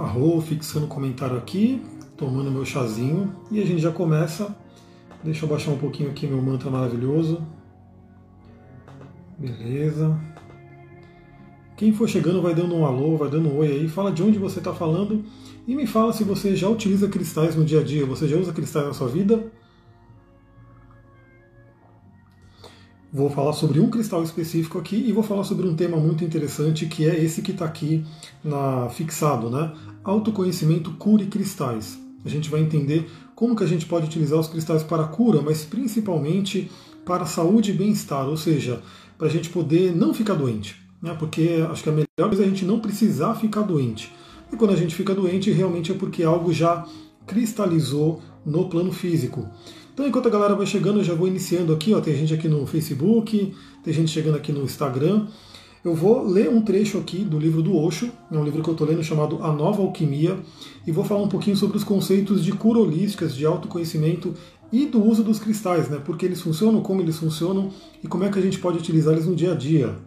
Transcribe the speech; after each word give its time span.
A 0.00 0.06
Rô 0.06 0.40
fixando 0.40 0.86
o 0.86 0.88
comentário 0.88 1.36
aqui, 1.36 1.82
tomando 2.16 2.50
meu 2.50 2.64
chazinho. 2.64 3.36
E 3.50 3.60
a 3.60 3.66
gente 3.66 3.82
já 3.82 3.92
começa. 3.92 4.56
Deixa 5.22 5.44
eu 5.44 5.48
baixar 5.48 5.72
um 5.72 5.76
pouquinho 5.76 6.08
aqui 6.08 6.26
meu 6.26 6.40
mantra 6.40 6.70
maravilhoso. 6.70 7.46
Beleza. 9.38 10.18
Quem 11.76 11.92
for 11.92 12.08
chegando 12.08 12.40
vai 12.40 12.54
dando 12.54 12.74
um 12.74 12.86
alô, 12.86 13.18
vai 13.18 13.28
dando 13.28 13.50
um 13.50 13.58
oi 13.58 13.68
aí, 13.68 13.88
fala 13.88 14.10
de 14.10 14.22
onde 14.22 14.38
você 14.38 14.58
está 14.58 14.72
falando 14.72 15.22
e 15.68 15.76
me 15.76 15.86
fala 15.86 16.14
se 16.14 16.24
você 16.24 16.56
já 16.56 16.68
utiliza 16.68 17.06
cristais 17.06 17.54
no 17.54 17.62
dia 17.62 17.80
a 17.80 17.84
dia. 17.84 18.06
Você 18.06 18.26
já 18.26 18.38
usa 18.38 18.54
cristais 18.54 18.86
na 18.86 18.94
sua 18.94 19.08
vida? 19.08 19.52
Vou 23.12 23.28
falar 23.28 23.52
sobre 23.54 23.80
um 23.80 23.90
cristal 23.90 24.22
específico 24.22 24.78
aqui 24.78 24.94
e 24.94 25.10
vou 25.10 25.24
falar 25.24 25.42
sobre 25.42 25.66
um 25.66 25.74
tema 25.74 25.96
muito 25.96 26.22
interessante 26.22 26.86
que 26.86 27.08
é 27.08 27.18
esse 27.18 27.42
que 27.42 27.50
está 27.50 27.64
aqui 27.64 28.04
na 28.44 28.88
fixado, 28.88 29.50
né? 29.50 29.72
Autoconhecimento, 30.04 30.92
cura 30.92 31.24
e 31.24 31.26
cristais. 31.26 31.98
A 32.24 32.28
gente 32.28 32.48
vai 32.48 32.60
entender 32.60 33.10
como 33.34 33.56
que 33.56 33.64
a 33.64 33.66
gente 33.66 33.84
pode 33.84 34.06
utilizar 34.06 34.38
os 34.38 34.46
cristais 34.46 34.84
para 34.84 35.02
cura, 35.08 35.42
mas 35.42 35.64
principalmente 35.64 36.70
para 37.04 37.26
saúde 37.26 37.72
e 37.72 37.74
bem-estar, 37.74 38.28
ou 38.28 38.36
seja, 38.36 38.80
para 39.18 39.26
a 39.26 39.30
gente 39.30 39.50
poder 39.50 39.92
não 39.92 40.14
ficar 40.14 40.34
doente, 40.34 40.76
né? 41.02 41.12
Porque 41.18 41.66
acho 41.68 41.82
que 41.82 41.88
a 41.88 41.92
melhor 41.92 42.28
coisa 42.28 42.44
é 42.44 42.46
a 42.46 42.48
gente 42.48 42.64
não 42.64 42.78
precisar 42.78 43.34
ficar 43.34 43.62
doente. 43.62 44.12
E 44.52 44.56
quando 44.56 44.70
a 44.70 44.76
gente 44.76 44.94
fica 44.94 45.12
doente, 45.16 45.50
realmente 45.50 45.90
é 45.90 45.94
porque 45.96 46.22
algo 46.22 46.52
já 46.52 46.86
cristalizou 47.26 48.22
no 48.46 48.68
plano 48.68 48.92
físico. 48.92 49.48
Então, 50.00 50.08
enquanto 50.08 50.28
a 50.28 50.30
galera 50.30 50.54
vai 50.54 50.64
chegando, 50.64 51.00
eu 51.00 51.04
já 51.04 51.12
vou 51.12 51.28
iniciando 51.28 51.74
aqui. 51.74 51.92
Ó, 51.92 52.00
tem 52.00 52.16
gente 52.16 52.32
aqui 52.32 52.48
no 52.48 52.64
Facebook, 52.64 53.54
tem 53.84 53.92
gente 53.92 54.10
chegando 54.10 54.34
aqui 54.34 54.50
no 54.50 54.62
Instagram. 54.62 55.26
Eu 55.84 55.94
vou 55.94 56.26
ler 56.26 56.48
um 56.48 56.62
trecho 56.62 56.96
aqui 56.96 57.18
do 57.18 57.38
livro 57.38 57.60
do 57.60 57.76
Osho, 57.76 58.10
é 58.32 58.38
um 58.38 58.42
livro 58.42 58.62
que 58.62 58.70
eu 58.70 58.72
estou 58.72 58.86
lendo 58.86 59.04
chamado 59.04 59.42
A 59.42 59.52
Nova 59.52 59.82
Alquimia, 59.82 60.38
e 60.86 60.90
vou 60.90 61.04
falar 61.04 61.20
um 61.20 61.28
pouquinho 61.28 61.54
sobre 61.54 61.76
os 61.76 61.84
conceitos 61.84 62.42
de 62.42 62.50
cura 62.52 62.78
holísticas, 62.78 63.36
de 63.36 63.44
autoconhecimento 63.44 64.32
e 64.72 64.86
do 64.86 65.04
uso 65.04 65.22
dos 65.22 65.38
cristais, 65.38 65.90
né? 65.90 66.00
Porque 66.02 66.24
eles 66.24 66.40
funcionam, 66.40 66.80
como 66.80 67.02
eles 67.02 67.18
funcionam 67.18 67.70
e 68.02 68.08
como 68.08 68.24
é 68.24 68.30
que 68.30 68.38
a 68.38 68.42
gente 68.42 68.58
pode 68.58 68.78
utilizá-los 68.78 69.26
no 69.26 69.36
dia 69.36 69.52
a 69.52 69.54
dia. 69.54 69.98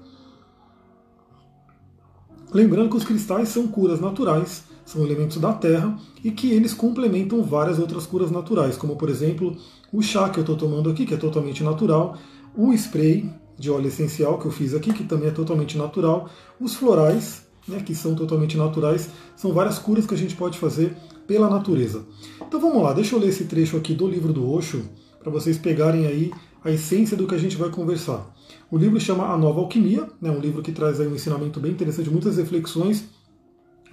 Lembrando 2.52 2.89
que 2.89 2.98
os 2.98 3.04
cristais 3.04 3.50
são 3.50 3.67
curas 3.67 4.02
naturais, 4.02 4.64
são 4.86 5.03
elementos 5.03 5.38
da 5.38 5.53
terra 5.53 5.98
e 6.23 6.31
que 6.31 6.52
eles 6.52 6.73
complementam 6.73 7.44
várias 7.44 7.80
outras 7.80 8.06
curas 8.06 8.31
naturais, 8.31 8.78
como 8.78 8.95
por 8.95 9.09
exemplo 9.09 9.56
o 9.92 10.02
chá 10.02 10.30
que 10.30 10.39
eu 10.39 10.42
estou 10.42 10.56
tomando 10.56 10.89
aqui, 10.89 11.06
que 11.06 11.14
é 11.14 11.17
totalmente 11.17 11.64
natural, 11.64 12.17
o 12.56 12.73
spray 12.73 13.30
de 13.58 13.70
óleo 13.70 13.88
essencial 13.88 14.39
que 14.39 14.45
eu 14.45 14.52
fiz 14.52 14.73
aqui, 14.73 14.92
que 14.94 15.04
também 15.04 15.30
é 15.30 15.31
totalmente 15.31 15.78
natural, 15.78 16.30
os 16.59 16.73
florais, 16.73 17.45
né, 17.67 17.81
que 17.81 17.95
são 17.95 18.16
totalmente 18.16 18.58
naturais, 18.58 19.09
são 19.36 19.54
várias 19.54 19.80
curas 19.80 20.06
que 20.06 20.14
a 20.14 20.17
gente 20.17 20.36
pode 20.36 20.58
fazer 20.58 20.95
pela 21.28 21.50
natureza. 21.50 22.04
Então 22.45 22.59
vamos 22.59 22.81
lá, 22.84 22.94
deixa 22.94 23.16
eu 23.16 23.20
ler 23.20 23.30
esse 23.30 23.45
trecho 23.45 23.78
aqui 23.78 23.94
do 23.94 24.08
livro 24.08 24.34
do 24.34 24.50
Osho, 24.50 24.84
para 25.20 25.31
vocês 25.31 25.58
pegarem 25.58 26.06
aí 26.06 26.31
a 26.64 26.72
essência 26.72 27.16
do 27.16 27.28
que 27.28 27.36
a 27.36 27.38
gente 27.38 27.56
vai 27.56 27.70
conversar. 27.70 28.34
O 28.70 28.78
livro 28.78 29.00
chama 29.00 29.31
A 29.31 29.38
Nova 29.38 29.59
Alquimia, 29.59 30.09
né, 30.20 30.31
um 30.31 30.39
livro 30.39 30.61
que 30.61 30.72
traz 30.72 31.00
aí 31.00 31.08
um 31.08 31.16
ensinamento 31.16 31.59
bem 31.59 31.72
interessante, 31.72 32.09
muitas 32.09 32.38
reflexões 32.38 33.06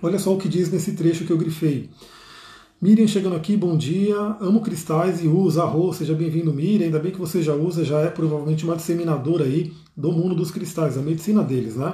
Olha 0.02 0.18
só 0.18 0.32
o 0.34 0.38
que 0.38 0.48
diz 0.48 0.70
nesse 0.70 0.92
trecho 0.92 1.26
que 1.26 1.30
eu 1.30 1.36
grifei. 1.36 1.90
Miriam 2.80 3.06
chegando 3.06 3.36
aqui, 3.36 3.54
bom 3.54 3.76
dia. 3.76 4.16
Amo 4.40 4.62
cristais 4.62 5.22
e 5.22 5.28
uso 5.28 5.60
arroz. 5.60 5.98
Seja 5.98 6.14
bem-vindo, 6.14 6.54
Miriam. 6.54 6.86
Ainda 6.86 6.98
bem 6.98 7.12
que 7.12 7.18
você 7.18 7.42
já 7.42 7.52
usa, 7.54 7.84
já 7.84 8.00
é 8.00 8.08
provavelmente 8.08 8.64
uma 8.64 8.76
disseminadora 8.76 9.44
aí 9.44 9.74
do 9.94 10.10
mundo 10.10 10.34
dos 10.34 10.50
cristais, 10.50 10.96
a 10.96 11.02
medicina 11.02 11.42
deles, 11.42 11.76
né? 11.76 11.92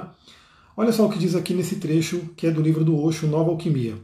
Olha 0.77 0.93
só 0.93 1.05
o 1.05 1.09
que 1.09 1.19
diz 1.19 1.35
aqui 1.35 1.53
nesse 1.53 1.75
trecho, 1.75 2.29
que 2.37 2.47
é 2.47 2.51
do 2.51 2.61
livro 2.61 2.85
do 2.85 2.97
Osho, 2.97 3.27
Nova 3.27 3.49
Alquimia. 3.49 3.95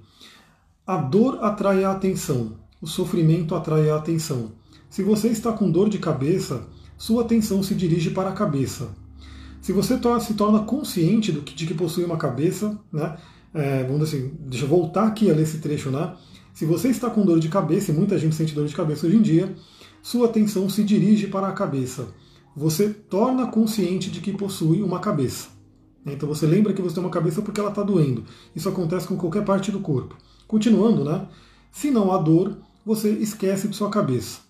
A 0.86 0.98
dor 0.98 1.40
atrai 1.42 1.86
a 1.86 1.92
atenção, 1.92 2.58
o 2.82 2.88
sofrimento 2.88 3.56
atrai 3.56 3.90
a 3.90 3.96
atenção. 3.96 4.52
Se 4.90 5.02
você 5.02 5.30
está 5.30 5.54
com 5.54 5.72
dor 5.72 5.88
de 5.88 5.98
cabeça, 5.98 6.68
sua 6.98 7.22
atenção 7.22 7.64
se 7.64 7.74
dirige 7.74 8.10
para 8.10 8.30
a 8.30 8.34
cabeça. 8.34 8.90
Se 9.62 9.72
você 9.72 9.98
se 10.20 10.34
torna 10.34 10.60
consciente 10.60 11.32
de 11.32 11.66
que 11.66 11.74
possui 11.74 12.04
uma 12.04 12.18
cabeça, 12.18 12.78
né, 12.92 13.16
é, 13.54 13.84
vamos 13.84 14.10
dizer 14.10 14.18
assim, 14.18 14.34
deixa 14.40 14.66
eu 14.66 14.70
voltar 14.70 15.08
aqui 15.08 15.30
a 15.30 15.34
ler 15.34 15.44
esse 15.44 15.60
trecho, 15.60 15.92
né? 15.92 16.16
Se 16.54 16.66
você 16.66 16.90
está 16.90 17.10
com 17.10 17.26
dor 17.26 17.40
de 17.40 17.50
cabeça, 17.50 17.92
e 17.92 17.94
muita 17.94 18.18
gente 18.18 18.36
sente 18.36 18.54
dor 18.54 18.68
de 18.68 18.76
cabeça 18.76 19.08
hoje 19.08 19.18
em 19.18 19.22
dia, 19.22 19.56
sua 20.02 20.28
atenção 20.28 20.70
se 20.70 20.84
dirige 20.84 21.28
para 21.28 21.48
a 21.48 21.52
cabeça. 21.52 22.08
Você 22.56 22.90
torna 22.90 23.48
consciente 23.48 24.12
de 24.12 24.22
que 24.22 24.32
possui 24.32 24.84
uma 24.84 25.00
cabeça. 25.00 25.50
Então 26.06 26.28
você 26.28 26.46
lembra 26.46 26.74
que 26.74 26.82
você 26.82 26.96
tem 26.96 27.04
uma 27.04 27.10
cabeça 27.10 27.42
porque 27.42 27.60
ela 27.60 27.70
está 27.70 27.82
doendo. 27.82 28.26
Isso 28.56 28.70
acontece 28.70 29.08
com 29.08 29.18
qualquer 29.18 29.44
parte 29.44 29.72
do 29.72 29.80
corpo. 29.80 30.16
Continuando, 30.48 31.04
né? 31.04 31.28
Se 31.72 31.90
não 31.90 32.12
há 32.12 32.18
dor, 32.18 32.58
você 32.86 33.10
esquece 33.10 33.68
de 33.68 33.76
sua 33.76 33.90
cabeça 33.90 34.43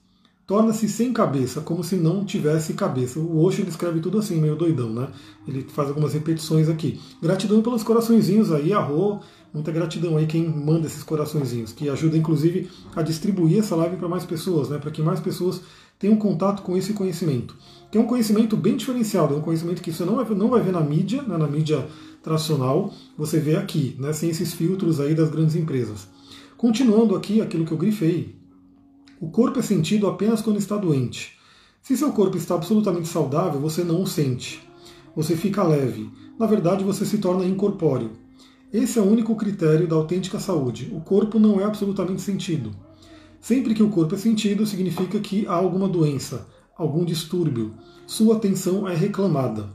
torna-se 0.45 0.89
sem 0.89 1.13
cabeça, 1.13 1.61
como 1.61 1.83
se 1.83 1.95
não 1.95 2.25
tivesse 2.25 2.73
cabeça. 2.73 3.19
O 3.19 3.41
Osho 3.41 3.61
ele 3.61 3.69
escreve 3.69 3.99
tudo 3.99 4.17
assim, 4.17 4.39
meio 4.39 4.55
doidão, 4.55 4.89
né? 4.89 5.07
Ele 5.47 5.63
faz 5.63 5.89
algumas 5.89 6.13
repetições 6.13 6.67
aqui. 6.67 6.99
Gratidão 7.21 7.61
pelos 7.61 7.83
coraçõezinhos 7.83 8.51
aí, 8.51 8.73
arro, 8.73 9.21
muita 9.53 9.71
gratidão 9.71 10.17
aí 10.17 10.25
quem 10.25 10.47
manda 10.47 10.87
esses 10.87 11.03
coraçõezinhos, 11.03 11.71
que 11.71 11.89
ajuda 11.89 12.17
inclusive 12.17 12.69
a 12.95 13.01
distribuir 13.01 13.59
essa 13.59 13.75
live 13.75 13.95
para 13.95 14.09
mais 14.09 14.25
pessoas, 14.25 14.69
né? 14.69 14.77
Para 14.77 14.91
que 14.91 15.01
mais 15.01 15.19
pessoas 15.19 15.61
tenham 15.97 16.17
contato 16.17 16.61
com 16.61 16.75
esse 16.75 16.91
conhecimento. 16.93 17.55
Que 17.89 17.97
é 17.97 18.01
um 18.01 18.07
conhecimento 18.07 18.57
bem 18.57 18.75
diferenciado, 18.75 19.33
é 19.33 19.37
um 19.37 19.41
conhecimento 19.41 19.81
que 19.81 19.93
você 19.93 20.03
não 20.03 20.15
vai, 20.17 20.25
não 20.35 20.49
vai 20.49 20.61
ver 20.61 20.73
na 20.73 20.81
mídia, 20.81 21.21
né? 21.21 21.37
na 21.37 21.47
mídia 21.47 21.87
tradicional, 22.21 22.93
você 23.17 23.39
vê 23.39 23.55
aqui, 23.55 23.95
né? 23.97 24.11
Sem 24.11 24.29
esses 24.29 24.53
filtros 24.53 24.99
aí 24.99 25.15
das 25.15 25.29
grandes 25.29 25.55
empresas. 25.55 26.07
Continuando 26.57 27.15
aqui 27.15 27.41
aquilo 27.41 27.65
que 27.65 27.71
eu 27.71 27.77
grifei, 27.77 28.35
o 29.19 29.29
corpo 29.29 29.59
é 29.59 29.61
sentido 29.61 30.07
apenas 30.07 30.41
quando 30.41 30.59
está 30.59 30.77
doente. 30.77 31.37
Se 31.81 31.97
seu 31.97 32.11
corpo 32.11 32.37
está 32.37 32.55
absolutamente 32.55 33.07
saudável, 33.07 33.59
você 33.59 33.83
não 33.83 34.03
o 34.03 34.07
sente. 34.07 34.61
Você 35.15 35.35
fica 35.35 35.63
leve. 35.63 36.09
Na 36.39 36.45
verdade, 36.45 36.83
você 36.83 37.05
se 37.05 37.17
torna 37.17 37.45
incorpóreo. 37.45 38.11
Esse 38.71 38.97
é 38.97 39.01
o 39.01 39.05
único 39.05 39.35
critério 39.35 39.87
da 39.87 39.95
autêntica 39.95 40.39
saúde. 40.39 40.91
O 40.93 41.01
corpo 41.01 41.37
não 41.37 41.61
é 41.61 41.63
absolutamente 41.63 42.21
sentido. 42.21 42.71
Sempre 43.39 43.73
que 43.73 43.83
o 43.83 43.89
corpo 43.89 44.15
é 44.15 44.17
sentido, 44.17 44.65
significa 44.65 45.19
que 45.19 45.45
há 45.45 45.53
alguma 45.53 45.87
doença, 45.87 46.47
algum 46.75 47.05
distúrbio. 47.05 47.73
Sua 48.07 48.37
atenção 48.37 48.87
é 48.87 48.95
reclamada. 48.95 49.69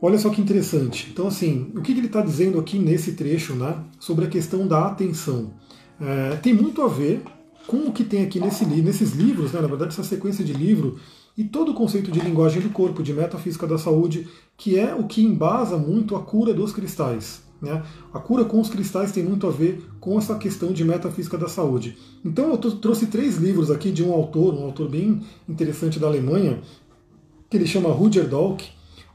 Olha 0.00 0.16
só 0.16 0.30
que 0.30 0.40
interessante. 0.40 1.08
Então, 1.12 1.26
assim, 1.26 1.70
o 1.74 1.82
que 1.82 1.92
ele 1.92 2.06
está 2.06 2.22
dizendo 2.22 2.58
aqui 2.58 2.78
nesse 2.78 3.12
trecho, 3.12 3.54
né, 3.54 3.76
sobre 4.00 4.24
a 4.24 4.28
questão 4.28 4.66
da 4.66 4.86
atenção? 4.86 5.52
É, 6.00 6.36
tem 6.36 6.54
muito 6.54 6.82
a 6.82 6.88
ver 6.88 7.22
com 7.68 7.86
o 7.86 7.92
que 7.92 8.02
tem 8.02 8.24
aqui 8.24 8.40
nesse, 8.40 8.64
nesses 8.64 9.12
livros, 9.12 9.52
né, 9.52 9.60
na 9.60 9.68
verdade, 9.68 9.92
essa 9.92 10.02
sequência 10.02 10.42
de 10.42 10.54
livro, 10.54 10.96
e 11.36 11.44
todo 11.44 11.70
o 11.70 11.74
conceito 11.74 12.10
de 12.10 12.18
linguagem 12.18 12.62
do 12.62 12.70
corpo, 12.70 13.02
de 13.02 13.12
metafísica 13.12 13.66
da 13.66 13.76
saúde, 13.76 14.26
que 14.56 14.78
é 14.78 14.94
o 14.94 15.04
que 15.04 15.22
embasa 15.22 15.76
muito 15.76 16.16
a 16.16 16.22
cura 16.22 16.54
dos 16.54 16.72
cristais. 16.72 17.42
Né? 17.60 17.82
A 18.12 18.18
cura 18.18 18.46
com 18.46 18.58
os 18.58 18.70
cristais 18.70 19.12
tem 19.12 19.22
muito 19.22 19.46
a 19.46 19.50
ver 19.50 19.86
com 20.00 20.18
essa 20.18 20.34
questão 20.36 20.72
de 20.72 20.82
metafísica 20.82 21.36
da 21.36 21.46
saúde. 21.46 21.98
Então 22.24 22.50
eu 22.50 22.56
trouxe 22.56 23.06
três 23.06 23.36
livros 23.36 23.70
aqui 23.70 23.92
de 23.92 24.02
um 24.02 24.14
autor, 24.14 24.54
um 24.54 24.64
autor 24.64 24.88
bem 24.88 25.20
interessante 25.46 25.98
da 25.98 26.06
Alemanha, 26.06 26.60
que 27.50 27.56
ele 27.56 27.66
chama 27.66 27.90
Rudyard 27.90 28.30
Dolk. 28.30 28.64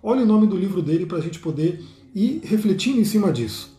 Olha 0.01 0.21
o 0.21 0.27
nome 0.27 0.45
do 0.45 0.55
livro 0.55 0.81
dele 0.81 1.07
para 1.07 1.17
a 1.17 1.21
gente 1.21 1.39
poder 1.39 1.83
ir 2.13 2.41
refletindo 2.43 2.99
em 2.99 3.05
cima 3.05 3.31
disso. 3.31 3.75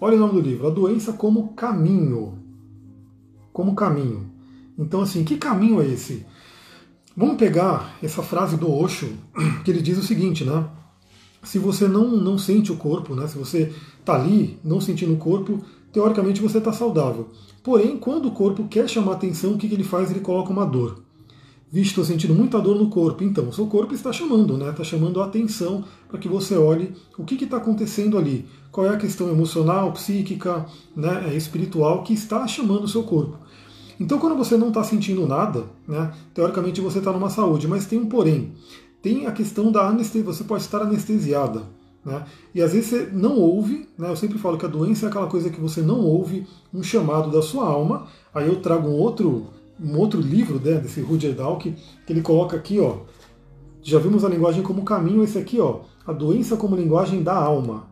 Olha 0.00 0.16
o 0.16 0.20
nome 0.20 0.34
do 0.34 0.48
livro, 0.48 0.68
A 0.68 0.70
Doença 0.70 1.12
como 1.12 1.48
Caminho 1.54 2.41
como 3.52 3.74
caminho. 3.74 4.30
Então, 4.78 5.02
assim, 5.02 5.24
que 5.24 5.36
caminho 5.36 5.80
é 5.80 5.86
esse? 5.86 6.24
Vamos 7.16 7.36
pegar 7.36 7.98
essa 8.02 8.22
frase 8.22 8.56
do 8.56 8.72
Osho, 8.72 9.12
que 9.64 9.70
ele 9.70 9.82
diz 9.82 9.98
o 9.98 10.02
seguinte, 10.02 10.44
né? 10.44 10.66
Se 11.42 11.58
você 11.58 11.86
não, 11.86 12.08
não 12.08 12.38
sente 12.38 12.72
o 12.72 12.76
corpo, 12.76 13.14
né? 13.14 13.26
se 13.26 13.36
você 13.36 13.72
está 14.00 14.14
ali 14.14 14.58
não 14.64 14.80
sentindo 14.80 15.12
o 15.12 15.18
corpo, 15.18 15.62
teoricamente 15.92 16.40
você 16.40 16.58
está 16.58 16.72
saudável. 16.72 17.28
Porém, 17.62 17.98
quando 17.98 18.26
o 18.26 18.30
corpo 18.30 18.66
quer 18.68 18.88
chamar 18.88 19.14
atenção, 19.14 19.52
o 19.52 19.58
que, 19.58 19.68
que 19.68 19.74
ele 19.74 19.84
faz? 19.84 20.10
Ele 20.10 20.20
coloca 20.20 20.50
uma 20.50 20.64
dor. 20.64 21.02
Vixe, 21.70 21.88
estou 21.88 22.04
sentindo 22.04 22.34
muita 22.34 22.60
dor 22.60 22.76
no 22.76 22.88
corpo. 22.88 23.24
Então, 23.24 23.48
o 23.48 23.52
seu 23.52 23.66
corpo 23.66 23.94
está 23.94 24.12
chamando, 24.12 24.56
né? 24.56 24.70
Está 24.70 24.84
chamando 24.84 25.20
a 25.20 25.24
atenção 25.24 25.84
para 26.08 26.18
que 26.18 26.28
você 26.28 26.54
olhe 26.54 26.92
o 27.16 27.24
que 27.24 27.42
está 27.42 27.56
acontecendo 27.56 28.18
ali. 28.18 28.46
Qual 28.70 28.86
é 28.86 28.90
a 28.90 28.96
questão 28.98 29.30
emocional, 29.30 29.90
psíquica, 29.92 30.66
né, 30.94 31.34
espiritual 31.34 32.02
que 32.02 32.12
está 32.12 32.46
chamando 32.46 32.84
o 32.84 32.88
seu 32.88 33.02
corpo. 33.02 33.38
Então, 34.02 34.18
quando 34.18 34.36
você 34.36 34.56
não 34.56 34.68
está 34.68 34.82
sentindo 34.82 35.26
nada, 35.26 35.64
né, 35.86 36.12
teoricamente 36.34 36.80
você 36.80 36.98
está 36.98 37.12
numa 37.12 37.30
saúde, 37.30 37.68
mas 37.68 37.86
tem 37.86 38.00
um 38.00 38.06
porém. 38.06 38.52
Tem 39.00 39.26
a 39.26 39.32
questão 39.32 39.70
da 39.70 39.86
anestesia, 39.88 40.24
você 40.24 40.42
pode 40.42 40.62
estar 40.62 40.82
anestesiada. 40.82 41.62
Né? 42.04 42.24
E 42.52 42.60
às 42.60 42.72
vezes 42.72 42.88
você 42.90 43.08
não 43.12 43.38
ouve, 43.38 43.88
né? 43.96 44.10
eu 44.10 44.16
sempre 44.16 44.38
falo 44.38 44.58
que 44.58 44.66
a 44.66 44.68
doença 44.68 45.06
é 45.06 45.08
aquela 45.08 45.28
coisa 45.28 45.50
que 45.50 45.60
você 45.60 45.80
não 45.80 46.00
ouve 46.00 46.46
um 46.74 46.82
chamado 46.82 47.30
da 47.30 47.40
sua 47.40 47.64
alma. 47.64 48.08
Aí 48.34 48.48
eu 48.48 48.60
trago 48.60 48.88
um 48.88 48.96
outro 48.98 49.46
um 49.80 49.98
outro 49.98 50.20
livro 50.20 50.60
né, 50.60 50.78
desse 50.78 51.00
Rudyard 51.00 51.36
Dalk, 51.36 51.74
que 52.06 52.12
ele 52.12 52.22
coloca 52.22 52.56
aqui, 52.56 52.78
ó, 52.78 52.98
já 53.82 53.98
vimos 53.98 54.24
a 54.24 54.28
linguagem 54.28 54.62
como 54.62 54.84
caminho, 54.84 55.24
esse 55.24 55.36
aqui, 55.38 55.58
ó, 55.58 55.80
a 56.06 56.12
doença 56.12 56.56
como 56.56 56.76
linguagem 56.76 57.22
da 57.22 57.34
alma. 57.34 57.88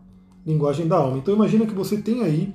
Linguagem 0.47 0.87
da 0.87 0.97
alma. 0.97 1.19
Então 1.19 1.35
imagina 1.35 1.67
que 1.67 1.75
você 1.75 1.97
tem 1.97 2.23
aí 2.23 2.53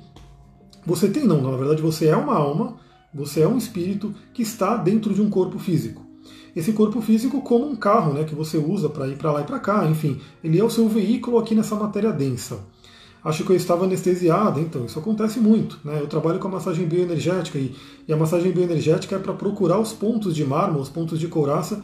Você 0.86 1.10
tem, 1.10 1.25
não, 1.25 1.42
na 1.42 1.57
verdade 1.57 1.81
você 1.81 2.07
é 2.07 2.16
uma 2.16 2.36
alma, 2.36 2.78
você 3.16 3.42
é 3.42 3.48
um 3.48 3.58
espírito 3.58 4.14
que 4.34 4.42
está 4.42 4.76
dentro 4.76 5.14
de 5.14 5.22
um 5.22 5.30
corpo 5.30 5.58
físico. 5.58 6.06
Esse 6.54 6.74
corpo 6.74 7.02
físico 7.02 7.42
como 7.42 7.66
um 7.66 7.76
carro, 7.76 8.14
né, 8.14 8.26
que 8.26 8.36
você 8.36 8.58
usa 8.58 8.90
para 8.90 9.08
ir 9.08 9.16
para 9.16 9.32
lá 9.32 9.42
e 9.42 9.46
para 9.46 9.60
cá, 9.60 9.86
enfim, 9.86 10.20
ele 10.44 10.60
é 10.60 10.64
o 10.64 10.70
seu 10.70 10.88
veículo 10.90 11.38
aqui 11.38 11.56
nessa 11.56 11.76
matéria 11.76 12.12
densa. 12.12 12.60
Acho 13.24 13.44
que 13.44 13.52
eu 13.52 13.56
estava 13.56 13.86
anestesiada, 13.86 14.60
então 14.60 14.86
isso 14.86 15.00
acontece 15.00 15.40
muito. 15.40 15.80
Né? 15.84 16.00
Eu 16.00 16.08
trabalho 16.08 16.40
com 16.40 16.48
a 16.48 16.52
massagem 16.52 16.86
bioenergética 16.86 17.58
e, 17.58 17.74
e 18.08 18.14
a 18.14 18.18
massagem 18.18 18.52
bioenergética 18.52 19.16
é 19.16 19.20
para 19.20 19.34
procurar 19.34 19.80
os 19.80 19.94
pontos 19.94 20.36
de 20.36 20.46
mármore, 20.46 20.82
os 20.82 20.90
pontos 20.90 21.20
de 21.20 21.28
couraça. 21.28 21.84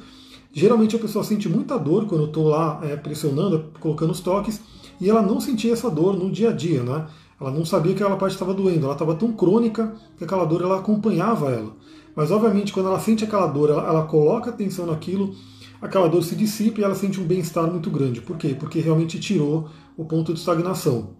Geralmente 0.54 0.95
a 0.95 1.00
pessoa 1.00 1.24
sente 1.24 1.50
muita 1.50 1.80
dor 1.80 2.06
quando 2.06 2.22
eu 2.22 2.28
estou 2.28 2.48
lá 2.48 2.80
é, 2.83 2.95
pressionando, 2.95 3.72
colocando 3.80 4.12
os 4.12 4.19
toques, 4.19 4.62
e 5.00 5.10
ela 5.10 5.22
não 5.22 5.39
sentia 5.39 5.74
essa 5.74 5.89
dor 5.89 6.16
no 6.16 6.30
dia 6.30 6.50
a 6.50 6.54
dia, 6.54 6.83
né? 6.83 7.07
Ela 7.41 7.49
não 7.49 7.65
sabia 7.65 7.95
que 7.95 8.03
aquela 8.03 8.17
parte 8.17 8.33
estava 8.33 8.53
doendo, 8.53 8.85
ela 8.85 8.93
estava 8.93 9.15
tão 9.15 9.33
crônica 9.33 9.95
que 10.15 10.23
aquela 10.23 10.45
dor 10.45 10.61
ela 10.61 10.77
acompanhava 10.77 11.49
ela. 11.49 11.75
Mas 12.15 12.29
obviamente 12.29 12.71
quando 12.71 12.85
ela 12.85 12.99
sente 12.99 13.23
aquela 13.23 13.47
dor, 13.47 13.71
ela, 13.71 13.88
ela 13.88 14.03
coloca 14.03 14.51
atenção 14.51 14.85
naquilo, 14.85 15.33
aquela 15.81 16.07
dor 16.07 16.21
se 16.21 16.35
dissipa 16.35 16.79
e 16.79 16.83
ela 16.83 16.93
sente 16.93 17.19
um 17.19 17.25
bem-estar 17.25 17.65
muito 17.65 17.89
grande. 17.89 18.21
Por 18.21 18.38
quê? 18.38 18.55
Porque 18.57 18.79
realmente 18.79 19.19
tirou 19.19 19.69
o 19.97 20.05
ponto 20.05 20.31
de 20.31 20.39
estagnação. 20.39 21.15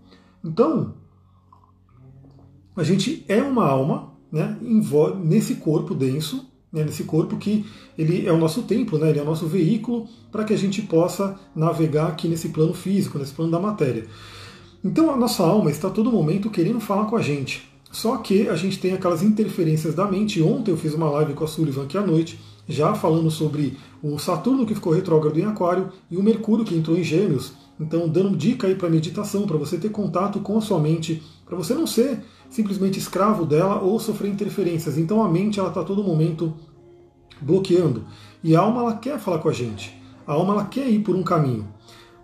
Então, 0.45 0.94
a 2.75 2.83
gente 2.83 3.25
é 3.27 3.41
uma 3.41 3.65
alma 3.65 4.13
né, 4.31 4.56
nesse 5.24 5.56
corpo 5.56 5.95
denso, 5.95 6.47
né, 6.71 6.83
nesse 6.83 7.03
corpo 7.03 7.35
que 7.38 7.65
ele 7.97 8.27
é 8.27 8.31
o 8.31 8.38
nosso 8.38 8.62
templo, 8.62 9.00
né, 9.00 9.09
ele 9.09 9.19
é 9.19 9.24
o 9.24 9.25
nosso 9.25 9.47
veículo 9.47 10.07
para 10.31 10.44
que 10.44 10.53
a 10.53 10.57
gente 10.57 10.83
possa 10.83 11.39
navegar 11.56 12.07
aqui 12.09 12.27
nesse 12.27 12.50
plano 12.50 12.75
físico, 12.75 13.17
nesse 13.17 13.33
plano 13.33 13.51
da 13.51 13.59
matéria. 13.59 14.06
Então 14.83 15.12
a 15.12 15.18
nossa 15.18 15.44
alma 15.44 15.69
está 15.69 15.89
a 15.89 15.92
todo 15.92 16.12
momento 16.12 16.50
querendo 16.50 16.80
falar 16.80 17.06
com 17.06 17.16
a 17.16 17.22
gente. 17.22 17.69
Só 17.92 18.18
que 18.18 18.48
a 18.48 18.56
gente 18.56 18.80
tem 18.80 18.94
aquelas 18.94 19.22
interferências 19.22 19.94
da 19.94 20.06
mente. 20.10 20.42
Ontem 20.42 20.72
eu 20.72 20.78
fiz 20.78 20.94
uma 20.94 21.10
live 21.10 21.33
com 21.33 21.44
a 21.44 21.48
Sullivan 21.48 21.83
aqui 21.83 21.98
à 21.98 22.01
noite, 22.01 22.39
já 22.68 22.95
falando 22.95 23.30
sobre 23.30 23.78
o 24.01 24.18
Saturno 24.18 24.66
que 24.66 24.74
ficou 24.74 24.94
retrógrado 24.94 25.38
em 25.38 25.45
Aquário 25.45 25.89
e 26.10 26.18
o 26.18 26.24
Mercúrio 26.24 26.66
que 26.66 26.75
entrou 26.75 26.98
em 26.98 27.04
Gêmeos. 27.04 27.54
Então, 27.80 28.07
dando 28.07 28.38
dica 28.38 28.68
aí 28.68 28.75
para 28.75 28.89
meditação, 28.89 29.45
para 29.45 29.57
você 29.57 29.78
ter 29.78 29.89
contato 29.89 30.39
com 30.39 30.57
a 30.57 30.62
sua 30.62 30.80
mente, 30.80 31.22
para 31.45 31.57
você 31.57 31.74
não 31.74 31.86
ser 31.86 32.24
simplesmente 32.50 32.98
escravo 32.98 33.45
dela 33.45 33.81
ou 33.81 34.00
sofrer 34.00 34.31
interferências. 34.31 34.98
Então, 34.98 35.22
a 35.24 35.27
mente 35.27 35.60
ela 35.60 35.69
está 35.69 35.84
todo 35.84 36.04
momento 36.04 36.54
bloqueando. 37.42 38.06
E 38.44 38.56
a 38.56 38.62
alma 38.62 38.81
ela 38.81 38.95
quer 38.95 39.19
falar 39.19 39.39
com 39.39 39.50
a 39.50 39.54
gente. 39.54 39.95
A 40.25 40.34
alma 40.34 40.54
ela 40.54 40.66
quer 40.66 40.88
ir 40.89 41.00
por 41.00 41.16
um 41.16 41.24
caminho. 41.24 41.68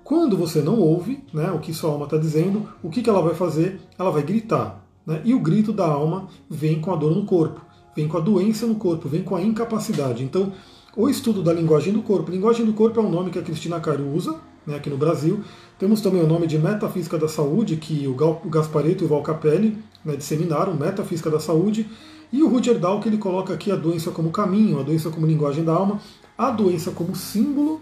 Quando 0.07 0.37
você 0.37 0.61
não 0.61 0.79
ouve 0.79 1.21
né, 1.33 1.51
o 1.51 1.59
que 1.59 1.73
sua 1.73 1.91
alma 1.91 2.05
está 2.05 2.15
dizendo, 2.15 2.65
o 2.81 2.89
que, 2.89 3.01
que 3.01 3.09
ela 3.09 3.21
vai 3.21 3.35
fazer? 3.35 3.81
Ela 3.99 4.09
vai 4.09 4.23
gritar. 4.23 4.81
Né? 5.05 5.19
E 5.25 5.33
o 5.33 5.39
grito 5.41 5.73
da 5.73 5.85
alma 5.85 6.29
vem 6.49 6.79
com 6.79 6.93
a 6.93 6.95
dor 6.95 7.13
no 7.13 7.25
corpo, 7.25 7.59
vem 7.93 8.07
com 8.07 8.15
a 8.15 8.21
doença 8.21 8.65
no 8.65 8.75
corpo, 8.75 9.09
vem 9.09 9.21
com 9.21 9.35
a 9.35 9.41
incapacidade. 9.41 10.23
Então, 10.23 10.53
o 10.95 11.09
estudo 11.09 11.43
da 11.43 11.51
linguagem 11.51 11.91
do 11.91 12.01
corpo. 12.01 12.31
Linguagem 12.31 12.65
do 12.65 12.71
corpo 12.71 13.01
é 13.01 13.03
um 13.03 13.09
nome 13.09 13.31
que 13.31 13.37
a 13.37 13.41
Cristina 13.41 13.81
Cairo 13.81 14.07
usa, 14.07 14.37
né, 14.65 14.77
aqui 14.77 14.89
no 14.89 14.95
Brasil. 14.95 15.41
Temos 15.77 15.99
também 15.99 16.23
o 16.23 16.27
nome 16.27 16.47
de 16.47 16.57
Metafísica 16.57 17.17
da 17.17 17.27
Saúde, 17.27 17.75
que 17.75 18.07
o 18.07 18.15
Gaspareto 18.49 19.03
e 19.03 19.05
o 19.07 19.09
Val 19.09 19.21
Capelli 19.21 19.77
né, 20.05 20.15
disseminaram, 20.15 20.73
Metafísica 20.73 21.29
da 21.29 21.41
Saúde. 21.41 21.85
E 22.31 22.41
o 22.41 22.47
Roger 22.47 22.79
Dahl, 22.79 23.01
que 23.01 23.09
ele 23.09 23.17
coloca 23.17 23.53
aqui 23.53 23.69
a 23.73 23.75
doença 23.75 24.09
como 24.11 24.31
caminho, 24.31 24.79
a 24.79 24.83
doença 24.83 25.09
como 25.09 25.27
linguagem 25.27 25.65
da 25.65 25.73
alma, 25.73 25.99
a 26.37 26.49
doença 26.49 26.91
como 26.91 27.13
símbolo, 27.13 27.81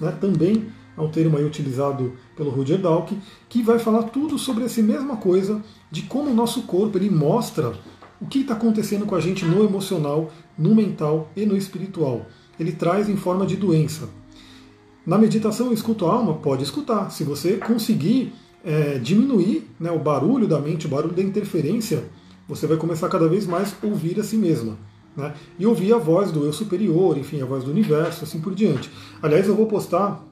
né, 0.00 0.10
também 0.20 0.66
é 0.96 1.00
um 1.00 1.08
termo 1.08 1.36
aí 1.36 1.44
utilizado 1.44 2.12
pelo 2.36 2.50
Roger 2.50 2.80
Dahl, 2.80 3.06
que 3.48 3.62
vai 3.62 3.78
falar 3.78 4.04
tudo 4.04 4.38
sobre 4.38 4.64
essa 4.64 4.82
mesma 4.82 5.16
coisa, 5.16 5.62
de 5.90 6.02
como 6.02 6.30
o 6.30 6.34
nosso 6.34 6.62
corpo 6.62 6.98
ele 6.98 7.10
mostra 7.10 7.72
o 8.20 8.26
que 8.26 8.40
está 8.40 8.54
acontecendo 8.54 9.04
com 9.04 9.14
a 9.14 9.20
gente 9.20 9.44
no 9.44 9.64
emocional, 9.64 10.30
no 10.56 10.74
mental 10.74 11.30
e 11.36 11.44
no 11.44 11.56
espiritual. 11.56 12.26
Ele 12.58 12.72
traz 12.72 13.08
em 13.08 13.16
forma 13.16 13.44
de 13.44 13.56
doença. 13.56 14.08
Na 15.04 15.18
meditação, 15.18 15.66
eu 15.66 15.72
escuto 15.72 16.06
a 16.06 16.14
alma? 16.14 16.34
Pode 16.34 16.62
escutar. 16.62 17.10
Se 17.10 17.24
você 17.24 17.58
conseguir 17.58 18.32
é, 18.64 18.98
diminuir 18.98 19.68
né, 19.78 19.90
o 19.90 19.98
barulho 19.98 20.46
da 20.46 20.58
mente, 20.58 20.86
o 20.86 20.88
barulho 20.88 21.14
da 21.14 21.22
interferência, 21.22 22.04
você 22.48 22.66
vai 22.66 22.76
começar 22.76 23.08
cada 23.08 23.28
vez 23.28 23.46
mais 23.46 23.74
a 23.82 23.86
ouvir 23.86 24.18
a 24.18 24.24
si 24.24 24.36
mesma. 24.36 24.78
Né? 25.16 25.34
E 25.58 25.66
ouvir 25.66 25.92
a 25.92 25.98
voz 25.98 26.32
do 26.32 26.44
eu 26.44 26.52
superior, 26.52 27.18
enfim, 27.18 27.42
a 27.42 27.44
voz 27.44 27.64
do 27.64 27.70
universo, 27.70 28.24
assim 28.24 28.40
por 28.40 28.54
diante. 28.54 28.90
Aliás, 29.22 29.46
eu 29.46 29.54
vou 29.54 29.66
postar 29.66 30.24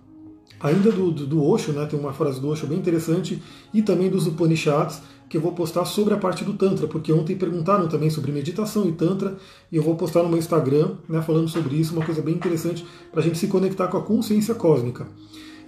ainda 0.63 0.93
do, 0.93 1.11
do, 1.11 1.27
do 1.27 1.45
Osho, 1.45 1.73
né, 1.73 1.85
tem 1.87 1.99
uma 1.99 2.13
frase 2.13 2.41
do 2.41 2.49
Osho 2.49 2.67
bem 2.67 2.79
interessante, 2.79 3.43
e 3.75 3.83
também 3.83 4.09
dos 4.09 4.27
Upanishads, 4.27 5.03
que 5.29 5.37
eu 5.37 5.41
vou 5.41 5.53
postar 5.53 5.85
sobre 5.87 6.15
a 6.15 6.19
parte 6.19 6.45
do 6.45 6.53
Tantra, 6.53 6.87
porque 6.87 7.13
ontem 7.13 7.35
perguntaram 7.35 7.89
também 7.89 8.11
sobre 8.11 8.31
meditação 8.31 8.87
e 8.87 8.93
Tantra, 8.93 9.37
e 9.71 9.77
eu 9.77 9.83
vou 9.83 9.97
postar 9.97 10.23
no 10.23 10.29
meu 10.29 10.39
Instagram 10.39 10.97
né, 11.09 11.21
falando 11.23 11.49
sobre 11.49 11.75
isso, 11.75 11.95
uma 11.95 12.05
coisa 12.05 12.23
bem 12.23 12.35
interessante 12.35 12.87
para 13.11 13.21
a 13.21 13.23
gente 13.25 13.39
se 13.39 13.49
conectar 13.49 13.89
com 13.89 13.97
a 13.97 14.03
consciência 14.03 14.55
cósmica. 14.55 15.09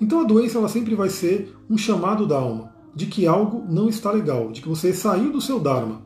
Então 0.00 0.20
a 0.20 0.25
doença 0.25 0.58
ela 0.58 0.69
sempre 0.69 0.94
vai 0.94 1.08
ser 1.08 1.56
um 1.69 1.79
chamado 1.79 2.26
da 2.26 2.37
alma, 2.37 2.75
de 2.94 3.06
que 3.06 3.26
algo 3.26 3.64
não 3.69 3.88
está 3.88 4.12
legal, 4.12 4.52
de 4.52 4.61
que 4.61 4.69
você 4.69 4.93
saiu 4.93 5.32
do 5.32 5.40
seu 5.40 5.58
Dharma. 5.58 6.02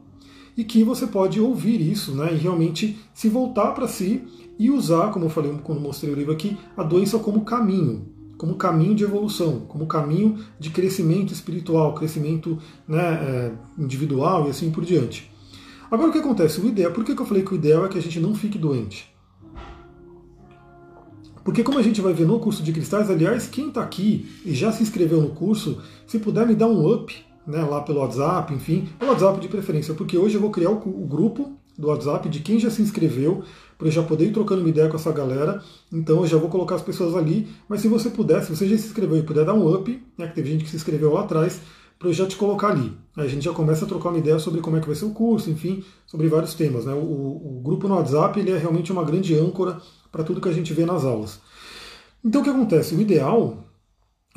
E 0.56 0.64
que 0.64 0.82
você 0.82 1.06
pode 1.06 1.40
ouvir 1.40 1.80
isso 1.80 2.12
né, 2.14 2.32
e 2.32 2.36
realmente 2.36 2.98
se 3.14 3.28
voltar 3.28 3.72
para 3.72 3.86
si 3.86 4.24
e 4.58 4.70
usar, 4.70 5.12
como 5.12 5.26
eu 5.26 5.30
falei 5.30 5.52
quando 5.62 5.80
mostrei 5.80 6.12
o 6.12 6.16
livro 6.16 6.32
aqui, 6.32 6.56
a 6.76 6.82
doença 6.82 7.18
como 7.18 7.44
caminho 7.44 8.17
como 8.38 8.54
caminho 8.54 8.94
de 8.94 9.02
evolução, 9.02 9.60
como 9.66 9.86
caminho 9.86 10.38
de 10.58 10.70
crescimento 10.70 11.32
espiritual, 11.32 11.92
crescimento 11.94 12.56
né, 12.86 13.02
é, 13.02 13.52
individual 13.76 14.46
e 14.46 14.50
assim 14.50 14.70
por 14.70 14.84
diante. 14.84 15.30
Agora 15.90 16.10
o 16.10 16.12
que 16.12 16.18
acontece? 16.18 16.60
O 16.60 16.66
ideal, 16.66 16.92
por 16.92 17.04
que 17.04 17.12
eu 17.12 17.26
falei 17.26 17.42
que 17.42 17.52
o 17.52 17.56
ideal 17.56 17.84
é 17.84 17.88
que 17.88 17.98
a 17.98 18.02
gente 18.02 18.20
não 18.20 18.34
fique 18.34 18.56
doente? 18.56 19.12
Porque 21.42 21.64
como 21.64 21.78
a 21.78 21.82
gente 21.82 22.00
vai 22.00 22.12
ver 22.12 22.26
no 22.26 22.38
curso 22.38 22.62
de 22.62 22.72
cristais, 22.72 23.10
aliás, 23.10 23.48
quem 23.48 23.68
está 23.68 23.82
aqui 23.82 24.28
e 24.44 24.54
já 24.54 24.70
se 24.70 24.82
inscreveu 24.82 25.20
no 25.20 25.30
curso, 25.30 25.80
se 26.06 26.18
puder 26.18 26.46
me 26.46 26.54
dar 26.54 26.68
um 26.68 26.92
up 26.92 27.14
né, 27.46 27.62
lá 27.62 27.80
pelo 27.80 28.00
WhatsApp, 28.00 28.52
enfim, 28.52 28.86
pelo 28.98 29.10
WhatsApp 29.10 29.40
de 29.40 29.48
preferência, 29.48 29.94
porque 29.94 30.16
hoje 30.16 30.34
eu 30.34 30.40
vou 30.40 30.50
criar 30.50 30.70
o, 30.70 30.74
o 30.74 31.06
grupo 31.06 31.58
do 31.76 31.88
WhatsApp 31.88 32.28
de 32.28 32.40
quem 32.40 32.58
já 32.58 32.70
se 32.70 32.82
inscreveu, 32.82 33.42
para 33.78 33.86
eu 33.86 33.92
já 33.92 34.02
poder 34.02 34.26
ir 34.26 34.32
trocando 34.32 34.60
uma 34.60 34.68
ideia 34.68 34.88
com 34.88 34.96
essa 34.96 35.12
galera. 35.12 35.62
Então 35.92 36.18
eu 36.22 36.26
já 36.26 36.36
vou 36.36 36.50
colocar 36.50 36.74
as 36.74 36.82
pessoas 36.82 37.14
ali. 37.14 37.48
Mas 37.68 37.80
se 37.80 37.88
você 37.88 38.10
puder, 38.10 38.42
se 38.42 38.54
você 38.54 38.66
já 38.66 38.76
se 38.76 38.88
inscreveu 38.88 39.16
e 39.16 39.22
puder 39.22 39.44
dar 39.44 39.54
um 39.54 39.72
up, 39.72 40.02
né, 40.18 40.26
que 40.26 40.34
teve 40.34 40.50
gente 40.50 40.64
que 40.64 40.70
se 40.70 40.76
inscreveu 40.76 41.12
lá 41.12 41.20
atrás, 41.20 41.60
para 41.96 42.08
eu 42.08 42.12
já 42.12 42.26
te 42.26 42.36
colocar 42.36 42.68
ali. 42.68 42.92
Aí 43.16 43.24
a 43.24 43.28
gente 43.28 43.44
já 43.44 43.52
começa 43.52 43.84
a 43.84 43.88
trocar 43.88 44.10
uma 44.10 44.18
ideia 44.18 44.38
sobre 44.38 44.60
como 44.60 44.76
é 44.76 44.80
que 44.80 44.86
vai 44.86 44.96
ser 44.96 45.04
o 45.04 45.10
curso, 45.10 45.48
enfim, 45.48 45.84
sobre 46.06 46.28
vários 46.28 46.54
temas. 46.54 46.84
Né? 46.84 46.92
O, 46.92 46.96
o, 46.96 47.60
grupo 47.62 47.88
no 47.88 47.94
WhatsApp 47.94 48.38
ele 48.38 48.50
é 48.50 48.58
realmente 48.58 48.92
uma 48.92 49.04
grande 49.04 49.34
âncora 49.36 49.80
para 50.10 50.24
tudo 50.24 50.40
que 50.40 50.48
a 50.48 50.52
gente 50.52 50.72
vê 50.72 50.84
nas 50.84 51.04
aulas. 51.04 51.40
Então 52.24 52.40
o 52.40 52.44
que 52.44 52.50
acontece? 52.50 52.94
O 52.94 53.00
ideal 53.00 53.64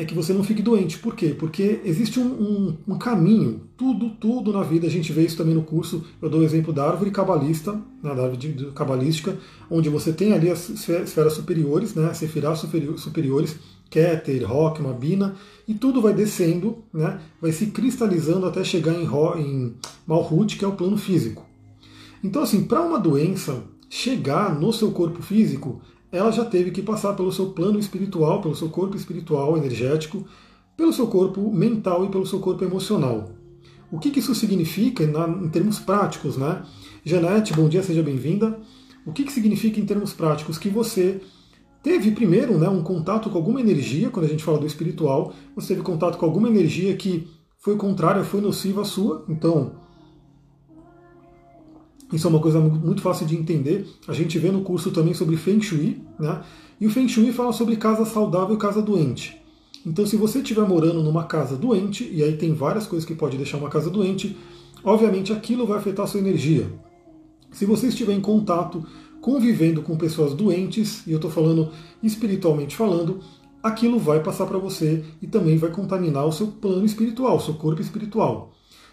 é 0.01 0.05
que 0.05 0.15
você 0.15 0.33
não 0.33 0.43
fique 0.43 0.63
doente. 0.63 0.97
Por 0.97 1.15
quê? 1.15 1.35
Porque 1.37 1.79
existe 1.85 2.19
um, 2.19 2.25
um, 2.25 2.77
um, 2.87 2.97
caminho, 2.97 3.61
tudo, 3.77 4.09
tudo 4.09 4.51
na 4.51 4.63
vida, 4.63 4.87
a 4.87 4.89
gente 4.89 5.13
vê 5.13 5.23
isso 5.23 5.37
também 5.37 5.53
no 5.53 5.61
curso, 5.61 6.03
eu 6.19 6.29
dou 6.29 6.41
o 6.41 6.43
exemplo 6.43 6.73
da 6.73 6.87
árvore 6.87 7.11
cabalista, 7.11 7.73
né, 8.01 8.15
da 8.15 8.23
árvore 8.23 8.71
cabalística, 8.73 9.37
onde 9.69 9.89
você 9.89 10.11
tem 10.11 10.33
ali 10.33 10.49
as 10.49 10.69
esferas 10.69 11.33
superiores, 11.33 11.93
né, 11.93 12.13
sefirás 12.13 12.59
superiores, 12.97 13.57
Keter, 13.91 14.49
Rock, 14.49 14.81
Mabina, 14.81 15.35
e 15.67 15.73
tudo 15.75 16.01
vai 16.01 16.13
descendo, 16.13 16.79
né, 16.91 17.19
vai 17.39 17.51
se 17.51 17.67
cristalizando 17.67 18.47
até 18.47 18.63
chegar 18.63 18.93
em, 18.93 19.05
em 19.05 19.75
Malhut, 20.07 20.57
que 20.57 20.65
é 20.65 20.67
o 20.67 20.73
plano 20.73 20.97
físico. 20.97 21.45
Então, 22.23 22.41
assim, 22.41 22.63
para 22.63 22.81
uma 22.81 22.99
doença 22.99 23.63
chegar 23.87 24.59
no 24.59 24.73
seu 24.73 24.91
corpo 24.91 25.21
físico, 25.21 25.79
ela 26.11 26.31
já 26.31 26.43
teve 26.43 26.71
que 26.71 26.81
passar 26.81 27.13
pelo 27.13 27.31
seu 27.31 27.51
plano 27.51 27.79
espiritual, 27.79 28.41
pelo 28.41 28.55
seu 28.55 28.69
corpo 28.69 28.97
espiritual, 28.97 29.57
energético, 29.57 30.25
pelo 30.75 30.91
seu 30.91 31.07
corpo 31.07 31.51
mental 31.51 32.05
e 32.05 32.09
pelo 32.09 32.25
seu 32.25 32.39
corpo 32.39 32.63
emocional. 32.63 33.31
O 33.91 33.99
que, 33.99 34.09
que 34.09 34.19
isso 34.19 34.33
significa 34.35 35.05
na, 35.05 35.27
em 35.27 35.49
termos 35.49 35.79
práticos, 35.79 36.37
né? 36.37 36.63
Janete, 37.03 37.53
bom 37.53 37.67
dia, 37.67 37.83
seja 37.83 38.01
bem-vinda. 38.01 38.59
O 39.05 39.11
que, 39.11 39.23
que 39.23 39.31
significa 39.31 39.79
em 39.79 39.85
termos 39.85 40.13
práticos? 40.13 40.57
Que 40.57 40.69
você 40.69 41.21
teve 41.83 42.11
primeiro 42.11 42.57
né, 42.57 42.69
um 42.69 42.83
contato 42.83 43.29
com 43.29 43.37
alguma 43.37 43.59
energia, 43.59 44.09
quando 44.09 44.25
a 44.25 44.29
gente 44.29 44.43
fala 44.43 44.59
do 44.59 44.67
espiritual, 44.67 45.33
você 45.55 45.69
teve 45.69 45.81
contato 45.81 46.17
com 46.17 46.25
alguma 46.25 46.47
energia 46.47 46.95
que 46.95 47.27
foi 47.57 47.75
contrária, 47.75 48.23
foi 48.23 48.41
nociva 48.41 48.81
à 48.81 48.85
sua. 48.85 49.25
Então, 49.27 49.73
isso 52.11 52.27
é 52.27 52.29
uma 52.29 52.39
coisa 52.39 52.59
muito 52.59 53.01
fácil 53.01 53.25
de 53.25 53.35
entender. 53.35 53.87
A 54.07 54.13
gente 54.13 54.37
vê 54.37 54.51
no 54.51 54.61
curso 54.61 54.91
também 54.91 55.13
sobre 55.13 55.37
Feng 55.37 55.61
Shui, 55.61 56.01
né? 56.19 56.41
E 56.79 56.85
o 56.85 56.89
Feng 56.89 57.07
Shui 57.07 57.31
fala 57.31 57.53
sobre 57.53 57.75
casa 57.75 58.05
saudável 58.05 58.55
e 58.55 58.59
casa 58.59 58.81
doente. 58.81 59.39
Então, 59.85 60.05
se 60.05 60.15
você 60.15 60.39
estiver 60.39 60.67
morando 60.67 61.01
numa 61.01 61.23
casa 61.23 61.55
doente, 61.55 62.07
e 62.11 62.23
aí 62.23 62.37
tem 62.37 62.53
várias 62.53 62.85
coisas 62.85 63.07
que 63.07 63.15
pode 63.15 63.37
deixar 63.37 63.57
uma 63.57 63.69
casa 63.69 63.89
doente, 63.89 64.37
obviamente 64.83 65.33
aquilo 65.33 65.65
vai 65.65 65.79
afetar 65.79 66.05
a 66.05 66.07
sua 66.07 66.19
energia. 66.19 66.71
Se 67.51 67.65
você 67.65 67.87
estiver 67.87 68.13
em 68.13 68.21
contato, 68.21 68.85
convivendo 69.19 69.81
com 69.81 69.97
pessoas 69.97 70.33
doentes, 70.33 71.05
e 71.07 71.11
eu 71.11 71.17
estou 71.17 71.31
falando 71.31 71.69
espiritualmente 72.01 72.75
falando, 72.75 73.19
aquilo 73.61 73.99
vai 73.99 74.21
passar 74.21 74.45
para 74.45 74.57
você 74.57 75.03
e 75.21 75.27
também 75.27 75.57
vai 75.57 75.69
contaminar 75.69 76.25
o 76.25 76.31
seu 76.31 76.47
plano 76.47 76.85
espiritual, 76.85 77.37
o 77.37 77.41
seu 77.41 77.53
corpo 77.55 77.81
espiritual. 77.81 78.50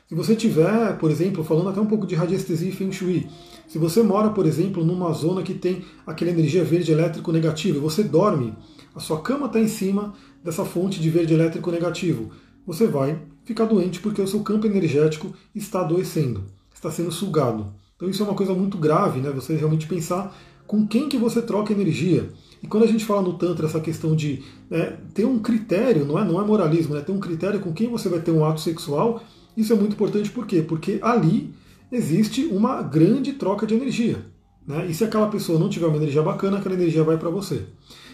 Se 0.08 0.14
você 0.14 0.34
tiver, 0.34 0.96
por 0.96 1.10
exemplo, 1.10 1.44
falando 1.44 1.68
até 1.68 1.78
um 1.78 1.86
pouco 1.86 2.06
de 2.06 2.14
radiestesia 2.14 2.70
e 2.70 2.72
Feng 2.72 2.90
Shui, 2.90 3.28
se 3.66 3.76
você 3.76 4.02
mora, 4.02 4.30
por 4.30 4.46
exemplo, 4.46 4.82
numa 4.82 5.12
zona 5.12 5.42
que 5.42 5.52
tem 5.52 5.84
aquela 6.06 6.30
energia 6.30 6.64
verde 6.64 6.90
elétrico 6.90 7.30
negativo 7.30 7.78
você 7.78 8.02
dorme, 8.02 8.54
a 8.94 9.00
sua 9.00 9.20
cama 9.20 9.48
está 9.48 9.60
em 9.60 9.68
cima 9.68 10.14
dessa 10.42 10.64
fonte 10.64 10.98
de 10.98 11.10
verde 11.10 11.34
elétrico 11.34 11.70
negativo, 11.70 12.30
você 12.66 12.86
vai 12.86 13.20
ficar 13.44 13.66
doente 13.66 14.00
porque 14.00 14.22
o 14.22 14.26
seu 14.26 14.40
campo 14.40 14.66
energético 14.66 15.34
está 15.54 15.82
adoecendo, 15.82 16.44
está 16.74 16.90
sendo 16.90 17.12
sugado. 17.12 17.66
Então 17.94 18.08
isso 18.08 18.22
é 18.22 18.26
uma 18.26 18.34
coisa 18.34 18.54
muito 18.54 18.78
grave, 18.78 19.20
né? 19.20 19.30
Você 19.32 19.56
realmente 19.56 19.86
pensar 19.86 20.34
com 20.66 20.86
quem 20.86 21.10
que 21.10 21.18
você 21.18 21.42
troca 21.42 21.70
energia. 21.70 22.30
E 22.62 22.66
quando 22.66 22.84
a 22.84 22.86
gente 22.86 23.04
fala 23.04 23.20
no 23.20 23.34
Tantra 23.34 23.66
essa 23.66 23.78
questão 23.78 24.16
de 24.16 24.42
né, 24.70 24.96
ter 25.12 25.26
um 25.26 25.38
critério, 25.38 26.06
não 26.06 26.18
é, 26.18 26.24
não 26.24 26.40
é 26.40 26.46
moralismo, 26.46 26.94
né, 26.94 27.02
ter 27.02 27.12
um 27.12 27.20
critério 27.20 27.60
com 27.60 27.74
quem 27.74 27.90
você 27.90 28.08
vai 28.08 28.20
ter 28.20 28.30
um 28.30 28.44
ato 28.44 28.60
sexual, 28.60 29.22
isso 29.58 29.72
é 29.72 29.76
muito 29.76 29.94
importante 29.94 30.30
por 30.30 30.46
quê? 30.46 30.62
Porque 30.62 31.00
ali 31.02 31.52
existe 31.90 32.44
uma 32.46 32.80
grande 32.80 33.32
troca 33.32 33.66
de 33.66 33.74
energia. 33.74 34.24
Né? 34.64 34.86
E 34.88 34.94
se 34.94 35.02
aquela 35.02 35.26
pessoa 35.26 35.58
não 35.58 35.68
tiver 35.68 35.86
uma 35.86 35.96
energia 35.96 36.22
bacana, 36.22 36.58
aquela 36.58 36.76
energia 36.76 37.02
vai 37.02 37.18
para 37.18 37.28
você. 37.28 37.64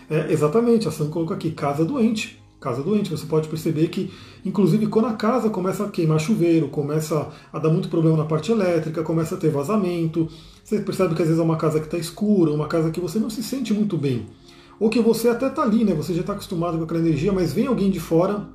É, 0.09 0.33
exatamente, 0.33 0.89
a 0.89 0.91
Sam 0.91 1.11
colocou 1.11 1.37
aqui, 1.37 1.51
casa 1.51 1.85
doente. 1.85 2.43
Casa 2.59 2.83
doente, 2.83 3.11
você 3.11 3.27
pode 3.27 3.47
perceber 3.47 3.89
que, 3.89 4.11
inclusive, 4.43 4.87
quando 4.87 5.09
a 5.09 5.13
casa 5.13 5.51
começa 5.51 5.85
a 5.85 5.91
queimar 5.91 6.19
chuveiro, 6.19 6.69
começa 6.69 7.29
a 7.53 7.59
dar 7.59 7.69
muito 7.69 7.91
problema 7.91 8.17
na 8.17 8.25
parte 8.25 8.51
elétrica, 8.51 9.03
começa 9.03 9.35
a 9.35 9.39
ter 9.39 9.51
vazamento, 9.51 10.27
você 10.65 10.81
percebe 10.81 11.15
que 11.15 11.21
às 11.21 11.29
vezes 11.29 11.43
é 11.43 11.45
uma 11.45 11.59
casa 11.59 11.79
que 11.79 11.85
está 11.85 11.99
escura, 11.99 12.53
uma 12.53 12.67
casa 12.67 12.91
que 12.91 13.01
você 13.01 13.19
não 13.19 13.29
se 13.29 13.43
sente 13.43 13.75
muito 13.75 13.99
bem. 13.99 14.25
Ou 14.81 14.89
que 14.89 14.99
você 14.99 15.29
até 15.29 15.49
está 15.49 15.63
ali, 15.63 15.85
né? 15.85 15.93
Você 15.93 16.15
já 16.15 16.23
está 16.23 16.33
acostumado 16.33 16.79
com 16.79 16.85
aquela 16.85 17.01
energia, 17.01 17.35
mas 17.35 17.53
vem 17.53 17.67
alguém 17.67 17.91
de 17.91 18.01
fora 18.01 18.49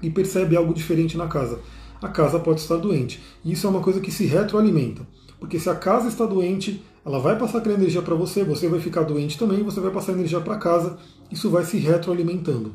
e 0.00 0.08
percebe 0.08 0.56
algo 0.56 0.72
diferente 0.72 1.18
na 1.18 1.26
casa 1.26 1.60
a 2.04 2.08
casa 2.08 2.38
pode 2.38 2.60
estar 2.60 2.76
doente. 2.76 3.18
E 3.42 3.52
isso 3.52 3.66
é 3.66 3.70
uma 3.70 3.80
coisa 3.80 3.98
que 3.98 4.12
se 4.12 4.26
retroalimenta. 4.26 5.06
Porque 5.40 5.58
se 5.58 5.70
a 5.70 5.74
casa 5.74 6.08
está 6.08 6.26
doente, 6.26 6.82
ela 7.04 7.18
vai 7.18 7.38
passar 7.38 7.58
aquela 7.58 7.74
energia 7.74 8.02
para 8.02 8.14
você, 8.14 8.44
você 8.44 8.68
vai 8.68 8.78
ficar 8.78 9.02
doente 9.02 9.38
também, 9.38 9.62
você 9.62 9.80
vai 9.80 9.90
passar 9.90 10.12
energia 10.12 10.38
para 10.38 10.58
casa, 10.58 10.98
isso 11.32 11.48
vai 11.48 11.64
se 11.64 11.78
retroalimentando. 11.78 12.72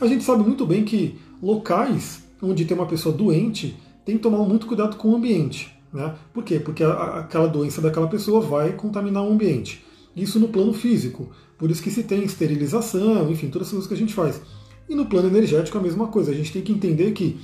A 0.00 0.06
gente 0.06 0.24
sabe 0.24 0.42
muito 0.42 0.66
bem 0.66 0.84
que 0.84 1.18
locais 1.42 2.22
onde 2.40 2.64
tem 2.64 2.74
uma 2.74 2.86
pessoa 2.86 3.14
doente 3.14 3.76
tem 4.06 4.16
que 4.16 4.22
tomar 4.22 4.38
muito 4.38 4.66
cuidado 4.66 4.96
com 4.96 5.10
o 5.10 5.16
ambiente. 5.16 5.70
Né? 5.92 6.14
Por 6.32 6.42
quê? 6.42 6.58
Porque 6.58 6.82
a, 6.82 7.20
aquela 7.20 7.46
doença 7.46 7.82
daquela 7.82 8.08
pessoa 8.08 8.40
vai 8.40 8.72
contaminar 8.72 9.22
o 9.22 9.30
ambiente. 9.30 9.84
Isso 10.16 10.40
no 10.40 10.48
plano 10.48 10.72
físico. 10.72 11.28
Por 11.58 11.70
isso 11.70 11.82
que 11.82 11.90
se 11.90 12.04
tem 12.04 12.24
esterilização, 12.24 13.30
enfim, 13.30 13.50
todas 13.50 13.68
as 13.68 13.72
coisas 13.72 13.88
que 13.88 13.94
a 13.94 13.98
gente 13.98 14.14
faz. 14.14 14.40
E 14.88 14.94
no 14.94 15.04
plano 15.04 15.28
energético 15.28 15.76
a 15.76 15.82
mesma 15.82 16.06
coisa. 16.06 16.30
A 16.30 16.34
gente 16.34 16.50
tem 16.50 16.62
que 16.62 16.72
entender 16.72 17.12
que 17.12 17.38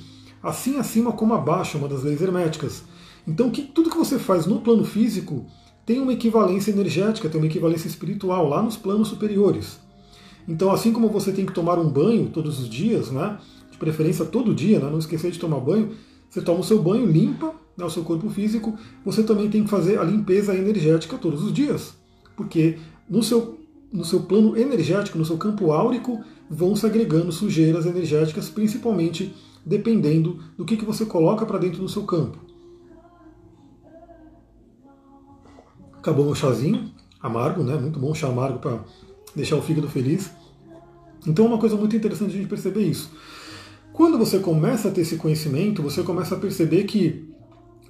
assim 0.47 0.77
acima 0.77 1.11
como 1.11 1.33
abaixo, 1.33 1.77
uma 1.77 1.87
das 1.87 2.03
leis 2.03 2.21
herméticas. 2.21 2.83
Então, 3.27 3.49
que, 3.49 3.61
tudo 3.61 3.89
que 3.89 3.97
você 3.97 4.17
faz 4.17 4.45
no 4.45 4.61
plano 4.61 4.85
físico 4.85 5.45
tem 5.85 5.99
uma 5.99 6.13
equivalência 6.13 6.71
energética, 6.71 7.29
tem 7.29 7.39
uma 7.39 7.47
equivalência 7.47 7.87
espiritual 7.87 8.47
lá 8.47 8.61
nos 8.61 8.77
planos 8.77 9.09
superiores. 9.09 9.79
Então, 10.47 10.71
assim 10.71 10.93
como 10.93 11.09
você 11.09 11.31
tem 11.31 11.45
que 11.45 11.53
tomar 11.53 11.77
um 11.77 11.89
banho 11.89 12.29
todos 12.29 12.59
os 12.59 12.69
dias, 12.69 13.11
né, 13.11 13.37
de 13.69 13.77
preferência 13.77 14.25
todo 14.25 14.55
dia, 14.55 14.79
né, 14.79 14.89
não 14.89 14.99
esquecer 14.99 15.31
de 15.31 15.39
tomar 15.39 15.59
banho, 15.59 15.91
você 16.29 16.41
toma 16.41 16.61
o 16.61 16.63
seu 16.63 16.81
banho, 16.81 17.05
limpa 17.05 17.53
né, 17.77 17.85
o 17.85 17.89
seu 17.89 18.03
corpo 18.03 18.29
físico, 18.29 18.77
você 19.03 19.23
também 19.23 19.49
tem 19.49 19.63
que 19.63 19.69
fazer 19.69 19.99
a 19.99 20.03
limpeza 20.03 20.55
energética 20.55 21.17
todos 21.17 21.43
os 21.43 21.53
dias. 21.53 21.93
Porque 22.35 22.77
no 23.09 23.21
seu, 23.21 23.57
no 23.91 24.05
seu 24.05 24.21
plano 24.21 24.57
energético, 24.57 25.17
no 25.17 25.25
seu 25.25 25.37
campo 25.37 25.71
áurico, 25.71 26.21
vão 26.49 26.75
se 26.75 26.85
agregando 26.85 27.31
sujeiras 27.31 27.85
energéticas, 27.85 28.49
principalmente 28.49 29.33
dependendo 29.67 30.39
do 30.57 30.63
que, 30.63 30.77
que 30.77 30.85
você 30.85 31.05
coloca 31.05 31.45
para 31.45 31.57
dentro 31.57 31.79
do 31.79 31.89
seu 31.89 32.03
campo. 32.03 32.37
Acabou 35.97 36.23
meu 36.23 36.35
chazinho, 36.35 36.89
amargo, 37.21 37.63
né? 37.63 37.75
Muito 37.75 37.99
bom 37.99 38.13
chá 38.15 38.27
amargo 38.27 38.59
para 38.59 38.79
deixar 39.35 39.57
o 39.57 39.61
fígado 39.61 39.89
feliz. 39.89 40.31
Então 41.27 41.45
é 41.45 41.47
uma 41.49 41.57
coisa 41.57 41.75
muito 41.75 41.95
interessante 41.95 42.29
a 42.29 42.37
gente 42.37 42.47
perceber 42.47 42.83
isso. 42.83 43.11
Quando 43.91 44.17
você 44.17 44.39
começa 44.39 44.87
a 44.87 44.91
ter 44.91 45.01
esse 45.01 45.17
conhecimento, 45.17 45.81
você 45.81 46.01
começa 46.01 46.35
a 46.35 46.39
perceber 46.39 46.85
que 46.85 47.27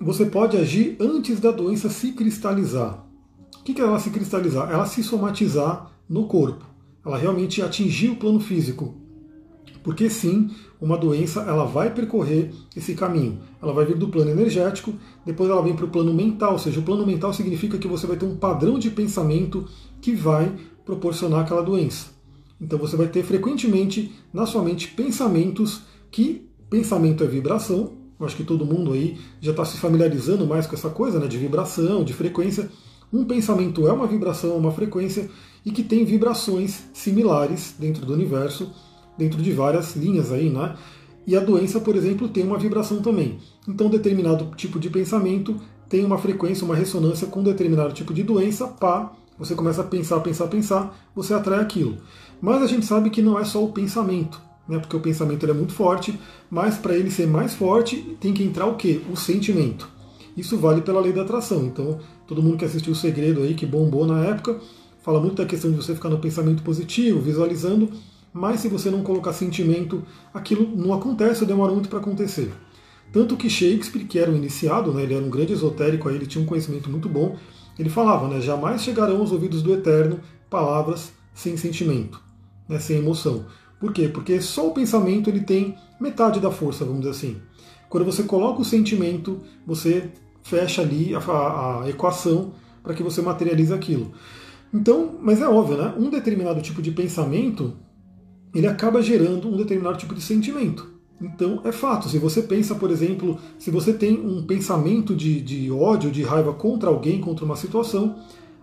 você 0.01 0.25
pode 0.25 0.57
agir 0.57 0.97
antes 0.99 1.39
da 1.39 1.51
doença 1.51 1.89
se 1.89 2.13
cristalizar. 2.13 3.05
O 3.59 3.63
que 3.63 3.79
é 3.79 3.83
ela 3.83 3.99
se 3.99 4.09
cristalizar? 4.09 4.71
Ela 4.71 4.85
se 4.87 5.03
somatizar 5.03 5.91
no 6.09 6.25
corpo. 6.25 6.65
Ela 7.05 7.17
realmente 7.17 7.61
atingir 7.61 8.09
o 8.09 8.15
plano 8.15 8.39
físico. 8.39 9.06
Porque 9.87 10.09
sim, 10.09 10.49
uma 10.81 10.97
doença 10.97 11.43
ela 11.43 11.63
vai 11.63 11.93
percorrer 11.93 12.51
esse 12.75 12.93
caminho. 12.93 13.39
Ela 13.61 13.71
vai 13.71 13.85
vir 13.85 13.95
do 13.95 14.09
plano 14.09 14.29
energético, 14.29 14.93
depois 15.25 15.49
ela 15.49 15.61
vem 15.61 15.77
para 15.77 15.85
o 15.85 15.87
plano 15.87 16.13
mental, 16.13 16.51
ou 16.51 16.59
seja, 16.59 16.81
o 16.81 16.83
plano 16.83 17.07
mental 17.07 17.33
significa 17.33 17.77
que 17.77 17.87
você 17.87 18.05
vai 18.05 18.17
ter 18.17 18.25
um 18.25 18.35
padrão 18.35 18.77
de 18.77 18.89
pensamento 18.89 19.65
que 20.01 20.13
vai 20.13 20.53
proporcionar 20.83 21.39
aquela 21.39 21.61
doença. 21.61 22.07
Então 22.59 22.77
você 22.77 22.97
vai 22.97 23.07
ter 23.07 23.23
frequentemente 23.23 24.11
na 24.33 24.45
sua 24.45 24.61
mente 24.61 24.89
pensamentos 24.89 25.83
que 26.11 26.45
pensamento 26.69 27.23
é 27.23 27.27
vibração. 27.27 27.93
Eu 28.19 28.25
acho 28.25 28.35
que 28.35 28.43
todo 28.43 28.65
mundo 28.65 28.91
aí 28.91 29.17
já 29.39 29.51
está 29.51 29.63
se 29.63 29.77
familiarizando 29.77 30.45
mais 30.45 30.67
com 30.67 30.75
essa 30.75 30.89
coisa, 30.89 31.17
né, 31.17 31.27
de 31.27 31.37
vibração, 31.37 32.03
de 32.03 32.11
frequência. 32.11 32.69
Um 33.13 33.23
pensamento 33.23 33.87
é 33.87 33.93
uma 33.93 34.05
vibração, 34.05 34.57
uma 34.57 34.73
frequência 34.73 35.29
e 35.65 35.71
que 35.71 35.81
tem 35.81 36.03
vibrações 36.03 36.83
similares 36.91 37.73
dentro 37.79 38.05
do 38.05 38.11
universo 38.11 38.69
dentro 39.17 39.41
de 39.41 39.51
várias 39.51 39.95
linhas 39.95 40.31
aí, 40.31 40.49
né? 40.49 40.75
E 41.25 41.35
a 41.35 41.41
doença, 41.41 41.79
por 41.79 41.95
exemplo, 41.95 42.29
tem 42.29 42.45
uma 42.45 42.57
vibração 42.57 43.01
também. 43.01 43.37
Então, 43.67 43.89
determinado 43.89 44.49
tipo 44.55 44.79
de 44.79 44.89
pensamento 44.89 45.55
tem 45.89 46.05
uma 46.05 46.17
frequência, 46.17 46.63
uma 46.63 46.75
ressonância 46.75 47.27
com 47.27 47.43
determinado 47.43 47.93
tipo 47.93 48.13
de 48.13 48.23
doença, 48.23 48.67
pá, 48.67 49.11
você 49.37 49.53
começa 49.53 49.81
a 49.81 49.83
pensar, 49.83 50.19
pensar, 50.21 50.47
pensar, 50.47 51.09
você 51.15 51.33
atrai 51.33 51.59
aquilo. 51.59 51.97
Mas 52.41 52.61
a 52.61 52.67
gente 52.67 52.85
sabe 52.85 53.09
que 53.09 53.21
não 53.21 53.37
é 53.37 53.43
só 53.43 53.63
o 53.63 53.71
pensamento, 53.71 54.41
né? 54.67 54.79
Porque 54.79 54.95
o 54.95 54.99
pensamento 54.99 55.45
é 55.45 55.53
muito 55.53 55.73
forte, 55.73 56.17
mas 56.49 56.77
para 56.77 56.95
ele 56.95 57.11
ser 57.11 57.27
mais 57.27 57.53
forte, 57.53 58.17
tem 58.19 58.33
que 58.33 58.43
entrar 58.43 58.65
o 58.65 58.75
quê? 58.75 59.01
O 59.11 59.15
sentimento. 59.15 59.89
Isso 60.35 60.57
vale 60.57 60.81
pela 60.81 61.01
lei 61.01 61.11
da 61.11 61.23
atração. 61.23 61.65
Então, 61.65 61.99
todo 62.27 62.41
mundo 62.43 62.57
que 62.57 62.65
assistiu 62.65 62.93
o 62.93 62.95
Segredo 62.95 63.41
aí, 63.41 63.53
que 63.53 63.65
bombou 63.65 64.05
na 64.05 64.23
época, 64.23 64.59
fala 65.01 65.19
muito 65.19 65.35
da 65.35 65.45
questão 65.45 65.71
de 65.71 65.77
você 65.77 65.95
ficar 65.95 66.09
no 66.09 66.19
pensamento 66.19 66.63
positivo, 66.63 67.19
visualizando 67.19 67.89
mas 68.37 68.59
se 68.59 68.67
você 68.67 68.91
não 68.91 69.01
colocar 69.01 69.33
sentimento, 69.33 70.03
aquilo 70.31 70.69
não 70.75 70.93
acontece 70.93 71.41
ou 71.41 71.47
demora 71.47 71.73
muito 71.73 71.89
para 71.89 71.99
acontecer. 71.99 72.53
Tanto 73.11 73.35
que 73.35 73.49
Shakespeare, 73.49 74.05
que 74.05 74.19
era 74.19 74.29
um 74.29 74.35
iniciado, 74.35 74.93
né, 74.93 75.03
ele 75.03 75.15
era 75.15 75.25
um 75.25 75.29
grande 75.29 75.53
esotérico, 75.53 76.07
aí 76.07 76.15
ele 76.15 76.27
tinha 76.27 76.43
um 76.43 76.45
conhecimento 76.45 76.89
muito 76.89 77.09
bom, 77.09 77.35
ele 77.79 77.89
falava, 77.89 78.27
né, 78.27 78.39
jamais 78.39 78.83
chegarão 78.83 79.17
aos 79.17 79.31
ouvidos 79.31 79.63
do 79.63 79.73
Eterno 79.73 80.19
palavras 80.49 81.11
sem 81.33 81.57
sentimento, 81.57 82.21
né, 82.69 82.77
sem 82.79 82.97
emoção. 82.97 83.45
Por 83.79 83.91
quê? 83.91 84.07
Porque 84.07 84.39
só 84.39 84.67
o 84.67 84.73
pensamento 84.73 85.29
ele 85.29 85.41
tem 85.41 85.75
metade 85.99 86.39
da 86.39 86.51
força, 86.51 86.85
vamos 86.85 87.01
dizer 87.01 87.11
assim. 87.11 87.37
Quando 87.89 88.05
você 88.05 88.23
coloca 88.23 88.61
o 88.61 88.65
sentimento, 88.65 89.39
você 89.65 90.09
fecha 90.43 90.81
ali 90.81 91.15
a, 91.15 91.19
a, 91.19 91.83
a 91.83 91.89
equação 91.89 92.53
para 92.83 92.93
que 92.93 93.03
você 93.03 93.21
materialize 93.21 93.73
aquilo. 93.73 94.11
Então, 94.73 95.15
mas 95.21 95.41
é 95.41 95.47
óbvio, 95.47 95.77
né? 95.77 95.93
Um 95.97 96.09
determinado 96.09 96.61
tipo 96.61 96.81
de 96.81 96.91
pensamento 96.91 97.73
ele 98.53 98.67
acaba 98.67 99.01
gerando 99.01 99.47
um 99.47 99.57
determinado 99.57 99.97
tipo 99.97 100.15
de 100.15 100.21
sentimento. 100.21 100.97
Então 101.19 101.61
é 101.63 101.71
fato, 101.71 102.07
se 102.09 102.19
você 102.19 102.43
pensa, 102.43 102.75
por 102.75 102.91
exemplo, 102.91 103.39
se 103.57 103.71
você 103.71 103.91
tem 103.91 104.19
um 104.19 104.43
pensamento 104.45 105.15
de, 105.15 105.41
de 105.41 105.71
ódio, 105.71 106.11
de 106.11 106.21
raiva 106.21 106.53
contra 106.53 106.89
alguém, 106.89 107.19
contra 107.19 107.43
uma 107.43 107.55
situação, 107.55 108.15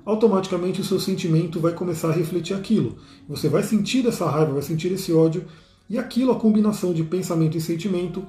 automaticamente 0.04 0.80
o 0.80 0.84
seu 0.84 1.00
sentimento 1.00 1.58
vai 1.58 1.72
começar 1.72 2.08
a 2.08 2.12
refletir 2.12 2.54
aquilo. 2.54 2.96
Você 3.28 3.48
vai 3.48 3.62
sentir 3.62 4.06
essa 4.06 4.28
raiva, 4.28 4.52
vai 4.52 4.62
sentir 4.62 4.92
esse 4.92 5.12
ódio, 5.12 5.44
e 5.88 5.98
aquilo, 5.98 6.32
a 6.32 6.36
combinação 6.36 6.92
de 6.92 7.02
pensamento 7.02 7.56
e 7.56 7.60
sentimento, 7.60 8.24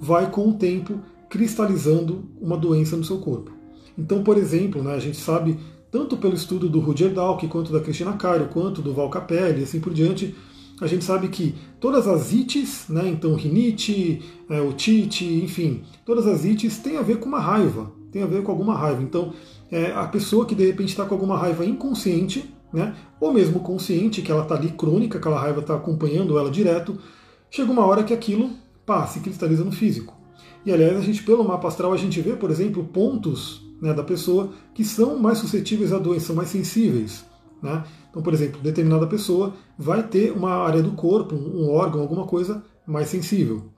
vai 0.00 0.30
com 0.30 0.48
o 0.48 0.54
tempo 0.54 1.00
cristalizando 1.28 2.24
uma 2.40 2.56
doença 2.56 2.96
no 2.96 3.04
seu 3.04 3.18
corpo. 3.18 3.52
Então, 3.96 4.22
por 4.22 4.36
exemplo, 4.36 4.82
né, 4.82 4.94
a 4.94 4.98
gente 4.98 5.18
sabe, 5.18 5.58
tanto 5.90 6.16
pelo 6.16 6.34
estudo 6.34 6.68
do 6.68 6.80
Roger 6.80 7.12
Dalk, 7.12 7.46
quanto 7.48 7.72
da 7.72 7.80
Cristina 7.80 8.12
Cairo, 8.14 8.48
quanto 8.48 8.80
do 8.80 8.92
Val 8.92 9.10
Capelli, 9.10 9.60
e 9.60 9.64
assim 9.64 9.80
por 9.80 9.92
diante, 9.92 10.34
a 10.80 10.86
gente 10.86 11.04
sabe 11.04 11.28
que 11.28 11.54
todas 11.80 12.06
as 12.06 12.32
ites, 12.32 12.86
né, 12.88 13.08
então 13.08 13.34
rinite, 13.34 14.22
é, 14.48 14.60
otite, 14.60 15.24
enfim, 15.24 15.82
todas 16.04 16.26
as 16.26 16.44
ites 16.44 16.78
têm 16.78 16.96
a 16.96 17.02
ver 17.02 17.18
com 17.18 17.26
uma 17.26 17.40
raiva, 17.40 17.92
tem 18.12 18.22
a 18.22 18.26
ver 18.26 18.42
com 18.42 18.50
alguma 18.50 18.74
raiva. 18.74 19.02
Então, 19.02 19.32
é, 19.70 19.92
a 19.92 20.06
pessoa 20.06 20.46
que 20.46 20.54
de 20.54 20.66
repente 20.66 20.90
está 20.90 21.04
com 21.04 21.14
alguma 21.14 21.36
raiva 21.36 21.64
inconsciente, 21.64 22.48
né, 22.72 22.94
ou 23.20 23.32
mesmo 23.32 23.60
consciente, 23.60 24.22
que 24.22 24.30
ela 24.30 24.42
está 24.42 24.54
ali 24.54 24.70
crônica, 24.70 25.18
aquela 25.18 25.40
raiva 25.40 25.60
está 25.60 25.74
acompanhando 25.74 26.38
ela 26.38 26.50
direto, 26.50 26.98
chega 27.50 27.72
uma 27.72 27.84
hora 27.84 28.04
que 28.04 28.14
aquilo 28.14 28.50
passa 28.86 29.14
se 29.14 29.20
cristaliza 29.20 29.64
no 29.64 29.72
físico. 29.72 30.16
E 30.64 30.72
aliás, 30.72 30.96
a 30.96 31.00
gente, 31.00 31.22
pelo 31.22 31.44
mapa 31.44 31.68
astral, 31.68 31.92
a 31.92 31.96
gente 31.96 32.20
vê, 32.20 32.34
por 32.34 32.50
exemplo, 32.50 32.84
pontos 32.84 33.62
né, 33.80 33.92
da 33.94 34.02
pessoa 34.02 34.52
que 34.74 34.84
são 34.84 35.18
mais 35.18 35.38
suscetíveis 35.38 35.92
à 35.92 35.98
doença, 35.98 36.26
são 36.26 36.36
mais 36.36 36.48
sensíveis. 36.48 37.24
Né? 37.62 37.84
Então, 38.10 38.22
por 38.22 38.32
exemplo, 38.32 38.60
determinada 38.60 39.06
pessoa 39.06 39.54
vai 39.78 40.02
ter 40.02 40.32
uma 40.32 40.52
área 40.52 40.82
do 40.82 40.92
corpo, 40.92 41.34
um 41.34 41.70
órgão, 41.70 42.00
alguma 42.00 42.26
coisa 42.26 42.62
mais 42.86 43.08
sensível. 43.08 43.70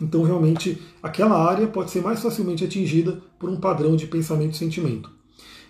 Então, 0.00 0.22
realmente, 0.22 0.80
aquela 1.02 1.36
área 1.48 1.66
pode 1.66 1.90
ser 1.90 2.02
mais 2.02 2.20
facilmente 2.20 2.64
atingida 2.64 3.20
por 3.38 3.48
um 3.48 3.56
padrão 3.56 3.94
de 3.94 4.06
pensamento 4.06 4.54
e 4.54 4.56
sentimento. 4.56 5.10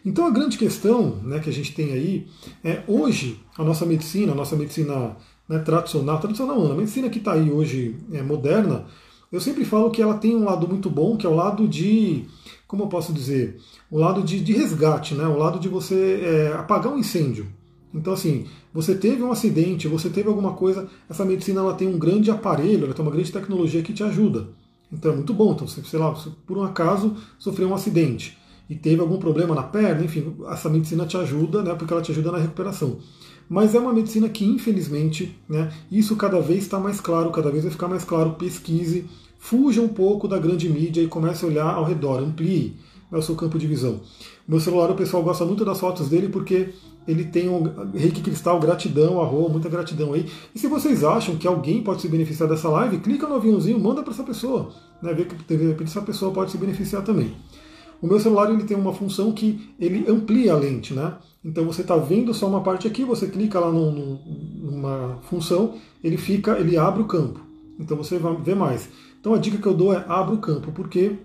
Então, 0.05 0.27
a 0.27 0.31
grande 0.31 0.59
questão 0.59 1.17
né, 1.23 1.39
que 1.39 1.49
a 1.49 1.53
gente 1.53 1.75
tem 1.75 1.93
aí 1.93 2.27
é 2.63 2.83
hoje 2.87 3.41
a 3.57 3.65
nossa 3.65 3.87
medicina, 3.87 4.33
a 4.33 4.35
nossa 4.35 4.57
medicina 4.57 5.17
né, 5.49 5.59
tradicional, 5.61 6.21
tradicional 6.21 6.59
não, 6.59 6.73
a 6.73 6.77
medicina 6.77 7.09
que 7.09 7.19
está 7.19 7.33
aí 7.33 7.51
hoje 7.51 7.97
é, 8.13 8.23
moderna, 8.23 8.87
eu 9.33 9.41
sempre 9.41 9.65
falo 9.65 9.91
que 9.91 10.01
ela 10.01 10.15
tem 10.15 10.37
um 10.37 10.45
lado 10.45 10.69
muito 10.69 10.89
bom, 10.89 11.17
que 11.17 11.27
é 11.27 11.29
o 11.29 11.35
lado 11.35 11.67
de, 11.67 12.25
como 12.67 12.85
eu 12.85 12.89
posso 12.89 13.13
dizer, 13.13 13.59
o 13.91 13.99
lado 13.99 14.23
de, 14.23 14.41
de 14.41 14.53
resgate, 14.53 15.15
né, 15.15 15.27
o 15.27 15.39
lado 15.39 15.59
de 15.59 15.69
você 15.69 16.21
é, 16.23 16.57
apagar 16.57 16.93
um 16.93 16.99
incêndio. 16.99 17.47
Então, 17.93 18.13
assim, 18.13 18.47
você 18.73 18.95
teve 18.95 19.23
um 19.23 19.31
acidente, 19.31 19.87
você 19.87 20.11
teve 20.11 20.29
alguma 20.29 20.55
coisa, 20.55 20.89
essa 21.09 21.25
medicina 21.25 21.61
ela 21.61 21.75
tem 21.75 21.87
um 21.87 21.99
grande 21.99 22.31
aparelho, 22.31 22.85
ela 22.85 22.95
tem 22.95 23.05
uma 23.05 23.13
grande 23.13 23.31
tecnologia 23.31 23.83
que 23.83 23.93
te 23.93 24.03
ajuda. 24.03 24.49
Então 24.93 25.13
é 25.13 25.15
muito 25.15 25.33
bom. 25.33 25.53
Então, 25.53 25.67
sei 25.67 25.99
lá, 25.99 26.11
você, 26.11 26.31
por 26.47 26.59
um 26.59 26.63
acaso 26.63 27.17
sofreu 27.39 27.69
um 27.69 27.75
acidente 27.75 28.37
e 28.69 28.75
teve 28.75 29.01
algum 29.01 29.19
problema 29.19 29.55
na 29.55 29.63
perna, 29.63 30.05
enfim, 30.05 30.35
essa 30.49 30.69
medicina 30.69 31.07
te 31.07 31.17
ajuda, 31.17 31.63
né, 31.63 31.75
porque 31.75 31.93
ela 31.93 32.03
te 32.03 32.11
ajuda 32.11 32.33
na 32.33 32.39
recuperação. 32.39 32.99
Mas 33.49 33.75
é 33.75 33.79
uma 33.79 33.93
medicina 33.93 34.29
que, 34.29 34.45
infelizmente, 34.45 35.37
né, 35.49 35.73
isso 35.91 36.17
cada 36.17 36.41
vez 36.41 36.63
está 36.63 36.79
mais 36.79 37.01
claro, 37.01 37.31
cada 37.31 37.51
vez 37.51 37.65
vai 37.65 37.73
ficar 37.73 37.89
mais 37.89 38.05
claro. 38.05 38.33
Pesquise, 38.33 39.07
fuja 39.39 39.81
um 39.81 39.89
pouco 39.89 40.27
da 40.27 40.39
grande 40.39 40.69
mídia 40.69 41.03
e 41.03 41.07
comece 41.07 41.45
a 41.45 41.49
olhar 41.49 41.75
ao 41.75 41.85
redor, 41.85 42.21
amplie 42.21 42.77
né, 43.11 43.19
o 43.19 43.23
seu 43.23 43.35
campo 43.35 43.59
de 43.59 43.67
visão. 43.67 44.01
Meu 44.49 44.61
celular, 44.61 44.91
o 44.91 44.95
pessoal 44.95 45.23
gosta 45.23 45.45
muito 45.45 45.65
das 45.65 45.79
fotos 45.79 46.09
dele 46.09 46.29
porque 46.29 46.71
ele 47.07 47.25
tem 47.25 47.49
um 47.49 47.63
reiki 47.93 48.23
cristal, 48.23 48.59
gratidão, 48.59 49.21
arroa, 49.21 49.49
muita 49.49 49.69
gratidão 49.69 50.15
aí. 50.15 50.27
E 50.55 50.59
se 50.59 50.67
vocês 50.67 51.05
acham 51.05 51.37
que 51.37 51.47
alguém 51.47 51.83
pode 51.83 52.01
se 52.01 52.09
beneficiar 52.09 52.49
dessa 52.49 52.69
live, 52.69 52.99
clica 52.99 53.27
no 53.27 53.35
aviãozinho, 53.35 53.79
manda 53.79 54.03
para 54.03 54.13
essa 54.13 54.23
pessoa, 54.23 54.71
né, 55.03 55.13
ver 55.13 55.27
que 55.27 55.85
essa 55.85 56.01
pessoa 56.01 56.33
pode 56.33 56.51
se 56.51 56.59
beneficiar 56.59 57.03
também. 57.03 57.35
O 58.05 58.07
meu 58.07 58.21
celular 58.21 58.51
ele 58.51 58.65
tem 58.65 58.77
uma 58.77 58.93
função 58.93 59.33
que 59.33 59.59
ele 59.81 60.05
amplia 60.07 60.53
a 60.53 60.59
lente, 60.59 60.93
né? 60.93 61.15
Então 61.43 61.65
você 61.65 61.81
está 61.81 61.97
vendo 61.97 62.35
só 62.35 62.47
uma 62.47 62.61
parte 62.61 62.87
aqui, 62.87 63.03
você 63.03 63.27
clica 63.27 63.59
lá 63.59 63.73
no, 63.73 64.21
numa 64.61 65.21
função, 65.23 65.77
ele 66.03 66.19
fica, 66.19 66.59
ele 66.59 66.77
abre 66.77 67.01
o 67.01 67.07
campo. 67.07 67.41
Então 67.81 67.97
você 67.97 68.19
vai 68.19 68.37
ver 68.37 68.55
mais. 68.55 68.91
Então 69.19 69.33
a 69.33 69.39
dica 69.39 69.57
que 69.57 69.67
eu 69.67 69.73
dou 69.73 69.95
é 69.95 70.05
abra 70.07 70.35
o 70.35 70.39
campo, 70.39 70.71
porque 70.71 71.17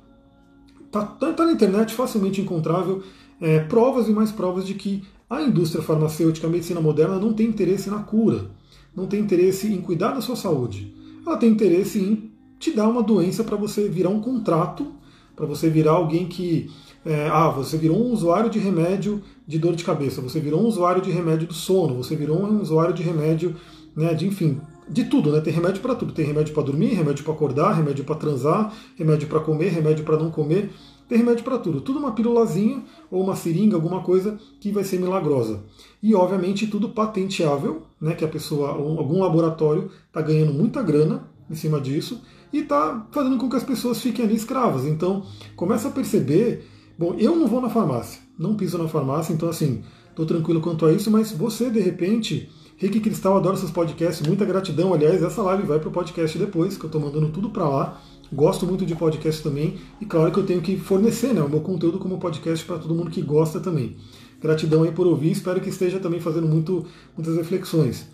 está 0.85 1.03
tá, 1.03 1.33
tá 1.33 1.45
na 1.45 1.51
internet 1.51 1.93
facilmente 1.93 2.39
encontrável 2.39 3.03
é, 3.41 3.59
provas 3.59 4.07
e 4.07 4.11
mais 4.11 4.31
provas 4.31 4.65
de 4.65 4.73
que 4.73 5.03
a 5.29 5.41
indústria 5.41 5.83
farmacêutica, 5.83 6.47
a 6.47 6.49
medicina 6.49 6.79
moderna 6.79 7.19
não 7.19 7.33
tem 7.33 7.47
interesse 7.47 7.89
na 7.89 8.03
cura, 8.03 8.51
não 8.95 9.05
tem 9.05 9.19
interesse 9.19 9.67
em 9.67 9.81
cuidar 9.81 10.13
da 10.13 10.21
sua 10.21 10.37
saúde. 10.37 10.95
Ela 11.27 11.35
tem 11.35 11.51
interesse 11.51 11.99
em 11.99 12.31
te 12.57 12.71
dar 12.71 12.87
uma 12.87 13.03
doença 13.03 13.43
para 13.43 13.57
você 13.57 13.89
virar 13.89 14.11
um 14.11 14.21
contrato 14.21 14.97
para 15.39 15.47
você 15.47 15.69
virar 15.69 15.93
alguém 15.93 16.27
que. 16.27 16.69
É, 17.05 17.29
ah, 17.31 17.47
você 17.47 17.77
virou 17.77 17.97
um 17.97 18.11
usuário 18.11 18.49
de 18.49 18.59
remédio 18.59 19.23
de 19.47 19.57
dor 19.57 19.73
de 19.73 19.85
cabeça, 19.85 20.21
você 20.21 20.37
virou 20.37 20.61
um 20.61 20.65
usuário 20.65 21.01
de 21.01 21.09
remédio 21.09 21.47
do 21.47 21.53
sono, 21.53 21.95
você 21.95 22.13
virou 22.13 22.37
um 22.37 22.61
usuário 22.61 22.93
de 22.93 23.01
remédio, 23.01 23.55
né, 23.95 24.13
de 24.13 24.27
enfim, 24.27 24.59
de 24.87 25.05
tudo, 25.05 25.31
né? 25.31 25.39
Tem 25.39 25.53
remédio 25.53 25.81
para 25.81 25.95
tudo. 25.95 26.11
Tem 26.11 26.25
remédio 26.25 26.53
para 26.53 26.63
dormir, 26.63 26.87
remédio 26.87 27.23
para 27.23 27.33
acordar, 27.33 27.71
remédio 27.71 28.03
para 28.03 28.15
transar, 28.15 28.73
remédio 28.97 29.29
para 29.29 29.39
comer, 29.39 29.69
remédio 29.69 30.03
para 30.03 30.17
não 30.17 30.29
comer. 30.29 30.71
Tem 31.07 31.17
remédio 31.17 31.43
para 31.43 31.57
tudo. 31.57 31.79
Tudo 31.79 31.99
uma 31.99 32.11
pílulazinha 32.11 32.83
ou 33.09 33.23
uma 33.23 33.35
seringa, 33.35 33.75
alguma 33.75 34.01
coisa 34.01 34.37
que 34.59 34.69
vai 34.69 34.83
ser 34.83 34.99
milagrosa. 34.99 35.63
E 36.03 36.13
obviamente 36.13 36.67
tudo 36.67 36.89
patenteável, 36.89 37.83
né? 38.01 38.13
Que 38.13 38.25
a 38.25 38.27
pessoa, 38.27 38.69
algum 38.71 39.21
laboratório 39.21 39.89
está 40.07 40.21
ganhando 40.21 40.53
muita 40.53 40.83
grana 40.83 41.23
em 41.49 41.55
cima 41.55 41.79
disso 41.79 42.21
e 42.51 42.59
está 42.59 43.07
fazendo 43.11 43.37
com 43.37 43.49
que 43.49 43.55
as 43.55 43.63
pessoas 43.63 44.01
fiquem 44.01 44.25
ali 44.25 44.35
escravas. 44.35 44.85
Então, 44.85 45.23
começa 45.55 45.87
a 45.87 45.91
perceber. 45.91 46.67
Bom, 46.97 47.15
eu 47.17 47.35
não 47.35 47.47
vou 47.47 47.61
na 47.61 47.69
farmácia, 47.69 48.19
não 48.37 48.55
piso 48.55 48.77
na 48.77 48.87
farmácia, 48.87 49.31
então 49.31 49.47
assim, 49.47 49.83
estou 50.09 50.25
tranquilo 50.25 50.59
quanto 50.59 50.85
a 50.85 50.91
isso, 50.91 51.09
mas 51.09 51.31
você, 51.31 51.69
de 51.69 51.79
repente, 51.79 52.49
Rick 52.77 52.99
Cristal 52.99 53.37
adora 53.37 53.55
seus 53.55 53.71
podcasts, 53.71 54.25
muita 54.25 54.43
gratidão. 54.43 54.93
Aliás, 54.93 55.23
essa 55.23 55.41
live 55.41 55.63
vai 55.63 55.79
para 55.79 55.87
o 55.87 55.91
podcast 55.91 56.37
depois, 56.37 56.77
que 56.77 56.83
eu 56.83 56.87
estou 56.87 56.99
mandando 56.99 57.29
tudo 57.29 57.49
para 57.49 57.67
lá. 57.67 58.01
Gosto 58.31 58.65
muito 58.65 58.85
de 58.85 58.95
podcast 58.95 59.41
também, 59.41 59.77
e 59.99 60.05
claro 60.05 60.31
que 60.31 60.39
eu 60.39 60.45
tenho 60.45 60.61
que 60.61 60.77
fornecer 60.77 61.33
né, 61.33 61.41
o 61.41 61.49
meu 61.49 61.61
conteúdo 61.61 61.97
como 61.97 62.19
podcast 62.19 62.63
para 62.63 62.77
todo 62.77 62.93
mundo 62.93 63.09
que 63.09 63.21
gosta 63.21 63.59
também. 63.59 63.95
Gratidão 64.39 64.83
aí 64.83 64.91
por 64.91 65.07
ouvir, 65.07 65.31
espero 65.31 65.59
que 65.59 65.69
esteja 65.69 65.99
também 65.99 66.19
fazendo 66.19 66.47
muito, 66.47 66.85
muitas 67.17 67.35
reflexões. 67.35 68.07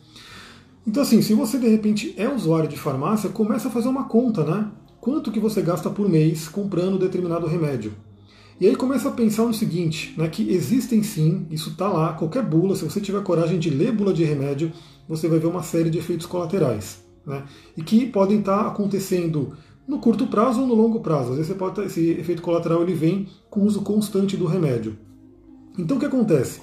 Então 0.86 1.04
assim, 1.04 1.22
se 1.22 1.34
você 1.34 1.58
de 1.58 1.68
repente 1.68 2.14
é 2.18 2.28
usuário 2.30 2.70
de 2.70 2.78
farmácia, 2.78 3.30
começa 3.30 3.68
a 3.68 3.72
fazer 3.72 3.88
uma 3.88 4.06
conta, 4.06 4.44
né? 4.44 4.72
Quanto 5.02 5.32
que 5.32 5.40
você 5.40 5.62
gasta 5.62 5.90
por 5.90 6.10
mês 6.10 6.48
comprando 6.48 7.00
determinado 7.00 7.48
remédio? 7.48 7.94
E 8.60 8.68
aí 8.68 8.76
começa 8.76 9.10
a 9.10 9.12
pensar 9.12 9.44
no 9.44 9.54
seguinte, 9.54 10.14
né, 10.18 10.30
que 10.30 10.50
existem 10.50 11.04
sim, 11.04 11.46
isso 11.52 11.72
está 11.72 11.90
lá, 11.90 12.14
qualquer 12.14 12.42
bula, 12.42 12.74
se 12.74 12.86
você 12.86 13.02
tiver 13.02 13.22
coragem 13.22 13.60
de 13.60 13.70
ler 13.70 13.92
bula 13.92 14.14
de 14.14 14.24
remédio, 14.24 14.72
você 15.10 15.28
vai 15.28 15.40
ver 15.40 15.48
uma 15.48 15.62
série 15.62 15.90
de 15.90 15.98
efeitos 15.98 16.26
colaterais. 16.26 17.04
Né, 17.26 17.44
e 17.76 17.84
que 17.84 18.06
podem 18.06 18.40
estar 18.40 18.64
tá 18.64 18.68
acontecendo 18.70 19.58
no 19.86 20.00
curto 20.00 20.28
prazo 20.28 20.62
ou 20.62 20.68
no 20.68 20.74
longo 20.74 21.02
prazo. 21.02 21.32
Às 21.32 21.38
vezes 21.38 21.56
pode, 21.58 21.82
esse 21.82 22.12
efeito 22.12 22.42
colateral 22.42 22.82
ele 22.82 22.94
vem 22.94 23.28
com 23.50 23.60
o 23.60 23.66
uso 23.66 23.82
constante 23.82 24.38
do 24.38 24.46
remédio. 24.46 24.98
Então 25.78 25.98
o 25.98 26.00
que 26.00 26.06
acontece? 26.06 26.62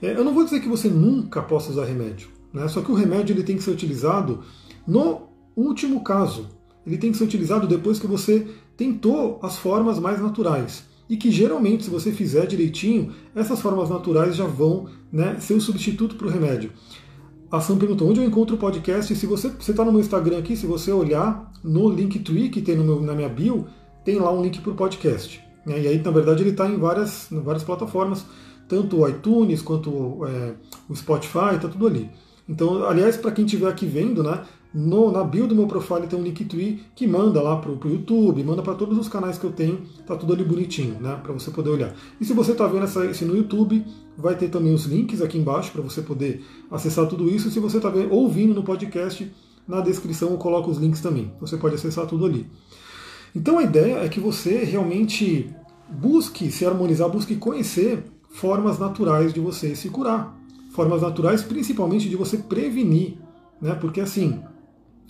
É, 0.00 0.12
eu 0.12 0.24
não 0.24 0.32
vou 0.32 0.44
dizer 0.44 0.60
que 0.60 0.68
você 0.68 0.88
nunca 0.88 1.42
possa 1.42 1.72
usar 1.72 1.84
remédio. 1.84 2.28
Né? 2.52 2.66
Só 2.68 2.80
que 2.80 2.90
o 2.90 2.94
remédio 2.94 3.34
ele 3.34 3.42
tem 3.42 3.56
que 3.56 3.62
ser 3.62 3.70
utilizado 3.70 4.40
no 4.86 5.22
último 5.56 6.02
caso. 6.02 6.48
Ele 6.86 6.98
tem 6.98 7.12
que 7.12 7.18
ser 7.18 7.24
utilizado 7.24 7.66
depois 7.66 7.98
que 7.98 8.06
você 8.06 8.46
tentou 8.76 9.38
as 9.42 9.56
formas 9.56 9.98
mais 9.98 10.20
naturais. 10.20 10.84
E 11.08 11.16
que 11.16 11.30
geralmente, 11.30 11.84
se 11.84 11.90
você 11.90 12.10
fizer 12.10 12.46
direitinho, 12.46 13.12
essas 13.34 13.60
formas 13.60 13.90
naturais 13.90 14.34
já 14.34 14.46
vão 14.46 14.86
né, 15.12 15.38
ser 15.40 15.54
o 15.54 15.60
substituto 15.60 16.16
para 16.16 16.26
o 16.26 16.30
remédio. 16.30 16.72
A 17.50 17.60
Sam 17.60 17.76
perguntou 17.76 18.08
onde 18.08 18.18
eu 18.18 18.24
encontro 18.24 18.56
o 18.56 18.58
podcast. 18.58 19.14
Se 19.14 19.26
você 19.26 19.48
está 19.48 19.84
no 19.84 19.92
meu 19.92 20.00
Instagram 20.00 20.38
aqui, 20.38 20.56
se 20.56 20.66
você 20.66 20.90
olhar 20.90 21.52
no 21.62 21.90
Linktree 21.90 22.48
que 22.48 22.62
tem 22.62 22.78
meu, 22.78 23.02
na 23.02 23.14
minha 23.14 23.28
bio, 23.28 23.66
tem 24.02 24.18
lá 24.18 24.32
um 24.32 24.42
link 24.42 24.60
para 24.62 24.72
o 24.72 24.74
podcast. 24.74 25.38
Né? 25.66 25.82
E 25.82 25.86
aí, 25.86 26.02
na 26.02 26.10
verdade, 26.10 26.42
ele 26.42 26.50
está 26.50 26.66
em 26.66 26.78
várias, 26.78 27.30
em 27.30 27.40
várias 27.40 27.62
plataformas, 27.62 28.24
tanto 28.66 29.00
o 29.00 29.08
iTunes 29.08 29.60
quanto 29.60 30.24
é, 30.24 30.54
o 30.88 30.96
Spotify, 30.96 31.56
está 31.56 31.68
tudo 31.68 31.86
ali. 31.86 32.10
Então, 32.48 32.84
aliás, 32.84 33.16
para 33.16 33.30
quem 33.30 33.44
estiver 33.44 33.68
aqui 33.68 33.86
vendo, 33.86 34.22
né, 34.22 34.42
no, 34.74 35.12
na 35.12 35.22
bio 35.22 35.46
do 35.46 35.54
meu 35.54 35.66
profile 35.66 36.06
tem 36.06 36.18
um 36.18 36.22
Linktree 36.22 36.82
que 36.94 37.06
manda 37.06 37.42
lá 37.42 37.56
para 37.56 37.70
o 37.70 37.78
YouTube, 37.84 38.42
manda 38.42 38.62
para 38.62 38.74
todos 38.74 38.96
os 38.96 39.08
canais 39.08 39.38
que 39.38 39.44
eu 39.44 39.52
tenho, 39.52 39.82
tá 40.06 40.16
tudo 40.16 40.32
ali 40.32 40.42
bonitinho, 40.42 40.98
né, 41.00 41.20
para 41.22 41.32
você 41.32 41.50
poder 41.50 41.70
olhar. 41.70 41.94
E 42.20 42.24
se 42.24 42.32
você 42.32 42.52
está 42.52 42.66
vendo 42.66 42.84
essa, 42.84 43.04
esse 43.04 43.24
no 43.24 43.36
YouTube, 43.36 43.84
vai 44.16 44.34
ter 44.34 44.48
também 44.48 44.72
os 44.72 44.84
links 44.84 45.20
aqui 45.20 45.38
embaixo 45.38 45.70
para 45.72 45.82
você 45.82 46.00
poder 46.00 46.44
acessar 46.70 47.06
tudo 47.06 47.28
isso. 47.28 47.50
Se 47.50 47.60
você 47.60 47.76
está 47.76 47.92
ouvindo 48.10 48.54
no 48.54 48.62
podcast, 48.62 49.30
na 49.68 49.80
descrição 49.80 50.30
eu 50.30 50.38
coloco 50.38 50.70
os 50.70 50.78
links 50.78 51.00
também. 51.00 51.30
Você 51.40 51.56
pode 51.56 51.74
acessar 51.74 52.06
tudo 52.06 52.26
ali. 52.26 52.46
Então 53.34 53.58
a 53.58 53.62
ideia 53.62 54.04
é 54.04 54.08
que 54.08 54.20
você 54.20 54.64
realmente 54.64 55.54
busque 55.88 56.50
se 56.50 56.64
harmonizar, 56.64 57.08
busque 57.08 57.36
conhecer 57.36 58.04
formas 58.30 58.78
naturais 58.78 59.32
de 59.32 59.40
você 59.40 59.74
se 59.76 59.90
curar 59.90 60.41
formas 60.72 61.02
naturais, 61.02 61.42
principalmente 61.42 62.08
de 62.08 62.16
você 62.16 62.38
prevenir, 62.38 63.18
né? 63.60 63.74
Porque 63.74 64.00
assim, 64.00 64.42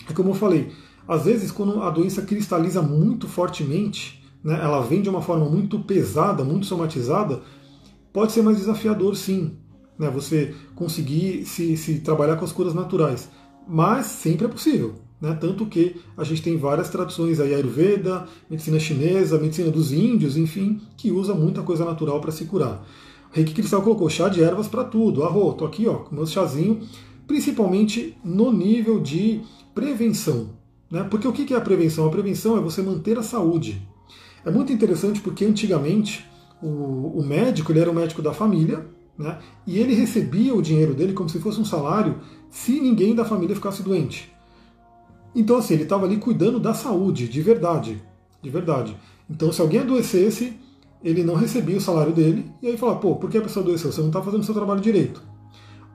é 0.09 0.13
como 0.13 0.29
eu 0.29 0.35
falei, 0.35 0.71
às 1.07 1.25
vezes 1.25 1.51
quando 1.51 1.81
a 1.81 1.89
doença 1.89 2.21
cristaliza 2.21 2.81
muito 2.81 3.27
fortemente, 3.27 4.23
né, 4.43 4.59
ela 4.61 4.81
vem 4.81 5.01
de 5.01 5.09
uma 5.09 5.21
forma 5.21 5.45
muito 5.45 5.79
pesada, 5.79 6.43
muito 6.43 6.65
somatizada, 6.65 7.41
pode 8.11 8.31
ser 8.31 8.41
mais 8.41 8.57
desafiador 8.57 9.15
sim, 9.15 9.57
né, 9.97 10.09
você 10.09 10.53
conseguir 10.75 11.45
se, 11.45 11.77
se 11.77 11.99
trabalhar 11.99 12.35
com 12.35 12.45
as 12.45 12.51
curas 12.51 12.73
naturais. 12.73 13.29
Mas 13.67 14.07
sempre 14.07 14.45
é 14.45 14.49
possível. 14.49 14.95
Né, 15.21 15.37
tanto 15.39 15.65
que 15.65 15.95
a 16.17 16.23
gente 16.25 16.41
tem 16.41 16.57
várias 16.57 16.89
tradições 16.89 17.39
aí, 17.39 17.53
Ayurveda, 17.53 18.27
medicina 18.49 18.77
chinesa, 18.77 19.39
medicina 19.39 19.71
dos 19.71 19.93
índios, 19.93 20.35
enfim, 20.35 20.81
que 20.97 21.13
usa 21.13 21.33
muita 21.33 21.61
coisa 21.61 21.85
natural 21.85 22.19
para 22.19 22.33
se 22.33 22.43
curar. 22.43 22.85
Reiki 23.33 23.51
Cristal 23.51 23.81
colocou 23.81 24.07
chá 24.07 24.29
de 24.29 24.43
ervas 24.43 24.67
para 24.67 24.83
tudo. 24.83 25.23
Arro, 25.23 25.53
tô 25.53 25.65
aqui 25.65 25.87
ó, 25.87 25.95
com 25.95 26.15
meu 26.15 26.27
chazinho, 26.27 26.81
principalmente 27.25 28.15
no 28.23 28.53
nível 28.53 28.99
de 28.99 29.41
prevenção. 29.73 30.51
Né? 30.89 31.03
Porque 31.09 31.27
o 31.27 31.33
que 31.33 31.51
é 31.51 31.57
a 31.57 31.61
prevenção? 31.61 32.05
A 32.05 32.11
prevenção 32.11 32.55
é 32.55 32.61
você 32.61 32.83
manter 32.83 33.17
a 33.17 33.23
saúde. 33.23 33.81
É 34.45 34.51
muito 34.51 34.71
interessante 34.71 35.19
porque 35.19 35.43
antigamente 35.43 36.23
o, 36.61 36.67
o 37.19 37.25
médico 37.25 37.71
ele 37.71 37.79
era 37.79 37.89
o 37.89 37.95
médico 37.95 38.21
da 38.21 38.33
família, 38.33 38.85
né? 39.17 39.39
e 39.65 39.79
ele 39.79 39.95
recebia 39.95 40.53
o 40.53 40.61
dinheiro 40.61 40.93
dele 40.93 41.13
como 41.13 41.27
se 41.27 41.39
fosse 41.39 41.59
um 41.59 41.65
salário 41.65 42.19
se 42.51 42.79
ninguém 42.79 43.15
da 43.15 43.25
família 43.25 43.55
ficasse 43.55 43.81
doente. 43.81 44.31
Então 45.33 45.57
assim, 45.57 45.73
ele 45.73 45.83
estava 45.83 46.05
ali 46.05 46.17
cuidando 46.17 46.59
da 46.59 46.75
saúde, 46.75 47.27
de 47.27 47.41
verdade. 47.41 47.99
De 48.43 48.49
verdade. 48.51 48.95
Então 49.27 49.51
se 49.51 49.59
alguém 49.59 49.79
adoecesse, 49.79 50.53
ele 51.03 51.23
não 51.23 51.35
recebia 51.35 51.77
o 51.77 51.81
salário 51.81 52.13
dele, 52.13 52.51
e 52.61 52.67
aí 52.67 52.77
fala, 52.77 52.95
pô, 52.95 53.15
por 53.15 53.29
que 53.29 53.37
a 53.37 53.41
pessoa 53.41 53.63
adoeceu? 53.63 53.91
Você 53.91 54.01
não 54.01 54.07
está 54.07 54.21
fazendo 54.21 54.41
o 54.41 54.45
seu 54.45 54.53
trabalho 54.53 54.79
direito. 54.79 55.21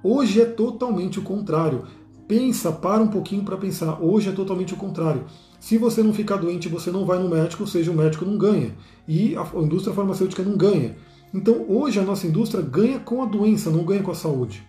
Hoje 0.03 0.41
é 0.41 0.45
totalmente 0.45 1.19
o 1.19 1.23
contrário. 1.23 1.85
pensa, 2.29 2.71
para 2.71 3.03
um 3.03 3.09
pouquinho 3.09 3.43
para 3.43 3.57
pensar. 3.57 4.03
Hoje 4.03 4.29
é 4.29 4.33
totalmente 4.33 4.75
o 4.75 4.77
contrário. 4.77 5.25
Se 5.59 5.79
você 5.79 6.03
não 6.03 6.13
ficar 6.13 6.37
doente, 6.37 6.69
você 6.69 6.91
não 6.91 7.07
vai 7.07 7.19
no 7.19 7.29
médico, 7.29 7.63
ou 7.63 7.67
seja, 7.67 7.91
o 7.91 7.95
médico 7.95 8.25
não 8.25 8.37
ganha. 8.37 8.77
E 9.09 9.35
a 9.35 9.51
indústria 9.57 9.95
farmacêutica 9.95 10.43
não 10.43 10.57
ganha. 10.57 10.95
Então 11.35 11.65
hoje 11.69 11.99
a 11.99 12.03
nossa 12.03 12.27
indústria 12.27 12.63
ganha 12.63 12.99
com 12.99 13.23
a 13.23 13.27
doença, 13.27 13.71
não 13.71 13.85
ganha 13.85 14.03
com 14.03 14.11
a 14.11 14.15
saúde. 14.15 14.63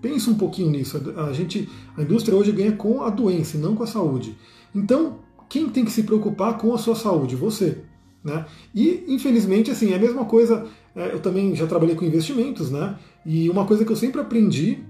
Pensa 0.00 0.30
um 0.30 0.34
pouquinho 0.34 0.70
nisso. 0.70 1.00
A, 1.16 1.32
gente, 1.32 1.68
a 1.96 2.02
indústria 2.02 2.36
hoje 2.36 2.52
ganha 2.52 2.72
com 2.72 3.02
a 3.02 3.10
doença 3.10 3.58
não 3.58 3.74
com 3.74 3.82
a 3.82 3.86
saúde. 3.86 4.36
Então, 4.74 5.18
quem 5.48 5.68
tem 5.68 5.84
que 5.84 5.90
se 5.90 6.02
preocupar 6.02 6.56
com 6.58 6.72
a 6.72 6.78
sua 6.78 6.94
saúde? 6.94 7.34
Você. 7.34 7.82
Né? 8.26 8.44
E, 8.74 9.04
infelizmente, 9.06 9.70
assim, 9.70 9.92
é 9.92 9.94
a 9.94 10.00
mesma 10.00 10.24
coisa. 10.24 10.66
É, 10.96 11.12
eu 11.12 11.20
também 11.20 11.54
já 11.54 11.64
trabalhei 11.64 11.94
com 11.94 12.04
investimentos, 12.04 12.72
né? 12.72 12.96
E 13.24 13.48
uma 13.48 13.64
coisa 13.64 13.84
que 13.84 13.92
eu 13.92 13.96
sempre 13.96 14.20
aprendi 14.20 14.80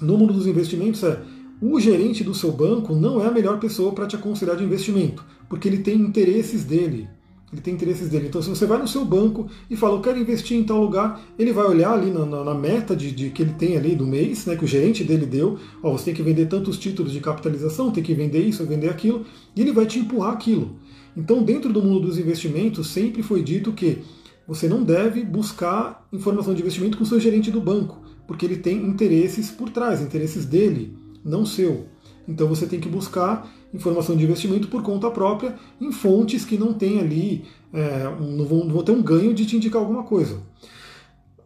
no 0.00 0.16
mundo 0.16 0.32
dos 0.32 0.46
investimentos 0.46 1.02
é 1.02 1.20
o 1.60 1.80
gerente 1.80 2.22
do 2.22 2.32
seu 2.34 2.52
banco 2.52 2.94
não 2.94 3.20
é 3.20 3.26
a 3.26 3.30
melhor 3.32 3.58
pessoa 3.58 3.92
para 3.92 4.06
te 4.06 4.14
aconselhar 4.14 4.56
de 4.56 4.62
investimento, 4.62 5.24
porque 5.48 5.68
ele 5.68 5.78
tem 5.78 5.96
interesses 5.96 6.64
dele. 6.64 7.08
Ele 7.52 7.60
tem 7.60 7.74
interesses 7.74 8.08
dele. 8.08 8.28
Então, 8.28 8.40
se 8.40 8.48
você 8.48 8.64
vai 8.64 8.78
no 8.78 8.88
seu 8.88 9.04
banco 9.04 9.48
e 9.68 9.76
fala, 9.76 9.96
eu 9.96 10.00
quero 10.00 10.18
investir 10.18 10.56
em 10.56 10.64
tal 10.64 10.80
lugar, 10.80 11.20
ele 11.38 11.52
vai 11.52 11.66
olhar 11.66 11.92
ali 11.92 12.10
na, 12.10 12.24
na, 12.24 12.44
na 12.44 12.54
meta 12.54 12.96
de, 12.96 13.10
de, 13.12 13.30
que 13.30 13.42
ele 13.42 13.52
tem 13.52 13.76
ali 13.76 13.94
do 13.94 14.06
mês, 14.06 14.46
né, 14.46 14.56
que 14.56 14.64
o 14.64 14.68
gerente 14.68 15.04
dele 15.04 15.26
deu, 15.26 15.58
ó, 15.82 15.92
você 15.92 16.06
tem 16.06 16.14
que 16.14 16.22
vender 16.22 16.46
tantos 16.46 16.78
títulos 16.78 17.12
de 17.12 17.20
capitalização, 17.20 17.90
tem 17.90 18.02
que 18.02 18.14
vender 18.14 18.40
isso, 18.40 18.64
vender 18.64 18.88
aquilo, 18.88 19.26
e 19.54 19.60
ele 19.60 19.72
vai 19.72 19.84
te 19.84 19.98
empurrar 19.98 20.32
aquilo. 20.32 20.76
Então, 21.16 21.42
dentro 21.42 21.72
do 21.72 21.82
mundo 21.82 22.00
dos 22.00 22.18
investimentos, 22.18 22.88
sempre 22.88 23.22
foi 23.22 23.42
dito 23.42 23.72
que 23.72 24.02
você 24.46 24.68
não 24.68 24.82
deve 24.82 25.22
buscar 25.22 26.06
informação 26.12 26.54
de 26.54 26.60
investimento 26.60 26.98
com 26.98 27.04
seu 27.04 27.20
gerente 27.20 27.50
do 27.50 27.60
banco, 27.60 28.02
porque 28.26 28.44
ele 28.44 28.56
tem 28.56 28.84
interesses 28.84 29.50
por 29.50 29.70
trás, 29.70 30.00
interesses 30.00 30.44
dele, 30.44 30.96
não 31.24 31.46
seu. 31.46 31.86
Então 32.26 32.48
você 32.48 32.66
tem 32.66 32.80
que 32.80 32.88
buscar 32.88 33.50
informação 33.72 34.16
de 34.16 34.24
investimento 34.24 34.68
por 34.68 34.82
conta 34.82 35.10
própria 35.10 35.56
em 35.80 35.90
fontes 35.90 36.44
que 36.44 36.58
não 36.58 36.72
tem 36.72 37.00
ali, 37.00 37.44
é, 37.72 38.04
não, 38.20 38.44
vão, 38.44 38.64
não 38.64 38.74
vão 38.74 38.82
ter 38.82 38.92
um 38.92 39.02
ganho 39.02 39.34
de 39.34 39.46
te 39.46 39.56
indicar 39.56 39.80
alguma 39.80 40.02
coisa. 40.02 40.40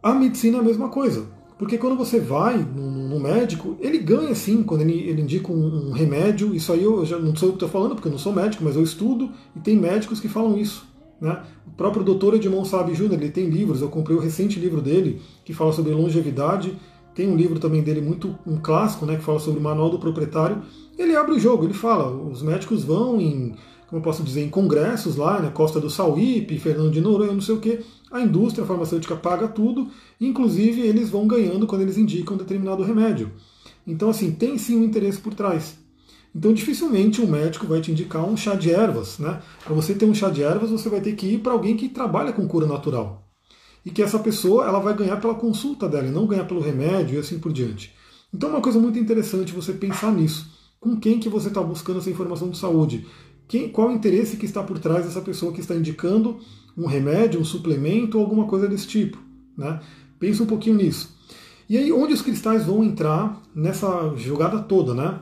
A 0.03 0.15
medicina 0.15 0.59
é 0.59 0.61
a 0.61 0.65
mesma 0.65 0.89
coisa. 0.89 1.27
Porque 1.59 1.79
quando 1.79 1.97
você 1.97 2.21
vai 2.21 2.59
no, 2.59 3.19
médico, 3.19 3.77
ele 3.81 3.99
ganha 3.99 4.35
sim 4.35 4.63
quando 4.63 4.83
ele, 4.83 5.09
ele 5.09 5.23
indica 5.23 5.51
um, 5.51 5.89
um, 5.89 5.93
remédio. 5.93 6.55
Isso 6.55 6.73
aí 6.73 6.83
eu 6.83 7.05
já 7.05 7.19
não 7.19 7.35
sou 7.35 7.49
eu 7.49 7.53
que 7.53 7.57
estou 7.57 7.69
falando, 7.69 7.95
porque 7.95 8.09
eu 8.09 8.13
não 8.13 8.19
sou 8.19 8.33
médico, 8.33 8.63
mas 8.63 8.77
eu 8.77 8.83
estudo 8.83 9.31
e 9.55 9.61
tem 9.61 9.75
médicos 9.77 10.21
que 10.21 10.29
falam 10.29 10.59
isso. 10.59 10.87
Né? 11.21 11.43
O 11.67 11.71
próprio 11.71 12.05
doutor 12.05 12.35
Edmond 12.35 12.69
Sabe 12.69 12.95
Júnior, 12.95 13.21
ele 13.21 13.31
tem 13.31 13.49
livros, 13.49 13.81
eu 13.81 13.89
comprei 13.89 14.17
o 14.17 14.21
recente 14.21 14.61
livro 14.61 14.83
dele, 14.83 15.21
que 15.45 15.55
fala 15.55 15.73
sobre 15.73 15.93
longevidade. 15.93 16.77
Tem 17.15 17.27
um 17.27 17.37
livro 17.37 17.59
também 17.59 17.83
dele, 17.83 18.03
muito 18.03 18.39
um 18.47 18.59
clássico, 18.59 19.07
né, 19.07 19.17
que 19.17 19.23
fala 19.23 19.39
sobre 19.39 19.59
o 19.59 19.63
manual 19.63 19.89
do 19.89 19.99
proprietário. 19.99 20.61
Ele 20.99 21.17
abre 21.17 21.33
o 21.33 21.39
jogo, 21.39 21.65
ele 21.65 21.73
fala, 21.73 22.11
os 22.11 22.43
médicos 22.43 22.85
vão 22.85 23.19
em, 23.19 23.55
como 23.89 24.01
eu 24.01 24.03
posso 24.03 24.23
dizer, 24.23 24.43
em 24.43 24.51
congressos 24.51 25.17
lá, 25.17 25.41
né, 25.41 25.51
Costa 25.51 25.81
do 25.81 25.89
Sauípe, 25.89 26.59
Fernando 26.59 26.91
de 26.91 27.01
Noronha, 27.01 27.33
não 27.33 27.41
sei 27.41 27.55
o 27.55 27.61
que, 27.61 27.81
a 28.11 28.21
indústria 28.21 28.67
farmacêutica 28.67 29.17
paga 29.17 29.49
tudo, 29.49 29.89
inclusive 30.21 30.81
eles 30.81 31.11
vão 31.11 31.27
ganhando 31.27 31.67
quando 31.67 31.83
eles 31.83 31.97
indicam 31.97 32.37
determinado 32.37 32.83
remédio. 32.83 33.33
Então, 33.87 34.11
assim, 34.11 34.33
tem 34.33 34.59
sim 34.59 34.77
um 34.77 34.85
interesse 34.85 35.19
por 35.19 35.35
trás. 35.35 35.79
Então, 36.35 36.53
dificilmente 36.53 37.23
um 37.23 37.27
médico 37.27 37.67
vai 37.67 37.81
te 37.81 37.91
indicar 37.91 38.25
um 38.25 38.37
chá 38.37 38.55
de 38.55 38.71
ervas. 38.71 39.19
Né? 39.19 39.41
Para 39.65 39.75
você 39.75 39.95
ter 39.95 40.05
um 40.05 40.15
chá 40.15 40.29
de 40.29 40.43
ervas, 40.43 40.71
você 40.71 40.89
vai 40.89 41.01
ter 41.01 41.15
que 41.15 41.27
ir 41.27 41.39
para 41.39 41.53
alguém 41.53 41.77
que 41.77 41.89
trabalha 41.89 42.33
com 42.33 42.47
cura 42.47 42.67
natural. 42.67 43.27
E 43.85 43.91
que 43.91 44.03
essa 44.03 44.19
pessoa 44.19 44.67
ela 44.67 44.81
vai 44.81 44.95
ganhar 44.95 45.17
pela 45.19 45.35
consulta 45.35 45.89
dela, 45.89 46.09
e 46.09 46.11
não 46.11 46.27
ganhar 46.27 46.45
pelo 46.45 46.61
remédio 46.61 47.17
e 47.17 47.19
assim 47.19 47.39
por 47.39 47.53
diante. 47.53 47.95
Então, 48.35 48.51
é 48.51 48.53
uma 48.53 48.61
coisa 48.61 48.79
muito 48.79 48.99
interessante 48.99 49.53
você 49.53 49.73
pensar 49.73 50.13
nisso. 50.13 50.51
Com 50.79 51.01
quem 51.01 51.19
que 51.19 51.29
você 51.29 51.49
está 51.49 51.63
buscando 51.63 52.01
essa 52.01 52.11
informação 52.11 52.51
de 52.51 52.59
saúde? 52.59 53.07
Quem, 53.49 53.69
qual 53.69 53.89
o 53.89 53.93
interesse 53.93 54.37
que 54.37 54.47
está 54.47 54.63
por 54.63 54.79
trás 54.79 55.05
dessa 55.05 55.21
pessoa 55.21 55.53
que 55.53 55.61
está 55.61 55.75
indicando 55.75 56.39
um 56.77 56.87
remédio, 56.87 57.41
um 57.41 57.45
suplemento 57.45 58.19
ou 58.19 58.25
alguma 58.25 58.47
coisa 58.47 58.69
desse 58.69 58.87
tipo. 58.87 59.19
Né? 59.57 59.81
Pensa 60.19 60.43
um 60.43 60.47
pouquinho 60.47 60.77
nisso. 60.77 61.17
E 61.69 61.77
aí, 61.77 61.91
onde 61.93 62.13
os 62.13 62.23
cristais 62.23 62.65
vão 62.65 62.85
entrar 62.85 63.43
nessa 63.55 64.15
jogada 64.17 64.61
toda, 64.61 64.95
né? 64.95 65.21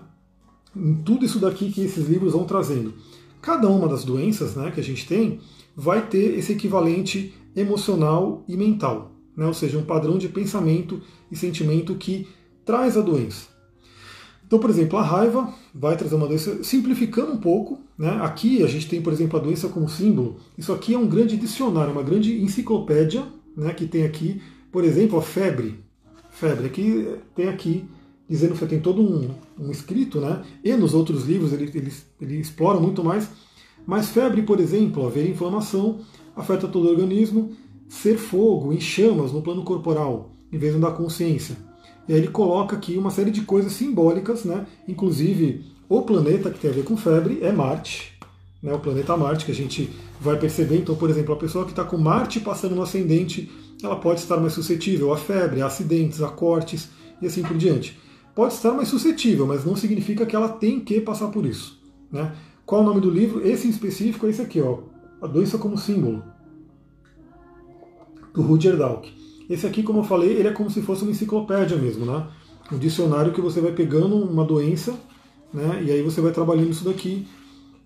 Em 0.77 0.95
tudo 0.97 1.25
isso 1.25 1.39
daqui 1.39 1.71
que 1.71 1.83
esses 1.83 2.07
livros 2.07 2.33
vão 2.33 2.45
trazendo. 2.45 2.93
Cada 3.41 3.69
uma 3.69 3.89
das 3.89 4.05
doenças 4.05 4.55
né, 4.55 4.71
que 4.71 4.81
a 4.81 4.83
gente 4.83 5.07
tem 5.07 5.41
vai 5.77 6.07
ter 6.07 6.37
esse 6.39 6.53
equivalente 6.53 7.33
emocional 7.55 8.45
e 8.49 8.57
mental, 8.57 9.13
né? 9.37 9.47
ou 9.47 9.55
seja, 9.55 9.79
um 9.79 9.85
padrão 9.85 10.19
de 10.19 10.29
pensamento 10.29 11.01
e 11.31 11.37
sentimento 11.37 11.95
que 11.95 12.27
traz 12.65 12.97
a 12.97 13.01
doença. 13.01 13.49
Então, 14.47 14.59
por 14.59 14.71
exemplo, 14.71 14.99
a 14.99 15.03
raiva 15.03 15.53
vai 15.75 15.97
trazer 15.97 16.15
uma 16.15 16.27
doença, 16.27 16.63
simplificando 16.63 17.33
um 17.33 17.39
pouco. 17.39 17.81
Né? 17.99 18.11
Aqui 18.23 18.63
a 18.63 18.67
gente 18.67 18.89
tem, 18.89 19.01
por 19.01 19.13
exemplo, 19.13 19.39
a 19.39 19.43
doença 19.43 19.69
como 19.69 19.89
símbolo. 19.89 20.37
Isso 20.59 20.73
aqui 20.73 20.95
é 20.95 20.99
um 20.99 21.07
grande 21.07 21.37
dicionário, 21.37 21.93
uma 21.93 22.03
grande 22.03 22.43
enciclopédia 22.43 23.25
né, 23.57 23.73
que 23.73 23.87
tem 23.87 24.05
aqui, 24.05 24.41
por 24.73 24.85
exemplo, 24.85 25.19
a 25.19 25.23
febre. 25.23 25.83
Febre, 26.31 26.67
aqui 26.67 27.07
tem 27.35 27.49
aqui 27.49 27.85
dizendo 28.29 28.55
que 28.55 28.67
tem 28.67 28.81
todo 28.81 29.03
um, 29.03 29.31
um 29.59 29.71
escrito, 29.71 30.21
né? 30.21 30.43
E 30.65 30.73
nos 30.75 30.95
outros 30.95 31.25
livros 31.27 31.53
ele, 31.53 31.71
ele, 31.75 31.93
ele 32.21 32.41
explora 32.41 32.81
muito 32.81 33.05
mais. 33.05 33.29
Mas 33.87 34.09
febre, 34.09 34.43
por 34.43 34.59
exemplo, 34.61 35.07
haver 35.07 35.29
inflamação, 35.29 36.01
afeta 36.35 36.67
todo 36.67 36.87
o 36.87 36.91
organismo, 36.91 37.53
ser 37.89 38.17
fogo, 38.17 38.73
em 38.73 38.81
chamas 38.81 39.31
no 39.31 39.43
plano 39.43 39.63
corporal, 39.63 40.31
em 40.51 40.59
vez 40.59 40.75
dar 40.81 40.93
consciência. 40.93 41.57
E 42.09 42.13
aí 42.13 42.19
ele 42.19 42.29
coloca 42.29 42.77
aqui 42.77 42.97
uma 42.97 43.11
série 43.11 43.31
de 43.31 43.43
coisas 43.43 43.73
simbólicas, 43.73 44.45
né? 44.45 44.67
inclusive 44.89 45.65
o 45.89 46.03
planeta 46.03 46.51
que 46.51 46.59
tem 46.59 46.71
a 46.71 46.75
ver 46.75 46.85
com 46.85 46.97
febre 46.97 47.39
é 47.43 47.53
Marte, 47.53 48.19
né? 48.63 48.73
o 48.73 48.79
planeta 48.79 49.17
Marte, 49.17 49.45
que 49.45 49.53
a 49.53 49.55
gente 49.55 49.91
vai 50.21 50.39
perceber. 50.39 50.79
Então, 50.79 50.95
por 50.95 51.11
exemplo, 51.11 51.35
a 51.35 51.39
pessoa 51.39 51.65
que 51.65 51.71
está 51.71 51.85
com 51.85 51.99
Marte 51.99 52.41
passando 52.41 52.75
no 52.75 52.83
ascendente, 52.83 53.51
ela 53.83 53.97
pode 53.97 54.21
estar 54.21 54.39
mais 54.39 54.53
suscetível 54.53 55.13
a 55.13 55.17
febre, 55.17 55.61
a 55.61 55.67
acidentes, 55.67 56.23
a 56.23 56.29
cortes 56.29 56.89
e 57.21 57.27
assim 57.27 57.43
por 57.43 57.57
diante. 57.57 57.99
Pode 58.35 58.55
estar 58.55 58.73
mais 58.73 58.89
suscetível, 58.89 59.47
mas 59.47 59.65
não 59.65 59.77
significa 59.77 60.27
que 60.27 60.35
ela 60.35 60.49
tem 60.49 60.81
que 60.81 61.01
passar 61.01 61.29
por 61.29 61.47
isso. 61.47 61.81
Né? 62.11 62.35
Qual 62.67 62.81
o 62.83 62.85
nome 62.85 63.01
do 63.01 63.11
livro? 63.11 63.47
Esse 63.47 63.67
em 63.67 63.71
específico 63.71 64.27
é 64.27 64.31
esse 64.31 64.43
aqui, 64.43 64.61
ó, 64.61 64.79
A 65.21 65.27
Doença 65.27 65.59
como 65.59 65.79
Símbolo, 65.79 66.25
do 68.33 68.43
Rudyard 68.43 68.79
Dalk. 68.79 69.13
Esse 69.49 69.67
aqui, 69.67 69.83
como 69.83 70.01
eu 70.01 70.05
falei, 70.05 70.31
ele 70.31 70.49
é 70.49 70.53
como 70.53 70.71
se 70.71 70.81
fosse 70.81 71.03
uma 71.03 71.11
enciclopédia 71.11 71.77
mesmo, 71.77 72.07
né? 72.07 72.27
Um 72.73 72.79
dicionário 72.79 73.33
que 73.33 73.41
você 73.41 73.61
vai 73.61 73.73
pegando 73.73 74.17
uma 74.17 74.45
doença, 74.45 74.95
né? 75.55 75.83
E 75.87 75.91
aí 75.93 76.03
você 76.03 76.21
vai 76.21 76.33
trabalhando 76.33 76.71
isso 76.71 76.85
daqui 76.85 77.27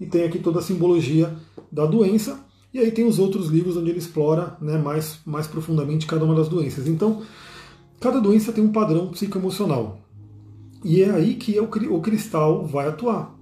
e 0.00 0.06
tem 0.06 0.24
aqui 0.24 0.38
toda 0.38 0.58
a 0.58 0.62
simbologia 0.62 1.36
da 1.70 1.84
doença. 1.84 2.40
E 2.72 2.78
aí 2.78 2.90
tem 2.90 3.06
os 3.06 3.18
outros 3.18 3.48
livros 3.48 3.76
onde 3.76 3.90
ele 3.90 3.98
explora 3.98 4.56
né, 4.60 4.78
mais, 4.78 5.18
mais 5.24 5.46
profundamente 5.46 6.06
cada 6.06 6.24
uma 6.24 6.34
das 6.34 6.48
doenças. 6.48 6.88
Então, 6.88 7.22
cada 8.00 8.20
doença 8.20 8.52
tem 8.52 8.64
um 8.64 8.72
padrão 8.72 9.08
psicoemocional. 9.08 10.00
E 10.84 11.02
é 11.02 11.10
aí 11.10 11.34
que 11.34 11.58
o 11.60 12.00
cristal 12.00 12.66
vai 12.66 12.88
atuar. 12.88 13.34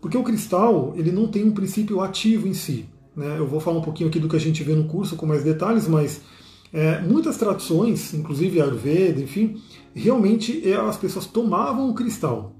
Porque 0.00 0.16
o 0.16 0.22
cristal 0.22 0.94
ele 0.96 1.10
não 1.10 1.26
tem 1.26 1.44
um 1.44 1.52
princípio 1.52 2.00
ativo 2.00 2.46
em 2.46 2.54
si. 2.54 2.86
Né? 3.14 3.36
Eu 3.38 3.46
vou 3.46 3.60
falar 3.60 3.78
um 3.78 3.82
pouquinho 3.82 4.08
aqui 4.08 4.20
do 4.20 4.28
que 4.28 4.36
a 4.36 4.40
gente 4.40 4.62
vê 4.62 4.74
no 4.74 4.84
curso 4.84 5.16
com 5.16 5.26
mais 5.26 5.42
detalhes, 5.42 5.88
mas 5.88 6.20
é, 6.72 7.00
muitas 7.00 7.36
tradições, 7.36 8.14
inclusive 8.14 8.60
Ayurveda, 8.60 9.20
enfim, 9.20 9.60
realmente 9.94 10.68
é, 10.68 10.76
as 10.76 10.96
pessoas 10.96 11.26
tomavam 11.26 11.90
o 11.90 11.94
cristal. 11.94 12.55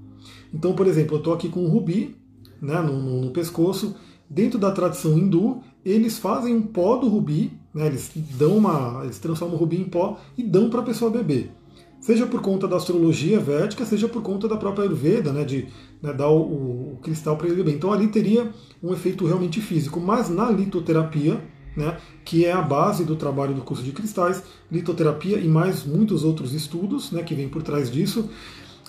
Então, 0.53 0.73
por 0.73 0.87
exemplo, 0.87 1.15
eu 1.15 1.19
estou 1.19 1.33
aqui 1.33 1.49
com 1.49 1.63
um 1.63 1.69
rubi 1.69 2.15
né, 2.61 2.81
no, 2.81 3.01
no, 3.01 3.21
no, 3.21 3.31
pescoço. 3.31 3.95
Dentro 4.29 4.59
da 4.59 4.71
tradição 4.71 5.17
hindu, 5.17 5.61
eles 5.85 6.17
fazem 6.17 6.53
um 6.53 6.61
pó 6.61 6.97
do 6.97 7.07
rubi, 7.07 7.51
né, 7.73 7.87
eles 7.87 8.11
dão 8.37 8.57
uma, 8.57 9.01
eles 9.03 9.19
transformam 9.19 9.55
o 9.55 9.59
rubi 9.59 9.79
em 9.79 9.85
pó 9.85 10.17
e 10.37 10.43
dão 10.43 10.69
para 10.69 10.81
a 10.81 10.83
pessoa 10.83 11.09
beber. 11.09 11.51
Seja 11.99 12.27
por 12.27 12.41
conta 12.41 12.67
da 12.67 12.75
astrologia 12.75 13.39
védica, 13.39 13.85
seja 13.85 14.07
por 14.07 14.21
conta 14.21 14.47
da 14.47 14.55
própria 14.55 14.83
Ayurveda, 14.83 15.31
né, 15.31 15.43
de 15.43 15.67
né, 16.01 16.13
dar 16.13 16.29
o, 16.29 16.93
o 16.93 16.99
cristal 17.01 17.37
para 17.37 17.47
ele 17.47 17.55
beber. 17.55 17.75
Então 17.75 17.91
ali 17.91 18.07
teria 18.07 18.51
um 18.83 18.93
efeito 18.93 19.25
realmente 19.25 19.61
físico. 19.61 19.99
Mas 19.99 20.29
na 20.29 20.49
litoterapia, 20.51 21.41
né, 21.75 21.97
que 22.23 22.45
é 22.45 22.51
a 22.51 22.61
base 22.61 23.03
do 23.03 23.15
trabalho 23.15 23.53
do 23.53 23.61
curso 23.61 23.83
de 23.83 23.91
cristais, 23.91 24.43
litoterapia 24.71 25.37
e 25.37 25.47
mais 25.47 25.85
muitos 25.85 26.23
outros 26.23 26.53
estudos 26.53 27.11
né, 27.11 27.23
que 27.23 27.33
vêm 27.33 27.49
por 27.49 27.63
trás 27.63 27.89
disso. 27.89 28.29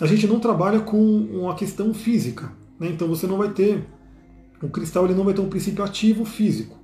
A 0.01 0.07
gente 0.07 0.27
não 0.27 0.39
trabalha 0.39 0.81
com 0.81 0.99
uma 0.99 1.55
questão 1.55 1.93
física, 1.93 2.53
né, 2.79 2.89
então 2.89 3.09
você 3.09 3.27
não 3.27 3.37
vai 3.37 3.51
ter, 3.51 3.85
o 4.63 4.69
cristal 4.69 5.05
ele 5.05 5.15
não 5.15 5.25
vai 5.25 5.35
ter 5.35 5.41
um 5.41 5.49
princípio 5.49 5.85
ativo 5.85 6.25
físico. 6.25 6.77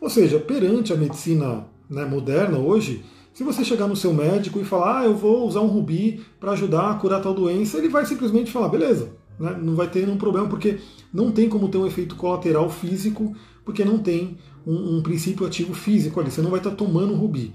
Ou 0.00 0.08
seja, 0.08 0.38
perante 0.38 0.92
a 0.92 0.96
medicina 0.96 1.66
né, 1.90 2.04
moderna 2.04 2.58
hoje, 2.58 3.04
se 3.34 3.42
você 3.42 3.64
chegar 3.64 3.88
no 3.88 3.96
seu 3.96 4.12
médico 4.12 4.60
e 4.60 4.64
falar, 4.64 5.00
ah, 5.00 5.04
eu 5.04 5.16
vou 5.16 5.46
usar 5.46 5.60
um 5.60 5.66
rubi 5.66 6.20
para 6.38 6.52
ajudar 6.52 6.90
a 6.90 6.94
curar 6.94 7.20
tal 7.20 7.34
doença, 7.34 7.78
ele 7.78 7.88
vai 7.88 8.06
simplesmente 8.06 8.52
falar, 8.52 8.68
beleza, 8.68 9.12
né, 9.40 9.58
não 9.60 9.74
vai 9.74 9.88
ter 9.88 10.04
nenhum 10.04 10.18
problema, 10.18 10.46
porque 10.48 10.78
não 11.12 11.32
tem 11.32 11.48
como 11.48 11.68
ter 11.68 11.78
um 11.78 11.86
efeito 11.86 12.14
colateral 12.14 12.70
físico, 12.70 13.34
porque 13.64 13.84
não 13.84 13.98
tem 13.98 14.38
um, 14.64 14.98
um 14.98 15.02
princípio 15.02 15.44
ativo 15.46 15.74
físico 15.74 16.20
ali, 16.20 16.30
você 16.30 16.42
não 16.42 16.50
vai 16.50 16.60
estar 16.60 16.72
tomando 16.72 17.14
rubi. 17.14 17.54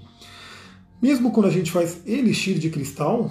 Mesmo 1.00 1.30
quando 1.30 1.46
a 1.46 1.50
gente 1.50 1.70
faz 1.70 2.02
elixir 2.04 2.58
de 2.58 2.70
cristal, 2.70 3.30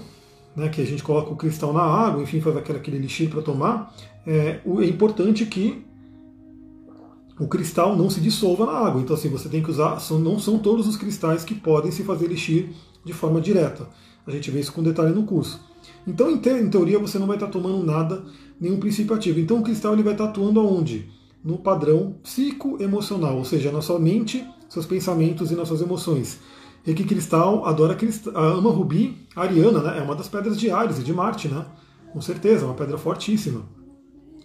né, 0.58 0.70
que 0.70 0.82
a 0.82 0.86
gente 0.86 1.04
coloca 1.04 1.32
o 1.32 1.36
cristal 1.36 1.72
na 1.72 1.84
água, 1.84 2.24
enfim, 2.24 2.41
faz 2.41 2.58
aquele, 2.58 2.80
aquele 2.80 2.98
elixir 2.98 3.30
para 3.30 3.43
tomar, 3.43 3.93
é, 4.26 4.60
é 4.65 4.86
importante 4.86 5.46
que 5.46 5.86
o 7.39 7.48
cristal 7.48 7.96
não 7.96 8.10
se 8.10 8.20
dissolva 8.20 8.65
na 8.65 8.72
água. 8.72 9.00
Então, 9.00 9.15
assim, 9.15 9.30
você 9.30 9.48
tem 9.48 9.62
que 9.62 9.70
usar. 9.70 10.00
São, 10.00 10.17
não 10.17 10.39
são 10.39 10.58
todos 10.58 10.88
os 10.88 10.98
cristais 10.98 11.43
que 11.43 11.54
podem 11.54 11.91
se 11.91 12.04
fazer 12.04 12.26
elixir 12.26 12.70
de 13.06 13.13
forma 13.13 13.39
direta. 13.39 13.88
A 14.26 14.32
gente 14.32 14.50
vê 14.50 14.60
isso 14.60 14.74
com 14.74 14.82
detalhe 14.82 15.13
no 15.13 15.24
curso. 15.24 15.62
Então, 16.08 16.32
em, 16.32 16.38
te, 16.38 16.50
em 16.50 16.70
teoria, 16.72 16.98
você 16.98 17.20
não 17.20 17.28
vai 17.28 17.36
estar 17.36 17.48
tomando 17.50 17.86
nada, 17.86 18.24
nenhum 18.60 18.80
princípio 18.80 19.15
ativo. 19.15 19.39
Então, 19.39 19.60
o 19.60 19.63
cristal 19.63 19.93
ele 19.93 20.02
vai 20.02 20.13
estar 20.13 20.26
atuando 20.26 20.60
aonde? 20.60 21.08
No 21.43 21.60
padrão 21.60 22.15
psicoemocional, 22.24 23.38
ou 23.38 23.46
seja, 23.46 23.72
na 23.72 23.84
sua 23.84 24.00
mente, 24.00 24.43
seus 24.67 24.88
pensamentos 24.88 25.52
e 25.52 25.56
nas 25.56 25.67
suas 25.67 25.82
emoções. 25.82 26.39
Reiki 26.88 27.04
Cristal 27.04 27.65
adora 27.65 27.95
cristal, 27.95 28.34
ama 28.34 28.71
rubi, 28.71 29.28
ariana, 29.36 29.82
né? 29.82 30.00
É 30.00 30.02
uma 30.02 30.15
das 30.15 30.30
pedras 30.30 30.58
de 30.58 30.71
Ares 30.71 30.97
e 30.97 31.04
de 31.04 31.13
Marte, 31.13 31.50
né? 31.50 31.65
Com 32.13 32.21
certeza, 32.21 32.63
é 32.63 32.65
uma 32.65 32.76
pedra 32.76 32.97
fortíssima. 32.97 33.63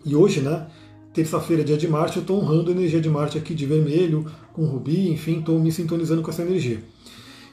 E 0.05 0.17
hoje, 0.17 0.41
né? 0.41 0.67
terça-feira, 1.13 1.63
dia 1.63 1.77
de 1.77 1.87
Marte, 1.87 2.17
eu 2.17 2.23
estou 2.23 2.43
honrando 2.43 2.71
a 2.71 2.75
energia 2.75 3.01
de 3.01 3.09
Marte 3.09 3.39
aqui 3.39 3.55
de 3.55 3.65
vermelho, 3.65 4.27
com 4.53 4.65
rubi, 4.65 5.09
enfim, 5.11 5.39
estou 5.39 5.61
me 5.61 5.71
sintonizando 5.71 6.21
com 6.21 6.31
essa 6.31 6.43
energia. 6.43 6.83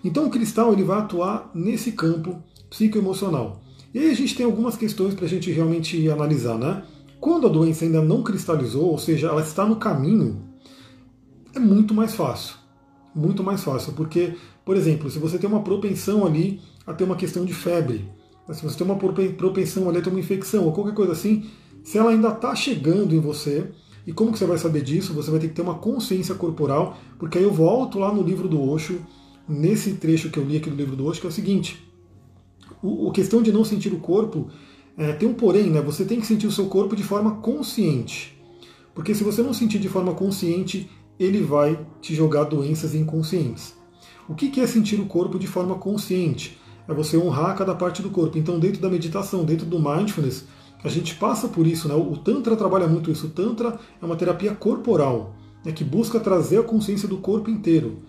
Então 0.04 0.26
o 0.26 0.30
cristal 0.32 0.74
ele 0.74 0.84
vai 0.84 0.98
atuar 0.98 1.52
nesse 1.54 1.92
campo 1.92 2.42
psicoemocional. 2.70 3.62
E 3.94 4.00
aí 4.00 4.10
a 4.10 4.16
gente 4.16 4.36
tem 4.36 4.46
algumas 4.46 4.76
questões 4.76 5.14
para 5.14 5.26
a 5.26 5.30
gente 5.30 5.52
realmente 5.52 6.10
analisar, 6.10 6.58
né? 6.58 6.84
Quando 7.20 7.46
a 7.46 7.50
doença 7.50 7.86
ainda 7.86 8.02
não 8.02 8.24
cristalizou, 8.24 8.86
ou 8.86 8.98
seja, 8.98 9.28
ela 9.28 9.42
está 9.42 9.66
no 9.66 9.76
caminho, 9.76 10.42
é 11.54 11.60
muito 11.60 11.94
mais 11.94 12.16
fácil. 12.16 12.56
Muito 13.14 13.44
mais 13.44 13.64
fácil, 13.64 13.94
porque, 13.94 14.36
por 14.70 14.78
exemplo, 14.78 15.10
se 15.10 15.18
você 15.18 15.40
tem 15.40 15.50
uma 15.50 15.64
propensão 15.64 16.28
ali 16.28 16.62
a 16.86 16.94
ter 16.94 17.04
uma 17.04 17.16
questão 17.16 17.44
de 17.44 17.56
febre, 17.56 18.06
se 18.52 18.62
você 18.62 18.78
tem 18.78 18.86
uma 18.86 18.98
propensão 18.98 19.90
ali 19.90 19.98
a 19.98 20.02
ter 20.04 20.12
uma 20.12 20.20
infecção 20.20 20.66
ou 20.66 20.72
qualquer 20.72 20.94
coisa 20.94 21.12
assim, 21.12 21.46
se 21.84 21.98
ela 21.98 22.12
ainda 22.12 22.28
está 22.28 22.54
chegando 22.54 23.16
em 23.16 23.20
você, 23.20 23.72
e 24.06 24.14
como 24.14 24.32
que 24.32 24.38
você 24.38 24.46
vai 24.46 24.60
saber 24.60 24.84
disso? 24.84 25.12
Você 25.16 25.32
vai 25.32 25.40
ter 25.40 25.48
que 25.48 25.56
ter 25.56 25.64
uma 25.64 25.74
consciência 25.74 26.36
corporal, 26.36 27.00
porque 27.18 27.40
aí 27.40 27.44
eu 27.44 27.52
volto 27.52 27.98
lá 27.98 28.14
no 28.14 28.22
livro 28.22 28.48
do 28.48 28.62
Osho, 28.62 29.02
nesse 29.48 29.94
trecho 29.94 30.30
que 30.30 30.38
eu 30.38 30.46
li 30.46 30.58
aqui 30.58 30.70
do 30.70 30.76
livro 30.76 30.96
do 30.96 31.04
Osho, 31.08 31.20
que 31.20 31.26
é 31.26 31.32
o 31.32 31.34
seguinte: 31.34 31.84
o, 32.80 33.10
a 33.10 33.12
questão 33.12 33.42
de 33.42 33.52
não 33.52 33.66
sentir 33.66 33.92
o 33.92 33.98
corpo 33.98 34.50
é, 34.96 35.14
tem 35.14 35.28
um 35.28 35.34
porém, 35.34 35.72
né? 35.72 35.82
Você 35.82 36.06
tem 36.06 36.20
que 36.20 36.28
sentir 36.28 36.46
o 36.46 36.52
seu 36.52 36.68
corpo 36.68 36.96
de 36.96 37.02
forma 37.02 37.38
consciente. 37.38 38.40
Porque 38.94 39.16
se 39.16 39.24
você 39.24 39.42
não 39.42 39.52
sentir 39.52 39.80
de 39.80 39.90
forma 39.90 40.14
consciente, 40.14 40.88
ele 41.20 41.42
vai 41.42 41.84
te 42.00 42.14
jogar 42.14 42.44
doenças 42.44 42.94
inconscientes. 42.94 43.79
O 44.30 44.36
que 44.36 44.62
é 44.62 44.68
sentir 44.68 45.00
o 45.02 45.08
corpo 45.08 45.40
de 45.40 45.48
forma 45.48 45.74
consciente? 45.76 46.56
É 46.88 46.94
você 46.94 47.18
honrar 47.18 47.58
cada 47.58 47.74
parte 47.74 48.04
do 48.04 48.12
corpo. 48.12 48.38
Então, 48.38 48.60
dentro 48.60 48.80
da 48.80 48.88
meditação, 48.88 49.44
dentro 49.44 49.66
do 49.66 49.80
mindfulness, 49.80 50.46
a 50.84 50.88
gente 50.88 51.16
passa 51.16 51.48
por 51.48 51.66
isso, 51.66 51.88
né? 51.88 51.96
O 51.96 52.16
Tantra 52.16 52.56
trabalha 52.56 52.88
muito 52.88 53.10
isso. 53.10 53.26
O 53.26 53.30
Tantra 53.32 53.80
é 54.00 54.06
uma 54.06 54.16
terapia 54.16 54.54
corporal, 54.54 55.34
né, 55.66 55.72
que 55.72 55.84
busca 55.84 56.20
trazer 56.20 56.60
a 56.60 56.64
consciência 56.64 57.08
do 57.08 57.18
corpo 57.18 57.50
inteiro. 57.50 58.04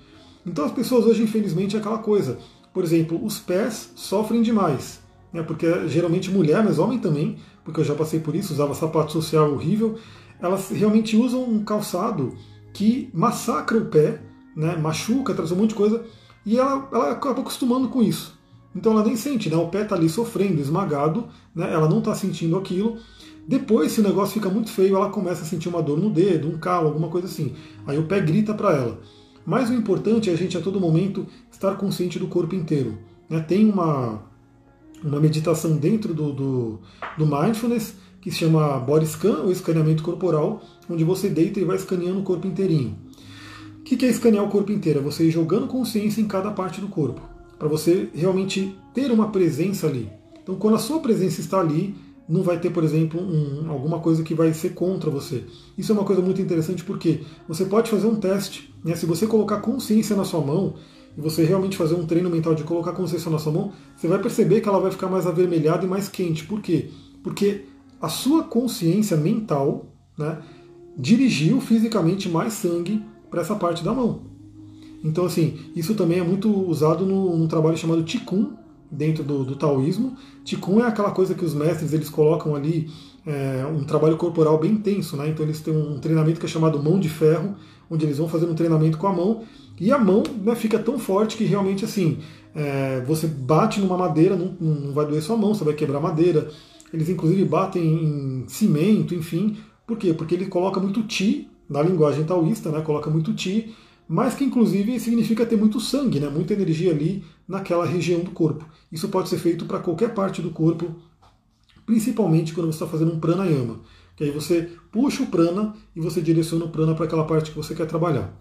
Então 0.47 0.67
as 0.67 0.73
pessoas 0.73 1.07
hoje, 1.07 1.23
infelizmente, 1.23 1.75
é 1.75 1.79
aquela 1.79 1.99
coisa. 1.99 2.39
Por 2.73 2.85
exemplo, 2.85 3.23
os 3.25 3.39
pés 3.39 3.91
sofrem 3.97 4.43
demais. 4.43 5.01
Né, 5.33 5.43
porque 5.43 5.89
geralmente 5.89 6.31
mulher, 6.31 6.63
mas 6.63 6.79
homem 6.79 6.99
também, 6.99 7.39
porque 7.65 7.81
eu 7.81 7.85
já 7.85 7.95
passei 7.95 8.21
por 8.21 8.35
isso, 8.35 8.53
usava 8.53 8.75
sapato 8.75 9.11
social 9.11 9.53
horrível. 9.53 9.97
Elas 10.39 10.71
realmente 10.71 11.17
usam 11.17 11.43
um 11.45 11.65
calçado 11.65 12.35
que 12.73 13.09
massacra 13.13 13.79
o 13.79 13.87
pé, 13.87 14.21
né, 14.57 14.77
machuca, 14.77 15.35
traz 15.35 15.53
um 15.53 15.57
monte 15.57 15.71
de 15.71 15.75
coisa, 15.77 16.05
e 16.45 16.59
ela, 16.59 16.89
ela 16.93 17.11
acaba 17.13 17.41
acostumando 17.41 17.89
com 17.89 18.03
isso. 18.03 18.39
Então 18.75 18.93
ela 18.93 19.05
nem 19.05 19.17
sente, 19.17 19.51
né? 19.51 19.57
O 19.57 19.69
pé 19.69 19.83
está 19.83 19.97
ali 19.97 20.09
sofrendo, 20.09 20.61
esmagado, 20.61 21.29
né? 21.55 21.73
ela 21.73 21.89
não 21.89 21.99
está 21.99 22.15
sentindo 22.15 22.57
aquilo. 22.57 22.99
Depois, 23.47 23.93
se 23.93 24.01
o 24.01 24.05
negócio 24.05 24.35
fica 24.35 24.49
muito 24.49 24.71
feio, 24.71 24.97
ela 24.97 25.11
começa 25.11 25.43
a 25.43 25.45
sentir 25.45 25.69
uma 25.69 25.83
dor 25.83 25.99
no 25.99 26.11
dedo, 26.11 26.49
um 26.49 26.59
calo, 26.59 26.87
alguma 26.89 27.09
coisa 27.09 27.27
assim. 27.27 27.55
Aí 27.87 27.99
o 27.99 28.05
pé 28.05 28.21
grita 28.21 28.55
para 28.55 28.73
ela. 28.73 29.01
Mas 29.45 29.71
o 29.71 29.75
importante 29.75 30.31
é 30.31 30.33
a 30.33 30.37
gente 30.37 30.57
a 30.57 30.61
todo 30.61 30.79
momento 30.79 31.27
estar 31.51 31.75
consciente 31.75 32.19
do 32.19 32.29
corpo 32.29 32.55
inteiro. 32.55 32.99
Né? 33.29 33.41
Tem 33.41 33.69
uma, 33.69 34.23
uma 35.03 35.19
meditação 35.19 35.77
dentro 35.77 36.15
do, 36.15 36.33
do, 36.33 36.81
do 37.19 37.27
mindfulness 37.27 37.97
que 38.21 38.31
se 38.31 38.39
chama 38.39 38.79
body 38.79 39.07
scan, 39.07 39.43
ou 39.43 39.51
escaneamento 39.51 40.03
corporal, 40.03 40.63
onde 40.89 41.03
você 41.03 41.29
deita 41.29 41.59
e 41.59 41.65
vai 41.65 41.77
escaneando 41.77 42.21
o 42.21 42.23
corpo 42.23 42.47
inteirinho. 42.47 42.97
O 43.91 43.97
que 43.97 44.07
é 44.07 44.09
escanear 44.09 44.45
o 44.45 44.49
corpo 44.49 44.71
inteiro? 44.71 45.01
É 45.01 45.03
você 45.03 45.25
ir 45.25 45.33
jogando 45.33 45.67
consciência 45.67 46.21
em 46.21 46.27
cada 46.27 46.53
parte 46.53 46.81
do 46.81 46.87
corpo 46.87 47.21
para 47.59 47.67
você 47.67 48.09
realmente 48.15 48.73
ter 48.95 49.11
uma 49.11 49.31
presença 49.31 49.89
ali. 49.89 50.09
Então, 50.41 50.55
quando 50.55 50.77
a 50.77 50.79
sua 50.79 51.01
presença 51.01 51.41
está 51.41 51.59
ali, 51.59 51.97
não 52.29 52.45
vai 52.45 52.61
ter, 52.61 52.71
por 52.71 52.85
exemplo, 52.85 53.21
um, 53.21 53.69
alguma 53.69 53.99
coisa 53.99 54.23
que 54.23 54.33
vai 54.33 54.55
ser 54.55 54.75
contra 54.75 55.11
você. 55.11 55.43
Isso 55.77 55.91
é 55.91 55.95
uma 55.95 56.05
coisa 56.05 56.23
muito 56.23 56.41
interessante 56.41 56.85
porque 56.85 57.23
você 57.49 57.65
pode 57.65 57.91
fazer 57.91 58.07
um 58.07 58.15
teste. 58.15 58.73
Né? 58.85 58.95
Se 58.95 59.07
você 59.07 59.27
colocar 59.27 59.57
consciência 59.57 60.15
na 60.15 60.25
sua 60.25 60.41
mão 60.41 60.75
e 61.19 61.21
você 61.21 61.45
realmente 61.45 61.77
fazer 61.77 61.97
um 61.97 62.07
treino 62.07 62.31
mental 62.31 62.55
de 62.55 62.63
colocar 62.63 62.93
consciência 62.93 63.29
na 63.29 63.41
sua 63.41 63.53
mão, 63.53 63.73
você 63.97 64.07
vai 64.07 64.21
perceber 64.21 64.61
que 64.61 64.69
ela 64.69 64.79
vai 64.79 64.93
ficar 64.93 65.09
mais 65.09 65.27
avermelhada 65.27 65.85
e 65.85 65.89
mais 65.89 66.09
quente. 66.09 66.45
Por 66.45 66.63
quê? 66.63 66.91
Porque 67.25 67.65
a 68.01 68.09
sua 68.09 68.45
consciência 68.45 69.17
mental 69.17 69.87
né, 70.17 70.39
dirigiu 70.97 71.61
fisicamente 71.61 72.29
mais 72.29 72.53
sangue 72.53 73.03
para 73.31 73.41
essa 73.41 73.55
parte 73.55 73.85
da 73.85 73.95
mão. 73.95 74.23
Então, 75.03 75.25
assim, 75.25 75.59
isso 75.75 75.95
também 75.95 76.19
é 76.19 76.23
muito 76.23 76.51
usado 76.51 77.07
no, 77.07 77.37
num 77.37 77.47
trabalho 77.47 77.77
chamado 77.77 78.03
Tikkun, 78.03 78.53
dentro 78.91 79.23
do, 79.23 79.45
do 79.45 79.57
taoísmo. 79.57 80.17
Tikkun 80.45 80.81
é 80.81 80.87
aquela 80.87 81.13
coisa 81.13 81.35
que 81.35 81.45
os 81.45 81.55
mestres 81.55 81.93
eles 81.93 82.11
colocam 82.11 82.55
ali 82.55 82.91
é, 83.27 83.65
um 83.67 83.85
trabalho 83.85 84.17
corporal 84.17 84.59
bem 84.59 84.73
intenso, 84.73 85.17
né? 85.17 85.29
Então 85.29 85.45
eles 85.45 85.61
têm 85.61 85.75
um 85.75 85.99
treinamento 85.99 86.41
que 86.41 86.47
é 86.47 86.49
chamado 86.49 86.83
mão 86.83 86.99
de 86.99 87.09
ferro, 87.09 87.55
onde 87.89 88.05
eles 88.05 88.19
vão 88.19 88.29
fazer 88.29 88.47
um 88.47 88.55
treinamento 88.55 88.99
com 88.99 89.07
a 89.07 89.13
mão 89.13 89.43
e 89.79 89.93
a 89.93 89.99
mão 89.99 90.23
né, 90.43 90.55
fica 90.55 90.79
tão 90.79 90.99
forte 90.99 91.37
que 91.37 91.45
realmente 91.45 91.85
assim 91.85 92.19
é, 92.55 93.03
você 93.07 93.27
bate 93.27 93.81
numa 93.81 93.97
madeira, 93.97 94.37
não, 94.37 94.55
não 94.61 94.93
vai 94.93 95.07
doer 95.07 95.23
sua 95.23 95.37
mão, 95.37 95.55
você 95.55 95.65
vai 95.65 95.75
quebrar 95.75 96.01
madeira. 96.01 96.49
Eles 96.93 97.09
inclusive 97.09 97.45
batem 97.45 97.83
em 97.83 98.45
cimento, 98.49 99.15
enfim. 99.15 99.57
Por 99.87 99.97
quê? 99.97 100.13
Porque 100.13 100.35
ele 100.35 100.47
coloca 100.47 100.81
muito 100.81 101.03
ti 101.05 101.49
na 101.71 101.81
linguagem 101.81 102.25
taoísta, 102.25 102.71
né? 102.71 102.83
Coloca 102.83 103.09
muito 103.09 103.33
ti 103.33 103.75
mas 104.13 104.35
que 104.35 104.43
inclusive 104.43 104.99
significa 104.99 105.47
ter 105.47 105.55
muito 105.55 105.79
sangue, 105.79 106.19
né, 106.19 106.29
muita 106.29 106.53
energia 106.53 106.91
ali 106.91 107.23
naquela 107.47 107.87
região 107.87 108.19
do 108.19 108.33
corpo. 108.33 108.67
Isso 108.91 109.09
pode 109.09 109.29
ser 109.29 109.39
feito 109.39 109.67
para 109.67 109.79
qualquer 109.79 110.13
parte 110.13 110.43
do 110.43 110.51
corpo, 110.51 110.97
principalmente 111.87 112.53
quando 112.53 112.67
você 112.67 112.83
está 112.83 112.89
fazendo 112.89 113.13
um 113.13 113.21
pranayama, 113.21 113.79
que 114.17 114.25
aí 114.25 114.33
você 114.33 114.69
puxa 114.91 115.23
o 115.23 115.29
prana 115.29 115.77
e 115.95 116.01
você 116.01 116.21
direciona 116.21 116.65
o 116.65 116.71
prana 116.71 116.93
para 116.93 117.05
aquela 117.05 117.25
parte 117.25 117.53
que 117.53 117.57
você 117.57 117.73
quer 117.73 117.87
trabalhar. 117.87 118.37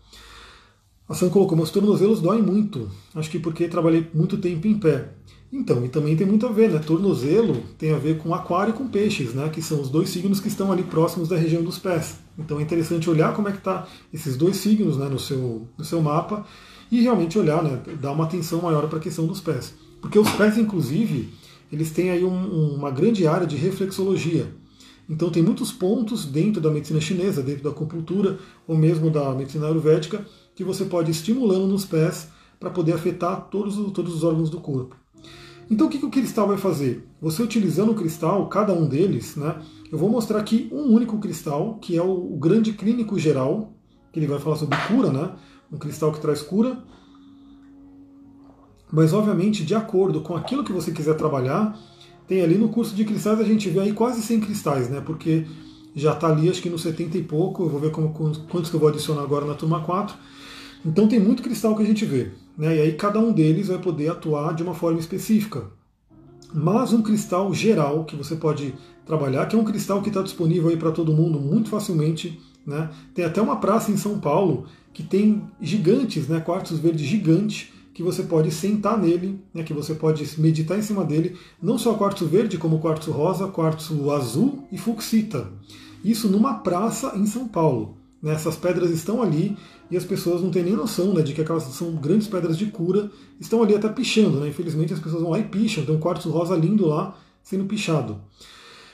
A 1.07 1.13
Sam 1.13 1.29
colocou, 1.29 1.55
meus 1.55 1.69
tornozelos 1.69 2.19
doem 2.19 2.41
muito, 2.41 2.89
acho 3.13 3.29
que 3.29 3.37
porque 3.37 3.67
trabalhei 3.67 4.07
muito 4.11 4.39
tempo 4.39 4.67
em 4.67 4.73
pé. 4.73 5.13
Então, 5.53 5.85
e 5.85 5.89
também 5.89 6.15
tem 6.15 6.25
muito 6.25 6.47
a 6.47 6.51
ver, 6.51 6.71
né? 6.71 6.79
Tornozelo 6.79 7.61
tem 7.77 7.91
a 7.91 7.97
ver 7.99 8.17
com 8.17 8.33
aquário 8.33 8.71
e 8.71 8.77
com 8.77 8.87
peixes, 8.87 9.35
né? 9.35 9.49
Que 9.49 9.61
são 9.61 9.81
os 9.81 9.89
dois 9.89 10.09
signos 10.09 10.39
que 10.39 10.47
estão 10.47 10.71
ali 10.71 10.81
próximos 10.81 11.27
da 11.29 11.35
região 11.35 11.63
dos 11.63 11.77
pés. 11.77 12.17
Então 12.39 12.59
é 12.59 12.63
interessante 12.63 13.09
olhar 13.09 13.33
como 13.35 13.49
é 13.49 13.51
que 13.51 13.57
está 13.57 13.85
esses 14.13 14.37
dois 14.37 14.57
signos 14.57 14.97
né, 14.97 15.09
no, 15.09 15.19
seu, 15.19 15.67
no 15.77 15.83
seu 15.83 16.01
mapa 16.01 16.45
e 16.89 17.01
realmente 17.01 17.37
olhar, 17.37 17.61
né? 17.61 17.81
Dar 18.01 18.13
uma 18.13 18.23
atenção 18.23 18.61
maior 18.61 18.87
para 18.87 18.97
a 18.97 19.01
questão 19.01 19.27
dos 19.27 19.41
pés. 19.41 19.75
Porque 20.01 20.17
os 20.17 20.29
pés, 20.31 20.57
inclusive, 20.57 21.29
eles 21.71 21.91
têm 21.91 22.09
aí 22.09 22.23
um, 22.23 22.75
uma 22.75 22.89
grande 22.89 23.27
área 23.27 23.45
de 23.45 23.57
reflexologia. 23.57 24.47
Então 25.07 25.29
tem 25.29 25.43
muitos 25.43 25.71
pontos 25.71 26.25
dentro 26.25 26.61
da 26.61 26.71
medicina 26.71 27.01
chinesa, 27.01 27.43
dentro 27.43 27.63
da 27.63 27.71
acupuntura 27.71 28.39
ou 28.67 28.77
mesmo 28.77 29.09
da 29.09 29.33
medicina 29.33 29.67
ayurvédica 29.67 30.25
que 30.55 30.63
você 30.63 30.85
pode 30.85 31.09
ir 31.09 31.11
estimulando 31.11 31.67
nos 31.67 31.85
pés 31.85 32.29
para 32.59 32.69
poder 32.69 32.93
afetar 32.93 33.47
todos, 33.49 33.75
todos 33.91 34.13
os 34.13 34.23
órgãos 34.23 34.49
do 34.49 34.59
corpo. 34.59 34.95
Então 35.69 35.87
o 35.87 35.89
que, 35.89 35.99
que 35.99 36.05
o 36.05 36.09
cristal 36.09 36.47
vai 36.47 36.57
fazer? 36.57 37.07
Você 37.21 37.43
utilizando 37.43 37.91
o 37.91 37.95
cristal, 37.95 38.47
cada 38.49 38.73
um 38.73 38.87
deles, 38.87 39.35
né, 39.35 39.61
eu 39.91 39.97
vou 39.97 40.09
mostrar 40.09 40.39
aqui 40.39 40.67
um 40.71 40.93
único 40.93 41.19
cristal, 41.19 41.77
que 41.79 41.95
é 41.95 42.01
o, 42.01 42.33
o 42.33 42.37
grande 42.37 42.73
clínico 42.73 43.19
geral, 43.19 43.73
que 44.11 44.19
ele 44.19 44.27
vai 44.27 44.39
falar 44.39 44.55
sobre 44.55 44.77
cura, 44.87 45.11
né, 45.11 45.31
um 45.71 45.77
cristal 45.77 46.11
que 46.11 46.19
traz 46.19 46.41
cura. 46.41 46.81
Mas 48.91 49.13
obviamente, 49.13 49.63
de 49.63 49.75
acordo 49.75 50.21
com 50.21 50.35
aquilo 50.35 50.63
que 50.63 50.73
você 50.73 50.91
quiser 50.91 51.15
trabalhar, 51.15 51.77
tem 52.27 52.41
ali 52.41 52.57
no 52.57 52.69
curso 52.69 52.95
de 52.95 53.05
cristais 53.05 53.39
a 53.39 53.43
gente 53.43 53.69
vê 53.69 53.79
aí 53.79 53.93
quase 53.93 54.21
100 54.21 54.39
cristais, 54.41 54.89
né? 54.89 55.01
Porque 55.01 55.45
já 55.95 56.13
está 56.13 56.27
ali 56.27 56.49
acho 56.49 56.61
que 56.61 56.69
no 56.69 56.77
70 56.77 57.17
e 57.17 57.23
pouco, 57.23 57.63
eu 57.63 57.69
vou 57.69 57.79
ver 57.79 57.91
como, 57.91 58.13
quantos 58.13 58.69
que 58.69 58.75
eu 58.75 58.79
vou 58.79 58.89
adicionar 58.89 59.23
agora 59.23 59.45
na 59.45 59.55
turma 59.55 59.81
4. 59.81 60.15
Então 60.85 61.07
tem 61.07 61.19
muito 61.19 61.43
cristal 61.43 61.75
que 61.75 61.83
a 61.83 61.85
gente 61.85 62.05
vê. 62.05 62.29
Né? 62.57 62.77
E 62.77 62.81
aí 62.81 62.91
cada 62.93 63.19
um 63.19 63.31
deles 63.31 63.67
vai 63.67 63.77
poder 63.77 64.09
atuar 64.09 64.53
de 64.53 64.63
uma 64.63 64.73
forma 64.73 64.99
específica. 64.99 65.63
Mas 66.53 66.93
um 66.93 67.01
cristal 67.01 67.53
geral 67.53 68.05
que 68.05 68.15
você 68.15 68.35
pode 68.35 68.73
trabalhar, 69.05 69.45
que 69.47 69.55
é 69.55 69.59
um 69.59 69.63
cristal 69.63 70.01
que 70.01 70.09
está 70.09 70.21
disponível 70.21 70.69
aí 70.69 70.77
para 70.77 70.91
todo 70.91 71.13
mundo 71.13 71.39
muito 71.39 71.69
facilmente. 71.69 72.39
Né? 72.65 72.89
Tem 73.13 73.25
até 73.25 73.41
uma 73.41 73.57
praça 73.57 73.91
em 73.91 73.97
São 73.97 74.19
Paulo 74.19 74.65
que 74.93 75.03
tem 75.03 75.43
gigantes, 75.61 76.27
né, 76.27 76.39
quartos 76.39 76.79
verdes 76.79 77.07
gigantes, 77.07 77.71
que 77.93 78.03
você 78.03 78.23
pode 78.23 78.51
sentar 78.51 78.97
nele, 78.97 79.39
né, 79.53 79.63
que 79.63 79.73
você 79.73 79.93
pode 79.93 80.27
meditar 80.39 80.77
em 80.77 80.81
cima 80.81 81.03
dele, 81.03 81.37
não 81.61 81.77
só 81.77 81.93
quartzo 81.93 82.25
verde, 82.25 82.57
como 82.57 82.79
quartzo 82.79 83.11
rosa, 83.11 83.47
quartzo 83.47 84.11
azul 84.11 84.67
e 84.71 84.77
fuxita. 84.77 85.47
Isso 86.03 86.29
numa 86.29 86.55
praça 86.55 87.13
em 87.15 87.25
São 87.25 87.47
Paulo. 87.47 87.98
Né, 88.21 88.33
essas 88.33 88.57
pedras 88.57 88.91
estão 88.91 89.21
ali 89.21 89.57
e 89.89 89.95
as 89.95 90.03
pessoas 90.03 90.41
não 90.41 90.51
têm 90.51 90.63
nem 90.63 90.73
noção 90.73 91.13
né, 91.13 91.21
de 91.21 91.33
que 91.33 91.41
aquelas 91.41 91.63
são 91.63 91.95
grandes 91.95 92.27
pedras 92.27 92.57
de 92.57 92.65
cura, 92.65 93.09
estão 93.39 93.63
ali 93.63 93.73
até 93.73 93.87
pichando. 93.87 94.39
Né? 94.39 94.49
Infelizmente 94.49 94.93
as 94.93 94.99
pessoas 94.99 95.21
vão 95.21 95.31
lá 95.31 95.39
e 95.39 95.43
picham, 95.43 95.85
tem 95.85 95.95
um 95.95 95.99
quartzo 95.99 96.29
rosa 96.29 96.55
lindo 96.55 96.85
lá 96.85 97.17
sendo 97.41 97.65
pichado. 97.65 98.21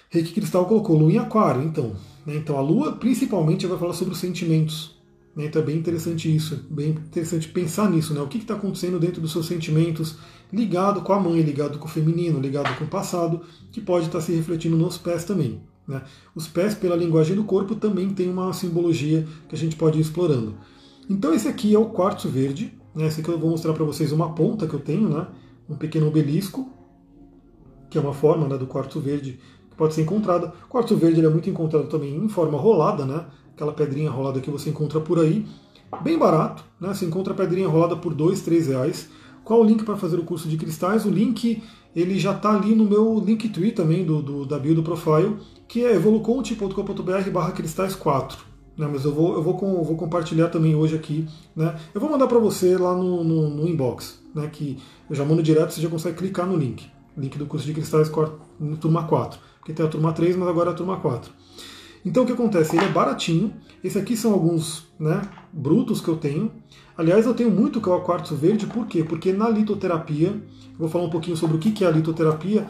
Reiki 0.10 0.34
Cristal 0.34 0.66
colocou 0.66 0.98
Lua 0.98 1.12
em 1.12 1.18
Aquário, 1.18 1.64
então. 1.64 1.96
Né, 2.26 2.38
então 2.38 2.58
a 2.58 2.62
Lua 2.62 2.94
principalmente 2.94 3.68
vai 3.68 3.78
falar 3.78 3.94
sobre 3.94 4.14
os 4.14 4.20
sentimentos, 4.20 4.96
né? 5.36 5.46
Então 5.46 5.62
é 5.62 5.66
bem 5.66 5.78
interessante 5.78 6.34
isso, 6.34 6.66
bem 6.70 6.92
interessante 6.92 7.50
pensar 7.50 7.90
nisso, 7.90 8.14
né? 8.14 8.22
O 8.22 8.28
que 8.28 8.38
está 8.38 8.54
acontecendo 8.54 9.00
dentro 9.00 9.22
dos 9.22 9.32
seus 9.32 9.48
sentimentos, 9.48 10.16
ligado 10.52 11.02
com 11.02 11.12
a 11.12 11.20
mãe, 11.20 11.42
ligado 11.42 11.78
com 11.78 11.86
o 11.86 11.90
feminino, 11.90 12.40
ligado 12.40 12.76
com 12.78 12.86
o 12.86 12.88
passado, 12.88 13.42
que 13.72 13.82
pode 13.82 14.06
estar 14.06 14.20
tá 14.20 14.26
se 14.26 14.32
refletindo 14.32 14.78
nos 14.78 14.98
pés 14.98 15.26
também. 15.26 15.62
Né? 15.88 16.02
Os 16.34 16.48
pés, 16.48 16.74
pela 16.74 16.96
linguagem 16.96 17.36
do 17.36 17.44
corpo, 17.44 17.76
também 17.76 18.10
tem 18.10 18.30
uma 18.30 18.52
simbologia 18.54 19.28
que 19.48 19.56
a 19.56 19.58
gente 19.58 19.76
pode 19.76 19.98
ir 19.98 20.02
explorando. 20.02 20.56
Então 21.10 21.34
esse 21.34 21.48
aqui 21.48 21.74
é 21.76 21.80
o 21.80 21.86
quartzo 21.86 22.30
verde, 22.30 22.74
né? 22.94 23.08
esse 23.08 23.22
aqui 23.22 23.30
eu 23.30 23.38
vou 23.38 23.52
mostrar 23.52 23.74
para 23.74 23.84
vocês 23.84 24.12
uma 24.12 24.34
ponta 24.34 24.68
que 24.68 24.74
eu 24.74 24.80
tenho, 24.80 25.10
né? 25.10 25.28
um 25.70 25.76
pequeno 25.76 26.08
obelisco, 26.08 26.70
que 27.90 27.98
é 27.98 28.02
uma 28.02 28.14
forma 28.14 28.48
né, 28.48 28.58
do 28.58 28.66
quartzo 28.66 29.00
verde 29.00 29.40
que 29.70 29.76
pode 29.76 29.94
ser 29.94 30.02
encontrada. 30.02 30.54
O 30.66 30.68
quartzo 30.68 30.96
verde 30.96 31.24
é 31.24 31.30
muito 31.30 31.50
encontrado 31.50 31.88
também 31.88 32.16
em 32.16 32.28
forma 32.28 32.58
rolada, 32.58 33.06
né? 33.06 33.26
aquela 33.56 33.72
pedrinha 33.72 34.12
rolada 34.12 34.40
que 34.42 34.52
você 34.52 34.70
encontra 34.70 35.00
por 35.00 35.18
aí, 35.18 35.46
bem 36.04 36.18
barato, 36.18 36.64
né? 36.80 36.90
Você 36.90 37.06
encontra 37.06 37.34
a 37.34 37.36
pedrinha 37.36 37.68
rolada 37.68 37.96
por 37.96 38.14
dois, 38.14 38.42
três 38.42 38.68
reais. 38.68 39.10
Qual 39.44 39.62
o 39.62 39.64
link 39.64 39.84
para 39.84 39.96
fazer 39.96 40.18
o 40.18 40.24
curso 40.24 40.48
de 40.50 40.58
cristais? 40.58 41.06
O 41.06 41.10
link 41.10 41.64
ele 41.96 42.20
já 42.20 42.34
está 42.34 42.54
ali 42.54 42.76
no 42.76 42.84
meu 42.84 43.24
Linktree 43.26 43.72
também 43.72 44.04
do, 44.04 44.22
do, 44.22 44.46
da 44.46 44.58
do 44.58 44.84
profile, 44.84 45.38
que 45.68 45.84
é 45.86 45.96
evolucoach.com.br 45.96 47.30
barra 47.32 47.52
cristais 47.52 47.96
4. 47.96 48.56
Né, 48.78 48.90
mas 48.92 49.06
eu 49.06 49.14
vou, 49.14 49.36
eu, 49.36 49.42
vou 49.42 49.58
com, 49.58 49.82
vou 49.82 49.96
compartilhar 49.96 50.50
também 50.50 50.76
hoje 50.76 50.96
aqui. 50.96 51.26
Né, 51.56 51.74
eu 51.94 52.02
vou 52.02 52.10
mandar 52.10 52.28
para 52.28 52.38
você 52.40 52.78
lá 52.78 52.94
no, 52.94 53.24
no, 53.24 53.50
no, 53.50 53.68
inbox, 53.68 54.20
né, 54.34 54.50
que 54.52 54.78
eu 55.10 55.16
já 55.16 55.24
mando 55.24 55.42
direto, 55.42 55.72
você 55.72 55.80
já 55.80 55.90
consegue 55.90 56.18
clicar 56.18 56.46
no 56.46 56.58
link. 56.58 56.86
Link 57.18 57.38
do 57.38 57.46
curso 57.46 57.66
de 57.66 57.74
cristais 57.74 58.12
turma 58.82 59.04
4. 59.04 59.40
Porque 59.60 59.72
tem 59.72 59.86
a 59.86 59.90
turma 59.90 60.12
3, 60.12 60.36
mas 60.36 60.50
agora 60.50 60.72
é 60.72 60.74
a 60.74 60.76
turma 60.76 60.98
4. 60.98 61.32
Então 62.06 62.24
o 62.24 62.26
que 62.26 62.32
acontece? 62.32 62.76
Ele 62.76 62.86
é 62.86 62.90
baratinho. 62.90 63.52
Esse 63.84 63.98
aqui 63.98 64.16
são 64.16 64.32
alguns 64.32 64.88
né, 65.00 65.22
brutos 65.52 66.00
que 66.00 66.08
eu 66.08 66.16
tenho. 66.16 66.52
Aliás, 66.96 67.26
eu 67.26 67.34
tenho 67.34 67.50
muito 67.50 67.82
que 67.82 67.90
é 67.90 67.92
o 67.92 68.02
quartzo 68.02 68.36
verde, 68.36 68.68
por 68.68 68.86
quê? 68.86 69.04
Porque 69.04 69.34
na 69.34 69.50
litoterapia, 69.50 70.40
vou 70.78 70.88
falar 70.88 71.06
um 71.06 71.10
pouquinho 71.10 71.36
sobre 71.36 71.58
o 71.58 71.60
que 71.60 71.84
é 71.84 71.88
a 71.88 71.92
litoterapia. 71.92 72.68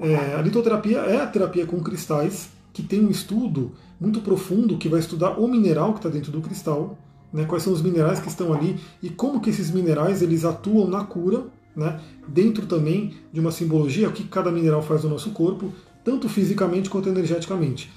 É, 0.00 0.34
a 0.34 0.42
litoterapia 0.42 0.98
é 0.98 1.20
a 1.20 1.26
terapia 1.26 1.66
com 1.66 1.80
cristais, 1.80 2.50
que 2.72 2.82
tem 2.82 3.04
um 3.04 3.10
estudo 3.10 3.72
muito 4.00 4.20
profundo 4.20 4.78
que 4.78 4.88
vai 4.88 5.00
estudar 5.00 5.38
o 5.38 5.46
mineral 5.46 5.92
que 5.92 5.98
está 5.98 6.08
dentro 6.08 6.32
do 6.32 6.40
cristal, 6.40 6.96
né, 7.32 7.44
quais 7.44 7.62
são 7.62 7.72
os 7.72 7.82
minerais 7.82 8.20
que 8.20 8.28
estão 8.28 8.52
ali 8.52 8.78
e 9.02 9.10
como 9.10 9.40
que 9.40 9.50
esses 9.50 9.70
minerais 9.70 10.22
eles 10.22 10.44
atuam 10.44 10.88
na 10.88 11.04
cura, 11.04 11.46
né, 11.76 12.00
dentro 12.26 12.66
também 12.66 13.14
de 13.32 13.40
uma 13.40 13.50
simbologia, 13.50 14.08
o 14.08 14.12
que 14.12 14.24
cada 14.24 14.50
mineral 14.50 14.82
faz 14.82 15.04
no 15.04 15.10
nosso 15.10 15.30
corpo, 15.30 15.72
tanto 16.04 16.28
fisicamente 16.28 16.88
quanto 16.88 17.08
energeticamente. 17.08 17.90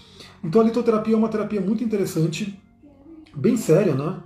Então 0.43 0.61
a 0.61 0.63
litoterapia 0.63 1.13
é 1.13 1.17
uma 1.17 1.29
terapia 1.29 1.61
muito 1.61 1.83
interessante, 1.83 2.59
bem 3.35 3.55
séria, 3.55 3.95
né? 3.95 4.21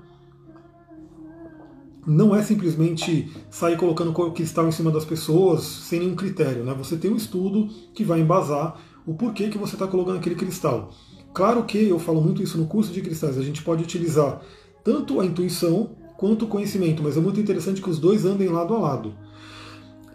Não 2.07 2.35
é 2.35 2.41
simplesmente 2.43 3.31
sair 3.49 3.77
colocando 3.77 4.13
cristal 4.31 4.67
em 4.67 4.71
cima 4.71 4.91
das 4.91 5.03
pessoas 5.03 5.63
sem 5.63 5.99
nenhum 5.99 6.15
critério, 6.15 6.63
né? 6.63 6.73
Você 6.77 6.95
tem 6.97 7.11
um 7.11 7.15
estudo 7.15 7.67
que 7.93 8.03
vai 8.03 8.21
embasar 8.21 8.79
o 9.05 9.13
porquê 9.13 9.49
que 9.49 9.57
você 9.57 9.75
está 9.75 9.87
colocando 9.87 10.17
aquele 10.17 10.35
cristal. 10.35 10.91
Claro 11.33 11.63
que 11.65 11.89
eu 11.89 11.99
falo 11.99 12.21
muito 12.21 12.41
isso 12.41 12.57
no 12.57 12.65
curso 12.65 12.93
de 12.93 13.01
cristais, 13.01 13.37
a 13.37 13.41
gente 13.41 13.61
pode 13.61 13.83
utilizar 13.83 14.41
tanto 14.83 15.19
a 15.19 15.25
intuição 15.25 15.95
quanto 16.15 16.45
o 16.45 16.47
conhecimento, 16.47 17.03
mas 17.03 17.17
é 17.17 17.19
muito 17.19 17.39
interessante 17.39 17.81
que 17.81 17.89
os 17.89 17.99
dois 17.99 18.23
andem 18.23 18.47
lado 18.47 18.73
a 18.73 18.79
lado. 18.79 19.13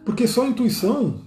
Porque 0.05 0.27
só 0.27 0.45
a 0.45 0.49
intuição 0.49 1.21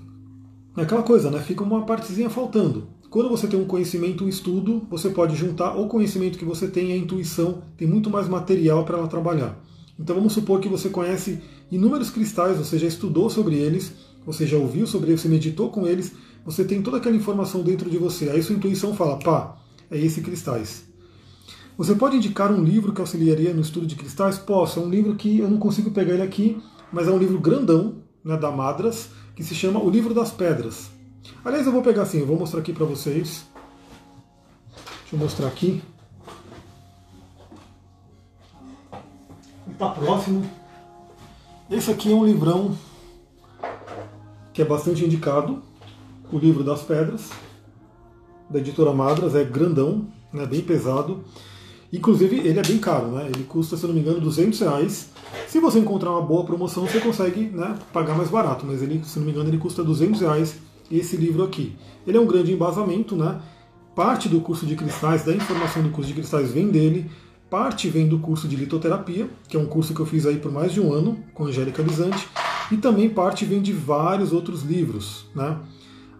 é 0.75 0.81
aquela 0.81 1.03
coisa, 1.03 1.29
né? 1.29 1.39
Fica 1.39 1.63
uma 1.63 1.85
partezinha 1.85 2.29
faltando. 2.29 2.87
Quando 3.13 3.29
você 3.29 3.45
tem 3.45 3.59
um 3.59 3.65
conhecimento, 3.65 4.25
um 4.25 4.27
estudo, 4.27 4.87
você 4.89 5.07
pode 5.07 5.35
juntar 5.35 5.75
o 5.75 5.87
conhecimento 5.87 6.35
que 6.35 6.43
você 6.43 6.67
tem 6.67 6.89
e 6.89 6.93
a 6.93 6.97
intuição, 6.97 7.61
tem 7.77 7.87
muito 7.87 8.09
mais 8.09 8.27
material 8.27 8.83
para 8.83 8.97
ela 8.97 9.07
trabalhar. 9.07 9.55
Então 9.99 10.15
vamos 10.15 10.33
supor 10.33 10.59
que 10.59 10.67
você 10.67 10.89
conhece 10.89 11.39
inúmeros 11.71 12.09
cristais, 12.09 12.57
você 12.57 12.79
já 12.79 12.87
estudou 12.87 13.29
sobre 13.29 13.53
eles, 13.53 13.93
você 14.25 14.47
já 14.47 14.57
ouviu 14.57 14.87
sobre 14.87 15.11
eles, 15.11 15.21
você 15.21 15.27
meditou 15.27 15.69
com 15.69 15.85
eles, 15.85 16.13
você 16.43 16.65
tem 16.65 16.81
toda 16.81 16.97
aquela 16.97 17.15
informação 17.15 17.61
dentro 17.61 17.87
de 17.87 17.99
você. 17.99 18.31
Aí 18.31 18.41
sua 18.41 18.55
intuição 18.55 18.95
fala, 18.95 19.19
pá, 19.19 19.57
é 19.91 19.99
esse 19.99 20.21
cristais. 20.21 20.85
Você 21.77 21.93
pode 21.93 22.17
indicar 22.17 22.51
um 22.51 22.63
livro 22.63 22.93
que 22.93 23.01
auxiliaria 23.01 23.53
no 23.53 23.61
estudo 23.61 23.85
de 23.85 23.93
cristais? 23.93 24.39
Posso, 24.39 24.79
é 24.79 24.81
um 24.81 24.89
livro 24.89 25.13
que 25.13 25.37
eu 25.37 25.47
não 25.47 25.59
consigo 25.59 25.91
pegar 25.91 26.15
ele 26.15 26.23
aqui, 26.23 26.57
mas 26.91 27.07
é 27.07 27.11
um 27.11 27.19
livro 27.19 27.39
grandão, 27.39 27.97
né, 28.25 28.35
da 28.35 28.49
Madras, 28.49 29.09
que 29.35 29.43
se 29.43 29.53
chama 29.53 29.79
O 29.79 29.87
Livro 29.87 30.15
das 30.15 30.31
Pedras. 30.31 30.92
Aliás, 31.43 31.65
eu 31.65 31.71
vou 31.71 31.81
pegar 31.81 32.03
assim, 32.03 32.19
eu 32.19 32.25
vou 32.25 32.37
mostrar 32.37 32.59
aqui 32.59 32.73
para 32.73 32.85
vocês. 32.85 33.45
Deixa 35.01 35.15
eu 35.15 35.19
mostrar 35.19 35.47
aqui. 35.47 35.81
Está 39.69 39.89
próximo. 39.89 40.49
Esse 41.69 41.91
aqui 41.91 42.11
é 42.11 42.15
um 42.15 42.25
livrão 42.25 42.77
que 44.53 44.61
é 44.61 44.65
bastante 44.65 45.03
indicado, 45.03 45.63
o 46.31 46.37
livro 46.37 46.63
das 46.63 46.83
pedras, 46.83 47.31
da 48.49 48.59
editora 48.59 48.93
Madras, 48.93 49.33
é 49.33 49.43
grandão, 49.43 50.07
né, 50.31 50.45
bem 50.45 50.61
pesado. 50.61 51.23
Inclusive, 51.91 52.37
ele 52.37 52.59
é 52.59 52.63
bem 52.63 52.77
caro, 52.77 53.07
né? 53.07 53.27
Ele 53.33 53.43
custa, 53.43 53.77
se 53.77 53.85
não 53.85 53.93
me 53.93 53.99
engano, 53.99 54.19
200 54.19 54.59
reais. 54.59 55.09
Se 55.47 55.59
você 55.59 55.79
encontrar 55.79 56.11
uma 56.11 56.21
boa 56.21 56.43
promoção, 56.43 56.87
você 56.87 56.99
consegue 56.99 57.49
né, 57.49 57.77
pagar 57.91 58.15
mais 58.15 58.29
barato, 58.29 58.65
mas 58.65 58.81
ele, 58.81 59.03
se 59.03 59.19
não 59.19 59.25
me 59.25 59.31
engano, 59.31 59.49
ele 59.49 59.57
custa 59.57 59.83
200 59.83 60.21
reais 60.21 60.55
esse 60.97 61.15
livro 61.15 61.43
aqui. 61.43 61.75
Ele 62.05 62.17
é 62.17 62.19
um 62.21 62.27
grande 62.27 62.51
embasamento, 62.51 63.15
né? 63.15 63.41
Parte 63.95 64.27
do 64.27 64.41
curso 64.41 64.65
de 64.65 64.75
cristais, 64.75 65.23
da 65.23 65.33
informação 65.33 65.83
do 65.83 65.89
curso 65.89 66.09
de 66.09 66.15
cristais 66.15 66.51
vem 66.51 66.69
dele, 66.69 67.09
parte 67.49 67.87
vem 67.89 68.07
do 68.07 68.17
curso 68.17 68.47
de 68.47 68.55
litoterapia, 68.55 69.29
que 69.47 69.55
é 69.55 69.59
um 69.59 69.65
curso 69.65 69.93
que 69.93 69.99
eu 69.99 70.05
fiz 70.05 70.25
aí 70.25 70.37
por 70.37 70.51
mais 70.51 70.71
de 70.71 70.81
um 70.81 70.91
ano 70.91 71.17
com 71.33 71.45
Angélica 71.45 71.83
Lisante, 71.83 72.27
e 72.71 72.77
também 72.77 73.09
parte 73.09 73.45
vem 73.45 73.61
de 73.61 73.71
vários 73.71 74.33
outros 74.33 74.63
livros, 74.63 75.27
né? 75.35 75.59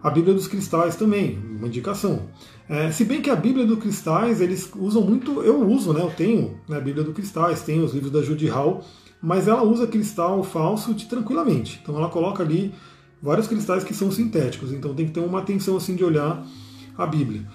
A 0.02 0.10
Bíblia 0.10 0.34
dos 0.34 0.46
Cristais 0.46 0.96
também, 0.96 1.38
uma 1.58 1.66
indicação. 1.66 2.28
É, 2.68 2.90
se 2.90 3.04
bem 3.04 3.20
que 3.20 3.30
a 3.30 3.36
Bíblia 3.36 3.66
dos 3.66 3.78
Cristais, 3.78 4.40
eles 4.40 4.70
usam 4.76 5.02
muito, 5.02 5.42
eu 5.42 5.66
uso, 5.66 5.92
né? 5.92 6.02
Eu 6.02 6.10
tenho 6.10 6.58
né, 6.68 6.76
a 6.76 6.80
Bíblia 6.80 7.02
dos 7.02 7.14
Cristais, 7.14 7.62
tenho 7.62 7.84
os 7.84 7.92
livros 7.92 8.12
da 8.12 8.22
Judy 8.22 8.46
Hall, 8.46 8.84
mas 9.20 9.48
ela 9.48 9.62
usa 9.62 9.86
cristal 9.86 10.42
falso 10.44 10.92
de 10.92 11.06
tranquilamente. 11.06 11.80
Então 11.82 11.96
ela 11.96 12.10
coloca 12.10 12.42
ali 12.42 12.74
vários 13.24 13.46
cristais 13.46 13.82
que 13.82 13.94
são 13.94 14.12
sintéticos, 14.12 14.70
então 14.70 14.94
tem 14.94 15.06
que 15.06 15.12
ter 15.12 15.20
uma 15.20 15.38
atenção 15.38 15.78
assim 15.78 15.96
de 15.96 16.04
olhar 16.04 16.46
a 16.96 17.06
Bíblia. 17.06 17.48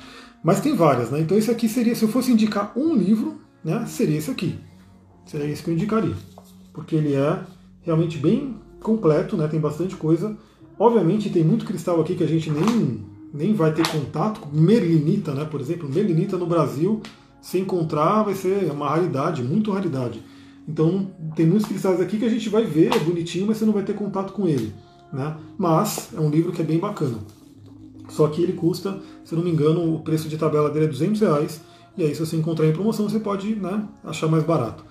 Mas 0.43 0.59
tem 0.61 0.75
várias, 0.75 1.11
né? 1.11 1.21
Então 1.21 1.37
esse 1.37 1.51
aqui 1.51 1.69
seria, 1.69 1.93
se 1.93 2.03
eu 2.03 2.09
fosse 2.09 2.31
indicar 2.31 2.73
um 2.75 2.95
livro, 2.95 3.39
né, 3.63 3.85
seria 3.85 4.17
esse 4.17 4.31
aqui. 4.31 4.57
Seria 5.27 5.45
esse 5.45 5.61
que 5.61 5.69
eu 5.69 5.75
indicaria. 5.75 6.15
Porque 6.73 6.95
ele 6.95 7.13
é 7.13 7.39
realmente 7.83 8.17
bem 8.17 8.55
completo, 8.81 9.37
né? 9.37 9.47
Tem 9.47 9.59
bastante 9.59 9.95
coisa. 9.95 10.35
Obviamente 10.79 11.29
tem 11.29 11.43
muito 11.43 11.65
cristal 11.65 12.01
aqui 12.01 12.15
que 12.15 12.23
a 12.23 12.27
gente 12.27 12.49
nem, 12.49 13.05
nem 13.31 13.53
vai 13.53 13.71
ter 13.71 13.87
contato. 13.89 14.47
Merlinita, 14.51 15.35
né? 15.35 15.45
Por 15.45 15.61
exemplo, 15.61 15.87
merlinita 15.87 16.35
no 16.35 16.47
Brasil, 16.47 16.99
se 17.39 17.59
encontrar 17.59 18.23
vai 18.23 18.33
ser 18.33 18.71
uma 18.71 18.89
raridade, 18.89 19.43
muito 19.43 19.71
raridade. 19.71 20.23
Então 20.67 21.11
tem 21.35 21.45
muitos 21.45 21.67
cristais 21.67 22.01
aqui 22.01 22.17
que 22.17 22.25
a 22.25 22.29
gente 22.29 22.49
vai 22.49 22.63
ver, 22.63 22.95
é 22.95 22.99
bonitinho, 22.99 23.45
mas 23.45 23.57
você 23.57 23.65
não 23.65 23.73
vai 23.73 23.83
ter 23.83 23.93
contato 23.93 24.33
com 24.33 24.47
ele. 24.47 24.73
Né? 25.11 25.35
Mas 25.57 26.09
é 26.15 26.19
um 26.19 26.29
livro 26.29 26.51
que 26.51 26.61
é 26.61 26.65
bem 26.65 26.79
bacana. 26.79 27.17
Só 28.09 28.27
que 28.27 28.41
ele 28.41 28.53
custa, 28.53 28.99
se 29.23 29.35
não 29.35 29.43
me 29.43 29.51
engano, 29.51 29.95
o 29.95 29.99
preço 29.99 30.27
de 30.27 30.37
tabela 30.37 30.69
dele 30.69 30.85
é 30.85 30.89
200 30.89 31.21
reais. 31.21 31.61
E 31.97 32.03
aí, 32.03 32.13
se 32.13 32.25
você 32.25 32.35
encontrar 32.35 32.67
em 32.67 32.73
promoção, 32.73 33.07
você 33.07 33.19
pode 33.19 33.55
né, 33.55 33.87
achar 34.03 34.27
mais 34.27 34.43
barato. 34.43 34.83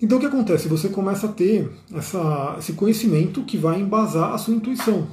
Então, 0.00 0.18
o 0.18 0.20
que 0.20 0.26
acontece? 0.26 0.68
Você 0.68 0.88
começa 0.88 1.26
a 1.26 1.32
ter 1.32 1.70
essa, 1.94 2.56
esse 2.58 2.72
conhecimento 2.72 3.42
que 3.42 3.56
vai 3.56 3.80
embasar 3.80 4.32
a 4.32 4.38
sua 4.38 4.54
intuição. 4.54 5.06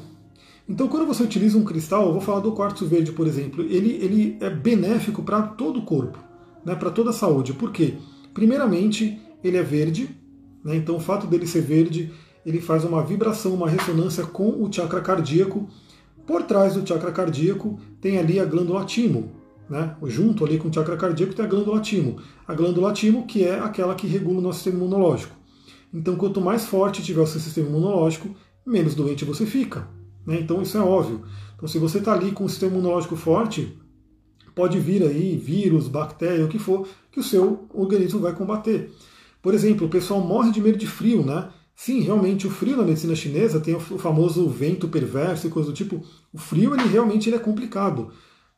Então, 0.68 0.88
quando 0.88 1.08
você 1.08 1.24
utiliza 1.24 1.58
um 1.58 1.64
cristal, 1.64 2.06
eu 2.06 2.12
vou 2.14 2.22
falar 2.22 2.42
do 2.42 2.52
quartzo 2.52 2.86
verde, 2.86 3.12
por 3.12 3.26
exemplo, 3.26 3.64
ele, 3.64 3.92
ele 4.04 4.38
é 4.40 4.50
benéfico 4.50 5.24
para 5.24 5.42
todo 5.42 5.80
o 5.80 5.82
corpo, 5.84 6.20
né, 6.64 6.76
para 6.76 6.92
toda 6.92 7.10
a 7.10 7.14
saúde. 7.14 7.54
Por 7.54 7.72
quê? 7.72 7.96
Primeiramente, 8.36 9.20
ele 9.44 9.58
é 9.58 9.64
verde, 9.64 10.16
né, 10.64 10.76
então 10.76 10.96
o 10.96 11.00
fato 11.00 11.26
dele 11.26 11.48
ser 11.48 11.62
verde 11.62 12.12
ele 12.46 12.62
faz 12.62 12.84
uma 12.84 13.04
vibração, 13.04 13.54
uma 13.54 13.70
ressonância 13.70 14.26
com 14.26 14.64
o 14.64 14.72
chakra 14.72 15.02
cardíaco. 15.02 15.68
Por 16.26 16.44
trás 16.44 16.76
do 16.76 16.88
chakra 16.88 17.12
cardíaco 17.12 17.80
tem 18.00 18.18
ali 18.18 18.40
a 18.40 18.46
glândula 18.46 18.86
timo, 18.86 19.32
né? 19.70 19.96
Junto 20.04 20.46
ali 20.46 20.58
com 20.58 20.70
o 20.70 20.74
chakra 20.74 20.96
cardíaco 20.96 21.34
tem 21.34 21.46
a 21.46 21.48
glândula 21.48 21.80
timo. 21.82 22.18
A 22.48 22.54
glândula 22.54 22.94
timo 22.94 23.26
que 23.26 23.44
é 23.44 23.60
aquela 23.60 23.96
que 23.96 24.08
regula 24.08 24.40
o 24.40 24.42
nosso 24.42 24.60
sistema 24.60 24.78
imunológico. 24.78 25.36
Então, 25.94 26.16
quanto 26.16 26.40
mais 26.40 26.66
forte 26.66 27.02
tiver 27.02 27.22
o 27.22 27.28
seu 27.28 27.42
sistema 27.42 27.68
imunológico, 27.68 28.36
menos 28.66 28.94
doente 28.94 29.26
você 29.26 29.46
fica. 29.46 29.88
Né? 30.26 30.40
Então, 30.40 30.62
isso 30.62 30.78
é 30.78 30.82
óbvio. 30.82 31.24
Então, 31.56 31.68
se 31.68 31.80
você 31.80 31.98
está 31.98 32.14
ali 32.14 32.32
com 32.32 32.44
o 32.44 32.50
sistema 32.50 32.74
imunológico 32.74 33.16
forte, 33.16 33.76
pode 34.54 34.80
vir 34.80 35.02
aí 35.04 35.36
vírus, 35.36 35.88
bactéria, 35.88 36.46
o 36.46 36.48
que 36.48 36.60
for, 36.60 36.88
que 37.12 37.20
o 37.20 37.24
seu 37.24 37.68
organismo 37.74 38.20
vai 38.20 38.34
combater. 38.34 38.92
Por 39.42 39.54
exemplo, 39.54 39.88
o 39.88 39.90
pessoal 39.90 40.22
morre 40.22 40.52
de 40.52 40.62
medo 40.62 40.78
de 40.78 40.86
frio, 40.86 41.26
né? 41.26 41.50
Sim, 41.82 42.02
realmente 42.02 42.46
o 42.46 42.50
frio 42.52 42.76
na 42.76 42.84
medicina 42.84 43.16
chinesa 43.16 43.58
tem 43.58 43.74
o 43.74 43.80
famoso 43.80 44.50
vento 44.50 44.90
perverso 44.90 45.48
e 45.48 45.50
coisa 45.50 45.70
do 45.70 45.74
tipo. 45.74 46.04
O 46.34 46.38
frio 46.38 46.74
ele 46.74 46.84
realmente 46.90 47.30
ele 47.30 47.38
é 47.38 47.40
complicado. 47.40 48.12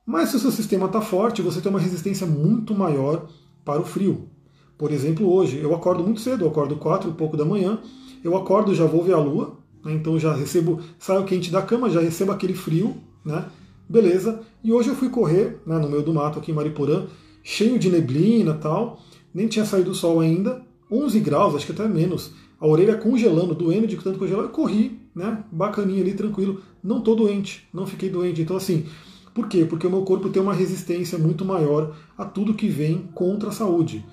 Mas 0.03 0.29
se 0.29 0.37
o 0.37 0.39
seu 0.39 0.49
sistema 0.49 0.87
está 0.87 1.01
forte, 1.01 1.39
você 1.39 1.61
tem 1.61 1.69
uma 1.69 1.79
resistência 1.79 2.25
muito 2.25 2.73
maior 2.73 3.27
para 3.63 3.79
o 3.79 3.85
frio. 3.85 4.27
Por 4.75 4.91
exemplo, 4.91 5.31
hoje 5.31 5.59
eu 5.59 5.75
acordo 5.75 6.03
muito 6.03 6.19
cedo, 6.19 6.45
eu 6.45 6.47
acordo 6.49 6.77
quatro 6.77 7.11
e 7.11 7.13
pouco 7.13 7.37
da 7.37 7.45
manhã, 7.45 7.79
eu 8.23 8.35
acordo 8.35 8.73
já 8.73 8.87
vou 8.87 9.03
ver 9.03 9.13
a 9.13 9.19
lua, 9.19 9.55
né, 9.85 9.93
então 9.93 10.17
já 10.17 10.33
recebo, 10.33 10.81
saio 10.97 11.23
quente 11.23 11.51
da 11.51 11.61
cama, 11.61 11.91
já 11.91 12.01
recebo 12.01 12.31
aquele 12.31 12.55
frio, 12.55 12.97
né? 13.23 13.45
Beleza. 13.87 14.41
E 14.63 14.73
hoje 14.73 14.89
eu 14.89 14.95
fui 14.95 15.09
correr 15.09 15.61
né, 15.63 15.77
no 15.77 15.87
meio 15.87 16.01
do 16.01 16.11
mato 16.11 16.39
aqui 16.39 16.49
em 16.49 16.55
Mariporã, 16.55 17.05
cheio 17.43 17.77
de 17.77 17.87
neblina 17.87 18.55
tal, 18.55 18.99
nem 19.31 19.47
tinha 19.47 19.63
saído 19.63 19.91
o 19.91 19.95
sol 19.95 20.21
ainda, 20.21 20.63
11 20.91 21.19
graus, 21.19 21.53
acho 21.53 21.67
que 21.67 21.71
até 21.71 21.87
menos, 21.87 22.33
a 22.61 22.67
orelha 22.67 22.95
congelando, 22.95 23.55
doendo 23.55 23.87
de 23.87 23.97
tanto 23.97 24.19
congelar, 24.19 24.43
eu 24.45 24.49
corri, 24.49 25.01
né? 25.15 25.43
Bacaninha 25.51 26.01
ali, 26.01 26.13
tranquilo, 26.13 26.61
não 26.83 27.01
tô 27.01 27.15
doente, 27.15 27.67
não 27.73 27.87
fiquei 27.87 28.07
doente. 28.07 28.43
Então 28.43 28.55
assim, 28.55 28.85
por 29.33 29.47
quê? 29.47 29.65
Porque 29.65 29.87
o 29.87 29.89
meu 29.89 30.03
corpo 30.03 30.29
tem 30.29 30.41
uma 30.41 30.53
resistência 30.53 31.17
muito 31.17 31.43
maior 31.43 31.95
a 32.15 32.23
tudo 32.23 32.53
que 32.53 32.67
vem 32.67 33.09
contra 33.15 33.49
a 33.49 33.51
saúde. 33.51 34.05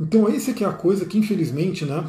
Então 0.00 0.26
essa 0.26 0.52
é 0.52 0.54
que 0.54 0.64
é 0.64 0.66
a 0.66 0.72
coisa 0.72 1.04
que 1.04 1.18
infelizmente, 1.18 1.84
né, 1.84 2.02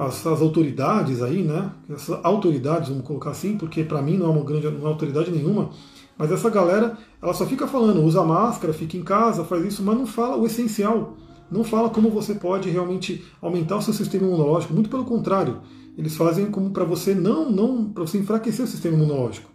as, 0.00 0.26
as 0.26 0.40
autoridades 0.40 1.22
aí, 1.22 1.42
né, 1.42 1.70
essas 1.90 2.18
autoridades, 2.24 2.88
vamos 2.88 3.04
colocar 3.04 3.30
assim, 3.30 3.58
porque 3.58 3.84
para 3.84 4.00
mim 4.00 4.16
não 4.16 4.26
é 4.26 4.30
uma 4.30 4.42
grande 4.42 4.66
não 4.70 4.86
é 4.86 4.90
autoridade 4.90 5.30
nenhuma, 5.30 5.70
mas 6.16 6.32
essa 6.32 6.48
galera, 6.48 6.96
ela 7.22 7.34
só 7.34 7.46
fica 7.46 7.68
falando, 7.68 8.02
usa 8.02 8.24
máscara, 8.24 8.72
fica 8.72 8.96
em 8.96 9.02
casa, 9.02 9.44
faz 9.44 9.64
isso, 9.64 9.82
mas 9.82 9.96
não 9.96 10.06
fala 10.06 10.36
o 10.36 10.46
essencial. 10.46 11.16
Não 11.50 11.64
fala 11.64 11.88
como 11.90 12.10
você 12.10 12.34
pode 12.34 12.68
realmente 12.68 13.24
aumentar 13.40 13.76
o 13.76 13.82
seu 13.82 13.94
sistema 13.94 14.26
imunológico, 14.26 14.74
muito 14.74 14.90
pelo 14.90 15.04
contrário. 15.04 15.58
Eles 15.96 16.16
fazem 16.16 16.46
como 16.46 16.70
para 16.70 16.84
você 16.84 17.14
não, 17.14 17.50
não 17.50 17.90
para 17.90 18.02
você 18.02 18.18
enfraquecer 18.18 18.64
o 18.64 18.68
sistema 18.68 18.96
imunológico. 18.96 19.50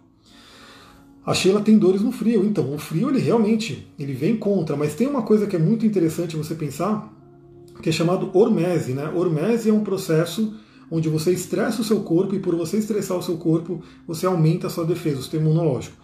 A 1.24 1.32
Sheila 1.32 1.62
tem 1.62 1.78
dores 1.78 2.02
no 2.02 2.12
frio, 2.12 2.44
então 2.44 2.74
o 2.74 2.78
frio 2.78 3.08
ele 3.08 3.18
realmente 3.18 3.88
ele 3.98 4.12
vem 4.12 4.36
contra, 4.36 4.76
mas 4.76 4.94
tem 4.94 5.06
uma 5.06 5.22
coisa 5.22 5.46
que 5.46 5.56
é 5.56 5.58
muito 5.58 5.86
interessante 5.86 6.36
você 6.36 6.54
pensar, 6.54 7.10
que 7.80 7.88
é 7.88 7.92
chamado 7.92 8.30
hormese. 8.34 8.92
Né? 8.92 9.10
Hormese 9.14 9.70
é 9.70 9.72
um 9.72 9.82
processo 9.82 10.54
onde 10.90 11.08
você 11.08 11.32
estressa 11.32 11.80
o 11.80 11.84
seu 11.84 12.00
corpo 12.00 12.34
e 12.34 12.38
por 12.38 12.54
você 12.54 12.76
estressar 12.76 13.16
o 13.16 13.22
seu 13.22 13.38
corpo, 13.38 13.82
você 14.06 14.26
aumenta 14.26 14.66
a 14.66 14.70
sua 14.70 14.84
defesa, 14.84 15.18
o 15.18 15.22
sistema 15.22 15.46
imunológico. 15.46 15.96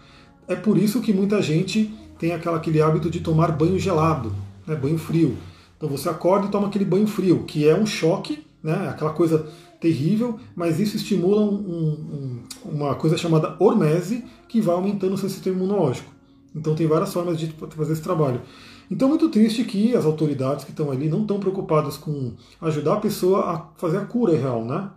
É 0.48 0.56
por 0.56 0.78
isso 0.78 1.00
que 1.00 1.12
muita 1.12 1.42
gente 1.42 1.94
tem 2.18 2.32
aquela, 2.32 2.56
aquele 2.56 2.80
hábito 2.80 3.10
de 3.10 3.20
tomar 3.20 3.52
banho 3.52 3.78
gelado, 3.78 4.34
né? 4.66 4.74
banho 4.74 4.98
frio. 4.98 5.36
Então 5.80 5.88
você 5.88 6.10
acorda 6.10 6.46
e 6.46 6.50
toma 6.50 6.68
aquele 6.68 6.84
banho 6.84 7.06
frio, 7.06 7.44
que 7.44 7.66
é 7.66 7.74
um 7.74 7.86
choque, 7.86 8.44
né? 8.62 8.90
aquela 8.90 9.14
coisa 9.14 9.48
terrível, 9.80 10.38
mas 10.54 10.78
isso 10.78 10.94
estimula 10.94 11.40
um, 11.40 11.54
um, 11.54 12.42
uma 12.66 12.94
coisa 12.96 13.16
chamada 13.16 13.56
hormese, 13.58 14.22
que 14.46 14.60
vai 14.60 14.74
aumentando 14.74 15.14
o 15.14 15.16
seu 15.16 15.30
sistema 15.30 15.56
imunológico. 15.56 16.12
Então 16.54 16.74
tem 16.74 16.86
várias 16.86 17.10
formas 17.10 17.38
de 17.38 17.46
fazer 17.70 17.94
esse 17.94 18.02
trabalho. 18.02 18.42
Então 18.90 19.08
é 19.08 19.08
muito 19.08 19.30
triste 19.30 19.64
que 19.64 19.96
as 19.96 20.04
autoridades 20.04 20.66
que 20.66 20.70
estão 20.70 20.90
ali 20.90 21.08
não 21.08 21.22
estão 21.22 21.40
preocupadas 21.40 21.96
com 21.96 22.34
ajudar 22.60 22.94
a 22.94 23.00
pessoa 23.00 23.50
a 23.50 23.58
fazer 23.78 23.96
a 23.96 24.04
cura 24.04 24.36
real, 24.36 24.62
né? 24.62 24.90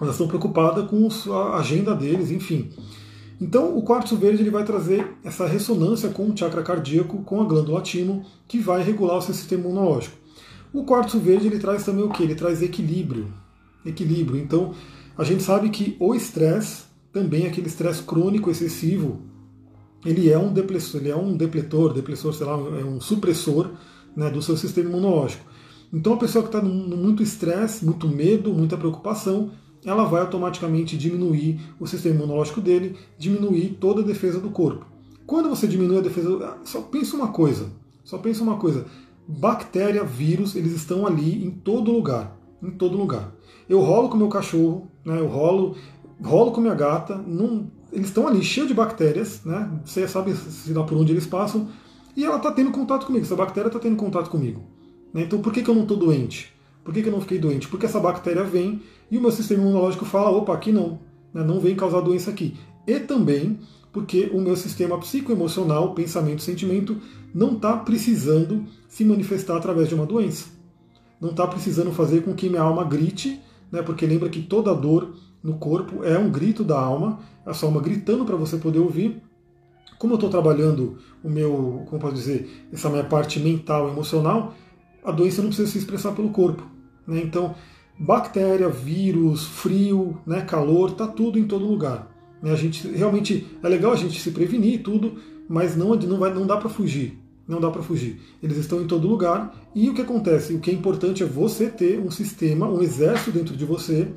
Elas 0.00 0.14
estão 0.14 0.28
preocupadas 0.28 0.88
com 0.88 1.08
a 1.34 1.58
agenda 1.58 1.94
deles, 1.94 2.30
enfim. 2.30 2.70
Então 3.40 3.76
o 3.76 3.82
quartzo 3.82 4.16
verde 4.16 4.42
ele 4.42 4.50
vai 4.50 4.64
trazer 4.64 5.16
essa 5.22 5.46
ressonância 5.46 6.08
com 6.08 6.28
o 6.28 6.36
chakra 6.36 6.62
cardíaco, 6.62 7.22
com 7.22 7.40
a 7.40 7.44
glândula 7.44 7.80
timo, 7.80 8.24
que 8.48 8.58
vai 8.58 8.82
regular 8.82 9.18
o 9.18 9.22
seu 9.22 9.34
sistema 9.34 9.64
imunológico. 9.64 10.16
O 10.72 10.84
quartzo 10.84 11.18
verde 11.18 11.46
ele 11.46 11.58
traz 11.58 11.84
também 11.84 12.04
o 12.04 12.10
que? 12.10 12.22
Ele 12.22 12.34
traz 12.34 12.62
equilíbrio. 12.62 13.32
Equilíbrio. 13.86 14.40
Então 14.40 14.74
a 15.16 15.24
gente 15.24 15.42
sabe 15.42 15.70
que 15.70 15.96
o 16.00 16.14
estresse, 16.14 16.84
também 17.12 17.46
aquele 17.46 17.68
estresse 17.68 18.02
crônico 18.02 18.50
excessivo, 18.50 19.20
ele 20.04 20.30
é 20.30 20.38
um 20.38 20.52
depressor, 20.52 21.00
ele 21.00 21.10
é 21.10 21.16
um 21.16 21.36
depletor, 21.36 21.92
depressor, 21.92 22.32
sei 22.32 22.46
lá, 22.46 22.52
é 22.52 22.84
um 22.84 23.00
supressor 23.00 23.70
né, 24.16 24.30
do 24.30 24.42
seu 24.42 24.56
sistema 24.56 24.88
imunológico. 24.88 25.44
Então 25.92 26.14
a 26.14 26.18
pessoa 26.18 26.42
que 26.42 26.48
está 26.48 26.60
no 26.60 26.96
muito 26.96 27.22
estresse, 27.22 27.84
muito 27.84 28.08
medo, 28.08 28.52
muita 28.52 28.76
preocupação, 28.76 29.50
ela 29.88 30.04
vai 30.04 30.20
automaticamente 30.20 30.96
diminuir 30.96 31.60
o 31.80 31.86
sistema 31.86 32.16
imunológico 32.16 32.60
dele, 32.60 32.96
diminuir 33.18 33.76
toda 33.80 34.02
a 34.02 34.04
defesa 34.04 34.38
do 34.38 34.50
corpo. 34.50 34.86
Quando 35.26 35.48
você 35.48 35.66
diminui 35.66 35.98
a 35.98 36.02
defesa, 36.02 36.58
só 36.64 36.80
pensa 36.80 37.16
uma 37.16 37.28
coisa, 37.28 37.70
só 38.04 38.18
pensa 38.18 38.42
uma 38.42 38.56
coisa, 38.56 38.86
bactéria, 39.26 40.02
vírus, 40.04 40.54
eles 40.54 40.72
estão 40.72 41.06
ali 41.06 41.44
em 41.44 41.50
todo 41.50 41.92
lugar, 41.92 42.36
em 42.62 42.70
todo 42.70 42.96
lugar. 42.96 43.32
Eu 43.68 43.80
rolo 43.80 44.08
com 44.08 44.16
meu 44.16 44.28
cachorro, 44.28 44.90
né, 45.04 45.18
eu 45.20 45.26
rolo, 45.26 45.76
rolo 46.22 46.52
com 46.52 46.60
minha 46.60 46.74
gata, 46.74 47.16
não, 47.26 47.70
eles 47.92 48.08
estão 48.08 48.26
ali 48.26 48.42
cheios 48.42 48.68
de 48.68 48.74
bactérias, 48.74 49.42
né? 49.44 49.70
Você 49.84 50.08
sabe 50.08 50.34
se 50.34 50.72
dá 50.72 50.82
por 50.82 50.96
onde 50.96 51.12
eles 51.12 51.26
passam, 51.26 51.68
e 52.16 52.24
ela 52.24 52.36
está 52.36 52.50
tendo 52.50 52.70
contato 52.70 53.06
comigo, 53.06 53.24
essa 53.24 53.36
bactéria 53.36 53.68
está 53.68 53.78
tendo 53.78 53.96
contato 53.96 54.30
comigo. 54.30 54.62
Né? 55.12 55.22
Então 55.22 55.40
por 55.40 55.52
que, 55.52 55.62
que 55.62 55.68
eu 55.68 55.74
não 55.74 55.82
estou 55.82 55.96
doente? 55.96 56.52
Por 56.82 56.94
que, 56.94 57.02
que 57.02 57.08
eu 57.08 57.12
não 57.12 57.20
fiquei 57.20 57.38
doente? 57.38 57.68
Porque 57.68 57.84
essa 57.84 58.00
bactéria 58.00 58.42
vem 58.42 58.80
e 59.10 59.18
o 59.18 59.20
meu 59.20 59.30
sistema 59.30 59.62
imunológico 59.62 60.04
fala, 60.04 60.30
opa, 60.30 60.54
aqui 60.54 60.72
não, 60.72 60.98
né? 61.32 61.42
não 61.42 61.60
vem 61.60 61.74
causar 61.74 62.00
doença 62.00 62.30
aqui. 62.30 62.56
E 62.86 63.00
também 63.00 63.58
porque 63.92 64.30
o 64.32 64.40
meu 64.40 64.56
sistema 64.56 64.98
psicoemocional, 64.98 65.94
pensamento, 65.94 66.42
sentimento, 66.42 66.96
não 67.34 67.54
está 67.54 67.76
precisando 67.76 68.64
se 68.88 69.04
manifestar 69.04 69.56
através 69.56 69.88
de 69.88 69.94
uma 69.94 70.06
doença. 70.06 70.50
Não 71.20 71.30
está 71.30 71.46
precisando 71.46 71.90
fazer 71.90 72.22
com 72.22 72.34
que 72.34 72.48
minha 72.48 72.62
alma 72.62 72.84
grite, 72.84 73.40
né? 73.72 73.82
porque 73.82 74.06
lembra 74.06 74.28
que 74.28 74.42
toda 74.42 74.74
dor 74.74 75.14
no 75.42 75.54
corpo 75.54 76.04
é 76.04 76.18
um 76.18 76.30
grito 76.30 76.62
da 76.62 76.78
alma, 76.78 77.20
é 77.44 77.50
a 77.50 77.54
sua 77.54 77.68
alma 77.68 77.80
gritando 77.80 78.24
para 78.24 78.36
você 78.36 78.56
poder 78.56 78.78
ouvir. 78.78 79.22
Como 79.98 80.12
eu 80.12 80.16
estou 80.16 80.30
trabalhando 80.30 80.98
o 81.24 81.28
meu, 81.28 81.84
como 81.88 82.00
posso 82.00 82.14
dizer, 82.14 82.68
essa 82.72 82.88
minha 82.88 83.04
parte 83.04 83.40
mental, 83.40 83.88
emocional, 83.88 84.54
a 85.04 85.10
doença 85.10 85.42
não 85.42 85.48
precisa 85.48 85.68
se 85.68 85.78
expressar 85.78 86.12
pelo 86.12 86.30
corpo. 86.30 86.64
Né? 87.06 87.20
Então, 87.20 87.54
bactéria, 87.98 88.68
vírus, 88.68 89.44
frio, 89.44 90.18
né, 90.26 90.42
calor, 90.42 90.90
está 90.90 91.06
tudo 91.06 91.38
em 91.38 91.44
todo 91.44 91.66
lugar. 91.66 92.14
Né? 92.42 92.52
A 92.52 92.56
gente 92.56 92.86
realmente 92.88 93.46
é 93.62 93.68
legal 93.68 93.92
a 93.92 93.96
gente 93.96 94.20
se 94.20 94.30
prevenir 94.30 94.74
e 94.74 94.78
tudo, 94.78 95.16
mas 95.48 95.76
não, 95.76 95.94
não, 95.94 96.18
vai, 96.18 96.32
não 96.32 96.46
dá 96.46 96.56
para 96.56 96.68
fugir. 96.68 97.18
Não 97.46 97.60
dá 97.60 97.70
para 97.70 97.82
fugir. 97.82 98.20
Eles 98.42 98.58
estão 98.58 98.82
em 98.82 98.86
todo 98.86 99.08
lugar 99.08 99.54
e 99.74 99.88
o 99.88 99.94
que 99.94 100.02
acontece? 100.02 100.52
O 100.52 100.60
que 100.60 100.70
é 100.70 100.74
importante 100.74 101.22
é 101.22 101.26
você 101.26 101.68
ter 101.68 101.98
um 101.98 102.10
sistema, 102.10 102.68
um 102.68 102.82
exército 102.82 103.32
dentro 103.32 103.56
de 103.56 103.64
você 103.64 104.08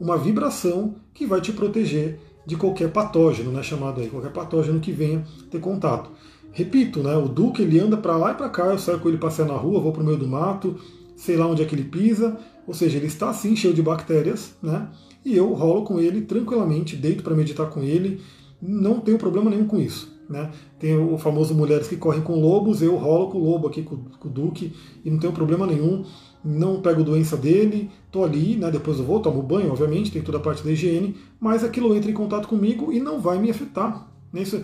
uma 0.00 0.16
vibração 0.16 0.94
que 1.12 1.26
vai 1.26 1.42
te 1.42 1.52
proteger 1.52 2.18
de 2.46 2.56
qualquer 2.56 2.90
patógeno, 2.90 3.52
né, 3.52 3.62
chamado 3.62 4.00
aí, 4.00 4.08
qualquer 4.08 4.32
patógeno 4.32 4.80
que 4.80 4.90
venha 4.90 5.22
ter 5.50 5.60
contato. 5.60 6.10
Repito, 6.52 7.02
né, 7.02 7.14
o 7.16 7.28
Duque 7.28 7.62
ele 7.62 7.78
anda 7.78 7.98
para 7.98 8.16
lá 8.16 8.32
e 8.32 8.34
para 8.34 8.48
cá, 8.48 8.64
eu 8.64 8.78
saio 8.78 8.98
com 8.98 9.08
ele 9.08 9.18
passear 9.18 9.46
na 9.46 9.54
rua, 9.54 9.78
vou 9.78 9.92
para 9.92 10.02
o 10.02 10.06
meio 10.06 10.16
do 10.16 10.26
mato, 10.26 10.76
sei 11.20 11.36
lá 11.36 11.46
onde 11.46 11.62
é 11.62 11.64
que 11.64 11.74
ele 11.74 11.84
pisa, 11.84 12.38
ou 12.66 12.74
seja, 12.74 12.96
ele 12.96 13.06
está 13.06 13.30
assim 13.30 13.54
cheio 13.54 13.74
de 13.74 13.82
bactérias, 13.82 14.54
né? 14.62 14.88
E 15.24 15.36
eu 15.36 15.52
rolo 15.52 15.84
com 15.84 16.00
ele 16.00 16.22
tranquilamente, 16.22 16.96
deito 16.96 17.22
para 17.22 17.34
meditar 17.34 17.68
com 17.68 17.82
ele, 17.82 18.20
não 18.60 19.00
tenho 19.00 19.18
problema 19.18 19.50
nenhum 19.50 19.66
com 19.66 19.78
isso. 19.78 20.18
Né? 20.28 20.50
Tem 20.78 20.96
o 20.96 21.18
famoso 21.18 21.54
Mulheres 21.54 21.88
que 21.88 21.96
Correm 21.96 22.22
com 22.22 22.40
Lobos, 22.40 22.80
eu 22.80 22.96
rolo 22.96 23.30
com 23.30 23.38
o 23.38 23.44
lobo 23.44 23.66
aqui 23.66 23.82
com, 23.82 23.96
com 23.96 24.28
o 24.28 24.30
Duque 24.30 24.72
e 25.04 25.10
não 25.10 25.18
tenho 25.18 25.32
problema 25.32 25.66
nenhum 25.66 26.04
não 26.44 26.80
pego 26.80 27.04
doença 27.04 27.36
dele, 27.36 27.90
estou 28.06 28.24
ali, 28.24 28.56
né, 28.56 28.70
depois 28.70 28.98
eu 28.98 29.04
vou, 29.04 29.20
tomo 29.20 29.42
banho, 29.42 29.70
obviamente, 29.70 30.10
tem 30.10 30.22
toda 30.22 30.38
a 30.38 30.40
parte 30.40 30.64
da 30.64 30.72
higiene, 30.72 31.16
mas 31.38 31.62
aquilo 31.62 31.94
entra 31.94 32.10
em 32.10 32.14
contato 32.14 32.48
comigo 32.48 32.92
e 32.92 32.98
não 32.98 33.20
vai 33.20 33.38
me 33.38 33.50
afetar. 33.50 34.08
Né? 34.32 34.42
Isso, 34.42 34.56
é 34.56 34.62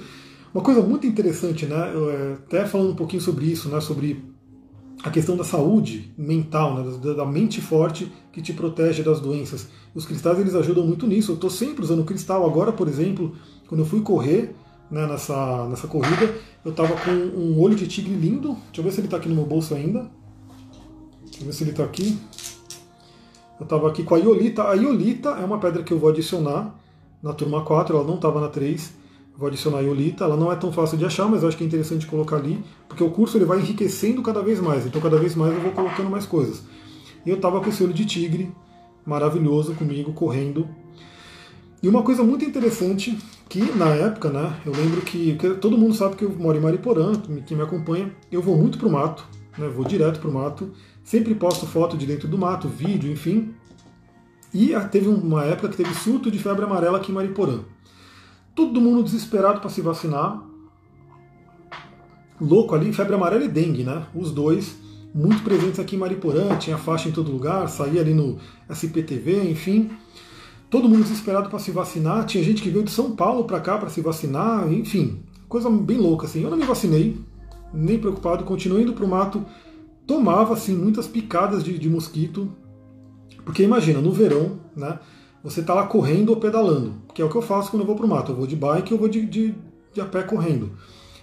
uma 0.55 0.63
coisa 0.63 0.81
muito 0.81 1.07
interessante, 1.07 1.67
né, 1.67 1.77
é, 1.77 2.33
até 2.35 2.65
falando 2.65 2.93
um 2.93 2.97
pouquinho 2.97 3.21
sobre 3.21 3.45
isso, 3.47 3.69
né, 3.69 3.81
sobre 3.81 4.25
a 5.07 5.11
questão 5.11 5.37
da 5.37 5.45
saúde 5.45 6.13
mental, 6.19 6.75
né, 6.75 7.15
da, 7.15 7.25
mente 7.25 7.61
forte 7.61 8.13
que 8.33 8.43
te 8.43 8.53
protege 8.53 9.05
das 9.05 9.21
doenças. 9.21 9.69
Os 9.95 10.05
cristais 10.05 10.37
eles 10.41 10.53
ajudam 10.57 10.85
muito 10.85 11.07
nisso. 11.07 11.31
Eu 11.31 11.37
estou 11.37 11.49
sempre 11.49 11.85
usando 11.85 12.05
cristal. 12.05 12.45
Agora, 12.45 12.73
por 12.73 12.89
exemplo, 12.89 13.37
quando 13.69 13.83
eu 13.83 13.87
fui 13.87 14.01
correr 14.01 14.57
né, 14.91 15.07
nessa, 15.07 15.69
nessa 15.69 15.87
corrida, 15.87 16.35
eu 16.65 16.73
estava 16.73 16.97
com 16.97 17.13
um 17.13 17.57
olho 17.61 17.77
de 17.77 17.87
tigre 17.87 18.17
lindo. 18.17 18.57
Deixa 18.67 18.81
eu 18.81 18.83
ver 18.83 18.91
se 18.91 18.99
ele 18.99 19.07
está 19.07 19.17
aqui 19.19 19.29
no 19.29 19.37
meu 19.37 19.45
bolso 19.45 19.77
ainda. 19.77 20.11
Deixa 21.27 21.43
eu 21.43 21.47
ver 21.47 21.53
se 21.53 21.63
ele 21.63 21.71
está 21.71 21.85
aqui. 21.85 22.19
Eu 23.61 23.65
estava 23.65 23.89
aqui 23.89 24.03
com 24.03 24.17
a 24.17 24.19
Iolita. 24.19 24.65
A 24.65 24.75
Iolita 24.75 25.29
é 25.29 25.45
uma 25.45 25.61
pedra 25.61 25.85
que 25.85 25.93
eu 25.93 26.01
vou 26.01 26.11
adicionar 26.11 26.75
na 27.23 27.33
turma 27.33 27.65
4, 27.65 27.97
ela 27.97 28.05
não 28.05 28.17
estava 28.17 28.41
na 28.41 28.49
3. 28.49 28.93
Vou 29.37 29.49
adicionar 29.49 29.79
a 29.79 29.81
Iolita. 29.83 30.25
Ela 30.25 30.37
não 30.37 30.51
é 30.51 30.57
tão 30.57 30.73
fácil 30.73 30.97
de 30.97 31.05
achar, 31.05 31.29
mas 31.29 31.43
eu 31.43 31.49
acho 31.49 31.57
que 31.57 31.65
é 31.65 31.67
interessante 31.67 32.07
colocar 32.07 32.37
ali, 32.37 32.63
porque 32.89 33.05
o 33.05 33.11
curso 33.11 33.37
ele 33.37 33.45
vai 33.45 33.59
enriquecendo 33.59 34.23
cada 34.23 34.43
vez 34.43 34.61
mais. 34.61 34.87
Então, 34.87 35.01
cada 35.01 35.19
vez 35.19 35.35
mais 35.35 35.53
eu 35.55 35.61
vou 35.61 35.73
colocando 35.73 36.11
mais 36.11 36.27
coisas. 36.27 36.63
e 37.25 37.31
eu 37.31 37.37
estava 37.37 37.61
com 37.61 37.69
esse 37.69 37.83
olho 37.83 37.93
de 37.93 38.07
tigre 38.07 38.53
maravilhoso 39.07 39.75
comigo, 39.75 40.13
correndo. 40.13 40.69
E 41.83 41.89
uma 41.89 42.03
coisa 42.03 42.23
muito 42.25 42.45
interessante, 42.45 43.17
que 43.49 43.61
na 43.77 43.89
época, 43.91 44.29
né, 44.31 44.57
eu 44.67 44.73
lembro 44.73 45.01
que, 45.03 45.37
que 45.37 45.51
todo 45.55 45.79
mundo 45.79 45.95
sabe 45.95 46.17
que 46.17 46.25
eu 46.25 46.31
moro 46.31 46.59
em 46.59 46.61
Mariporã, 46.61 47.13
quem 47.47 47.57
me 47.57 47.63
acompanha, 47.63 48.13
eu 48.33 48.43
vou 48.43 48.57
muito 48.57 48.79
pro 48.79 48.91
mato, 48.91 49.25
né, 49.57 49.69
vou 49.69 49.85
direto 49.85 50.19
pro 50.19 50.33
mato, 50.33 50.73
sempre 51.05 51.35
posto 51.35 51.67
foto 51.67 51.97
de 51.97 52.07
dentro 52.07 52.27
do 52.27 52.37
mato, 52.37 52.69
vídeo, 52.69 53.13
enfim. 53.13 53.55
E 54.53 54.73
teve 54.91 55.07
uma 55.07 55.45
época 55.45 55.69
que 55.69 55.77
teve 55.77 55.95
surto 55.95 56.31
de 56.31 56.39
febre 56.39 56.65
amarela 56.65 56.99
aqui 56.99 57.13
em 57.13 57.15
Mariporã. 57.15 57.61
Todo 58.57 58.81
mundo 58.81 59.05
desesperado 59.05 59.61
para 59.61 59.71
se 59.71 59.81
vacinar. 59.81 60.43
Louco 62.41 62.75
ali, 62.75 62.93
febre 62.93 63.15
amarela 63.15 63.45
e 63.45 63.49
dengue, 63.49 63.85
né? 63.85 64.07
Os 64.15 64.33
dois 64.33 64.77
muito 65.15 65.43
presentes 65.43 65.79
aqui 65.79 65.97
em 65.97 65.99
Mariporã, 65.99 66.57
tinha 66.57 66.77
faixa 66.77 67.09
em 67.09 67.13
todo 67.13 67.31
lugar, 67.31 67.69
saía 67.69 68.01
ali 68.01 68.13
no 68.13 68.39
SPTV, 68.69 69.51
enfim. 69.51 69.91
Todo 70.69 70.89
mundo 70.89 71.05
desesperado 71.05 71.49
para 71.49 71.59
se 71.59 71.71
vacinar. 71.71 72.27
Tinha 72.27 72.43
gente 72.43 72.63
que 72.63 72.71
veio 72.71 72.85
de 72.85 72.91
São 72.91 73.15
Paulo 73.15 73.45
para 73.45 73.61
cá 73.61 73.79
para 73.79 73.89
se 73.89 74.01
vacinar, 74.01 74.71
enfim, 74.73 75.23
coisa 75.49 75.71
bem 75.71 75.99
louca 75.99 76.27
assim. 76.27 76.43
Eu 76.43 76.51
não 76.51 76.57
me 76.57 76.65
vacinei, 76.65 77.19
nem 77.73 77.99
preocupado, 77.99 78.45
continuei 78.45 78.83
indo 78.83 78.95
para 78.95 79.05
o 79.05 79.09
mato. 79.09 79.45
Tomava 80.07 80.55
assim 80.55 80.75
muitas 80.75 81.07
picadas 81.07 81.63
de, 81.63 81.79
de 81.79 81.91
mosquito, 81.91 82.51
porque 83.45 83.63
imagina, 83.63 84.01
no 84.01 84.13
verão, 84.13 84.61
né? 84.75 84.99
Você 85.47 85.61
está 85.61 85.75
lá 85.75 85.87
correndo 85.87 86.31
ou 86.31 86.37
pedalando, 86.39 86.95
que 87.15 87.23
é 87.23 87.25
o 87.25 87.29
que 87.29 87.37
eu 87.37 87.41
faço 87.41 87.71
quando 87.71 87.83
eu 87.83 87.87
vou 87.87 87.95
para 87.95 88.05
o 88.05 88.09
mato. 88.09 88.33
Eu 88.33 88.37
vou 88.37 88.49
de 88.49 88.57
bike 88.57 88.93
ou 88.93 88.99
vou 88.99 89.09
de, 89.09 89.25
de, 89.25 89.55
de 89.95 90.01
a 90.01 90.05
pé 90.05 90.25
correndo. 90.25 90.73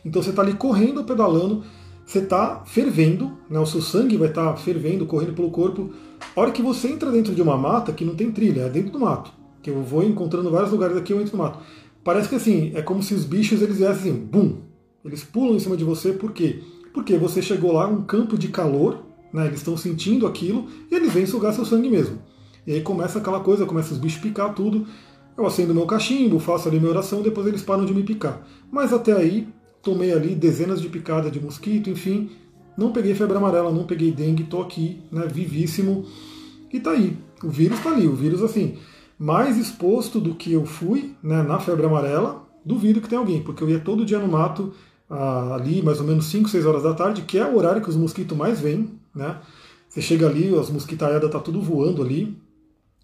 Então 0.06 0.24
você 0.24 0.30
está 0.30 0.42
ali 0.42 0.54
correndo 0.54 1.00
ou 1.00 1.04
pedalando, 1.04 1.62
você 2.06 2.20
está 2.20 2.64
fervendo, 2.66 3.34
né, 3.50 3.60
o 3.60 3.66
seu 3.66 3.82
sangue 3.82 4.16
vai 4.16 4.30
estar 4.30 4.54
tá 4.54 4.56
fervendo, 4.56 5.06
correndo 5.06 5.34
pelo 5.34 5.52
corpo. 5.52 5.92
A 6.34 6.40
hora 6.40 6.52
que 6.52 6.62
você 6.62 6.88
entra 6.88 7.12
dentro 7.12 7.36
de 7.36 7.42
uma 7.42 7.58
mata, 7.58 7.92
que 7.92 8.06
não 8.06 8.16
tem 8.16 8.32
trilha, 8.32 8.62
é 8.62 8.70
dentro 8.70 8.94
do 8.94 9.00
mato, 9.02 9.30
que 9.62 9.70
eu 9.70 9.84
vou 9.84 10.02
encontrando 10.02 10.50
vários 10.50 10.72
lugares 10.72 10.96
aqui, 10.96 11.12
eu 11.12 11.20
entro 11.20 11.36
no 11.36 11.44
mato. 11.44 11.60
Parece 12.02 12.30
que 12.30 12.36
assim, 12.36 12.72
é 12.76 12.82
como 12.82 13.04
se 13.04 13.14
os 13.14 13.26
bichos 13.26 13.62
eles 13.62 13.78
viessem 13.78 14.12
assim, 14.12 14.20
bum, 14.20 14.60
eles 15.04 15.22
pulam 15.22 15.58
em 15.58 15.60
cima 15.60 15.76
de 15.76 15.84
você, 15.84 16.14
por 16.14 16.32
quê? 16.32 16.62
Porque 16.94 17.18
você 17.18 17.42
chegou 17.42 17.74
lá, 17.74 17.90
um 17.90 18.04
campo 18.04 18.38
de 18.38 18.48
calor, 18.48 19.04
né, 19.34 19.48
eles 19.48 19.60
estão 19.60 19.76
sentindo 19.76 20.26
aquilo 20.26 20.68
e 20.90 20.96
eles 20.96 21.12
vêm 21.12 21.26
sugar 21.26 21.54
seu 21.54 21.66
sangue 21.66 21.90
mesmo. 21.90 22.20
E 22.66 22.74
aí 22.74 22.82
começa 22.82 23.20
aquela 23.20 23.40
coisa, 23.40 23.66
começa 23.66 23.94
os 23.94 24.00
bichos 24.00 24.22
picar 24.22 24.54
tudo. 24.54 24.86
Eu 25.36 25.46
acendo 25.46 25.74
meu 25.74 25.86
cachimbo, 25.86 26.40
faço 26.40 26.70
ali 26.70 26.80
minha 26.80 26.92
oração, 26.92 27.22
depois 27.22 27.48
eles 27.48 27.64
param 27.64 27.86
de 27.86 27.94
me 27.94 28.04
picar. 28.04 28.46
Mas 28.72 28.94
até 28.94 29.14
aí 29.14 29.48
tomei 29.82 30.14
ali 30.14 30.34
dezenas 30.34 30.80
de 30.80 30.88
picadas 30.88 31.32
de 31.32 31.42
mosquito, 31.42 31.90
enfim, 31.90 32.30
não 32.78 32.94
peguei 32.94 33.14
febre 33.14 33.36
amarela, 33.36 33.72
não 33.72 33.84
peguei 33.84 34.12
dengue, 34.12 34.46
tô 34.46 34.62
aqui, 34.62 35.02
né, 35.12 35.28
vivíssimo, 35.28 36.06
e 36.72 36.80
tá 36.80 36.92
aí. 36.92 37.18
O 37.44 37.50
vírus 37.50 37.80
tá 37.82 37.90
ali, 37.92 38.08
o 38.08 38.16
vírus 38.16 38.42
assim, 38.42 38.78
mais 39.20 39.58
exposto 39.58 40.22
do 40.22 40.36
que 40.36 40.54
eu 40.54 40.66
fui, 40.66 41.16
né, 41.22 41.44
na 41.44 41.60
febre 41.60 41.86
amarela, 41.86 42.48
duvido 42.64 43.02
que 43.02 43.10
tenha 43.10 43.20
alguém, 43.20 43.42
porque 43.42 43.62
eu 43.62 43.70
ia 43.70 43.80
todo 43.80 44.06
dia 44.06 44.20
no 44.20 44.28
mato, 44.28 44.72
ali 45.10 45.82
mais 45.82 46.00
ou 46.00 46.08
menos 46.08 46.26
5, 46.28 46.48
6 46.48 46.66
horas 46.66 46.84
da 46.84 46.94
tarde, 46.94 47.24
que 47.24 47.38
é 47.38 47.46
o 47.46 47.58
horário 47.58 47.82
que 47.82 47.90
os 47.90 47.98
mosquitos 47.98 48.38
mais 48.38 48.62
vêm, 48.62 48.90
né, 49.14 49.38
você 49.90 50.02
chega 50.02 50.28
ali, 50.28 50.58
as 50.58 50.70
mosquitaiadas 50.70 51.30
tá 51.30 51.40
tudo 51.40 51.62
voando 51.62 52.02
ali, 52.02 52.38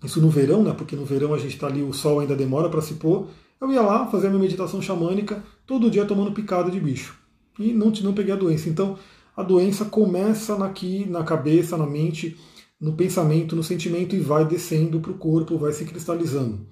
isso 0.03 0.21
no 0.21 0.29
verão, 0.29 0.63
né, 0.63 0.73
porque 0.73 0.95
no 0.95 1.05
verão 1.05 1.33
a 1.33 1.37
gente 1.37 1.57
tá 1.57 1.67
ali, 1.67 1.81
o 1.81 1.93
sol 1.93 2.19
ainda 2.19 2.35
demora 2.35 2.69
para 2.69 2.81
se 2.81 2.95
pôr, 2.95 3.27
eu 3.59 3.71
ia 3.71 3.81
lá 3.81 4.07
fazer 4.07 4.27
a 4.27 4.29
minha 4.29 4.41
meditação 4.41 4.81
xamânica, 4.81 5.43
todo 5.67 5.89
dia 5.89 6.05
tomando 6.05 6.31
picada 6.31 6.71
de 6.71 6.79
bicho. 6.79 7.17
E 7.59 7.73
não, 7.73 7.91
não 7.91 8.13
peguei 8.13 8.33
a 8.33 8.37
doença. 8.37 8.69
Então, 8.69 8.97
a 9.35 9.43
doença 9.43 9.83
começa 9.85 10.55
aqui 10.63 11.05
na 11.09 11.23
cabeça, 11.23 11.75
na 11.75 11.85
mente, 11.85 12.37
no 12.79 12.93
pensamento, 12.93 13.55
no 13.55 13.63
sentimento 13.63 14.15
e 14.15 14.19
vai 14.19 14.45
descendo 14.45 15.01
para 15.01 15.11
o 15.11 15.17
corpo, 15.17 15.57
vai 15.57 15.73
se 15.73 15.83
cristalizando. 15.83 16.65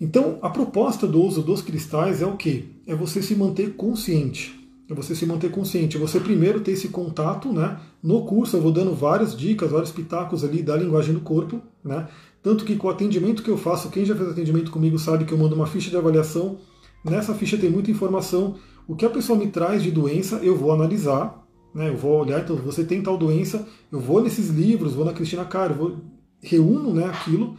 Então, 0.00 0.38
a 0.42 0.50
proposta 0.50 1.06
do 1.06 1.20
uso 1.22 1.42
dos 1.42 1.62
cristais 1.62 2.22
é 2.22 2.26
o 2.26 2.36
que? 2.36 2.80
É 2.86 2.94
você 2.94 3.20
se 3.22 3.34
manter 3.34 3.74
consciente. 3.74 4.54
É 4.88 4.94
você 4.94 5.16
se 5.16 5.26
manter 5.26 5.50
consciente. 5.50 5.98
Você 5.98 6.20
primeiro 6.20 6.60
ter 6.60 6.72
esse 6.72 6.88
contato, 6.88 7.52
né? 7.52 7.80
No 8.02 8.24
curso 8.24 8.56
eu 8.56 8.60
vou 8.60 8.70
dando 8.70 8.94
várias 8.94 9.36
dicas, 9.36 9.70
vários 9.70 9.90
pitacos 9.90 10.44
ali 10.44 10.62
da 10.62 10.76
linguagem 10.76 11.14
do 11.14 11.20
corpo, 11.20 11.60
né? 11.82 12.06
Tanto 12.46 12.64
que 12.64 12.76
com 12.76 12.86
o 12.86 12.90
atendimento 12.90 13.42
que 13.42 13.50
eu 13.50 13.58
faço, 13.58 13.90
quem 13.90 14.04
já 14.04 14.14
fez 14.14 14.30
atendimento 14.30 14.70
comigo 14.70 15.00
sabe 15.00 15.24
que 15.24 15.32
eu 15.32 15.36
mando 15.36 15.56
uma 15.56 15.66
ficha 15.66 15.90
de 15.90 15.96
avaliação. 15.96 16.58
Nessa 17.04 17.34
ficha 17.34 17.58
tem 17.58 17.68
muita 17.68 17.90
informação. 17.90 18.54
O 18.86 18.94
que 18.94 19.04
a 19.04 19.10
pessoa 19.10 19.36
me 19.36 19.48
traz 19.48 19.82
de 19.82 19.90
doença, 19.90 20.36
eu 20.36 20.56
vou 20.56 20.70
analisar. 20.70 21.44
Né? 21.74 21.88
Eu 21.88 21.96
vou 21.96 22.20
olhar, 22.20 22.40
então 22.40 22.54
você 22.54 22.84
tem 22.84 23.02
tal 23.02 23.18
doença, 23.18 23.66
eu 23.90 23.98
vou 23.98 24.22
nesses 24.22 24.48
livros, 24.48 24.94
vou 24.94 25.04
na 25.04 25.12
Cristina 25.12 25.44
Caro, 25.44 25.74
vou, 25.74 25.96
reúno 26.40 26.94
né, 26.94 27.06
aquilo 27.06 27.56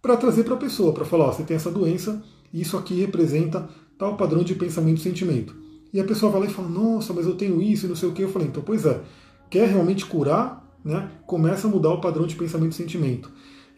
para 0.00 0.16
trazer 0.16 0.44
para 0.44 0.54
a 0.54 0.56
pessoa, 0.56 0.94
para 0.94 1.04
falar, 1.04 1.26
ó, 1.26 1.32
você 1.32 1.42
tem 1.42 1.54
essa 1.54 1.70
doença, 1.70 2.24
isso 2.50 2.78
aqui 2.78 2.94
representa 2.94 3.68
tal 3.98 4.16
padrão 4.16 4.42
de 4.42 4.54
pensamento 4.54 5.00
e 5.00 5.02
sentimento. 5.02 5.54
E 5.92 6.00
a 6.00 6.04
pessoa 6.04 6.32
vai 6.32 6.40
lá 6.40 6.46
e 6.46 6.50
fala, 6.50 6.68
nossa, 6.70 7.12
mas 7.12 7.26
eu 7.26 7.34
tenho 7.34 7.60
isso 7.60 7.84
e 7.84 7.90
não 7.90 7.96
sei 7.96 8.08
o 8.08 8.12
que. 8.12 8.22
Eu 8.22 8.30
falei, 8.30 8.48
então, 8.48 8.62
pois 8.64 8.86
é, 8.86 9.02
quer 9.50 9.68
realmente 9.68 10.06
curar? 10.06 10.66
Né? 10.82 11.10
Começa 11.26 11.68
a 11.68 11.70
mudar 11.70 11.90
o 11.90 12.00
padrão 12.00 12.26
de 12.26 12.36
pensamento 12.36 12.72
e 12.72 12.76
sentimento. 12.76 13.30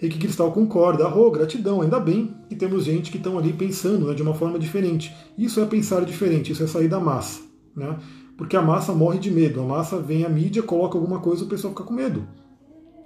Reiki 0.05 0.18
Cristal 0.18 0.52
concorda, 0.52 1.07
arro, 1.07 1.30
gratidão, 1.30 1.80
ainda 1.80 1.98
bem 1.98 2.34
que 2.46 2.55
temos 2.55 2.84
gente 2.84 3.11
que 3.11 3.16
estão 3.16 3.38
ali 3.38 3.55
pensando 3.55 4.07
né, 4.07 4.12
de 4.12 4.22
uma 4.22 4.34
forma 4.34 4.59
diferente. 4.59 5.14
Isso 5.36 5.61
é 5.61 5.64
pensar 5.64 6.05
diferente, 6.05 6.52
isso 6.52 6.62
é 6.62 6.66
sair 6.66 6.88
da 6.88 7.00
massa. 7.00 7.40
Né? 7.74 7.96
Porque 8.36 8.55
a 8.55 8.61
massa 8.61 8.92
morre 8.92 9.18
de 9.18 9.30
medo, 9.30 9.62
a 9.62 9.64
massa 9.64 9.98
vem 9.98 10.22
à 10.22 10.28
mídia, 10.28 10.62
coloca 10.62 10.98
alguma 10.98 11.20
coisa, 11.20 11.44
o 11.44 11.48
pessoal 11.48 11.72
fica 11.72 11.84
com 11.84 11.94
medo. 11.94 12.26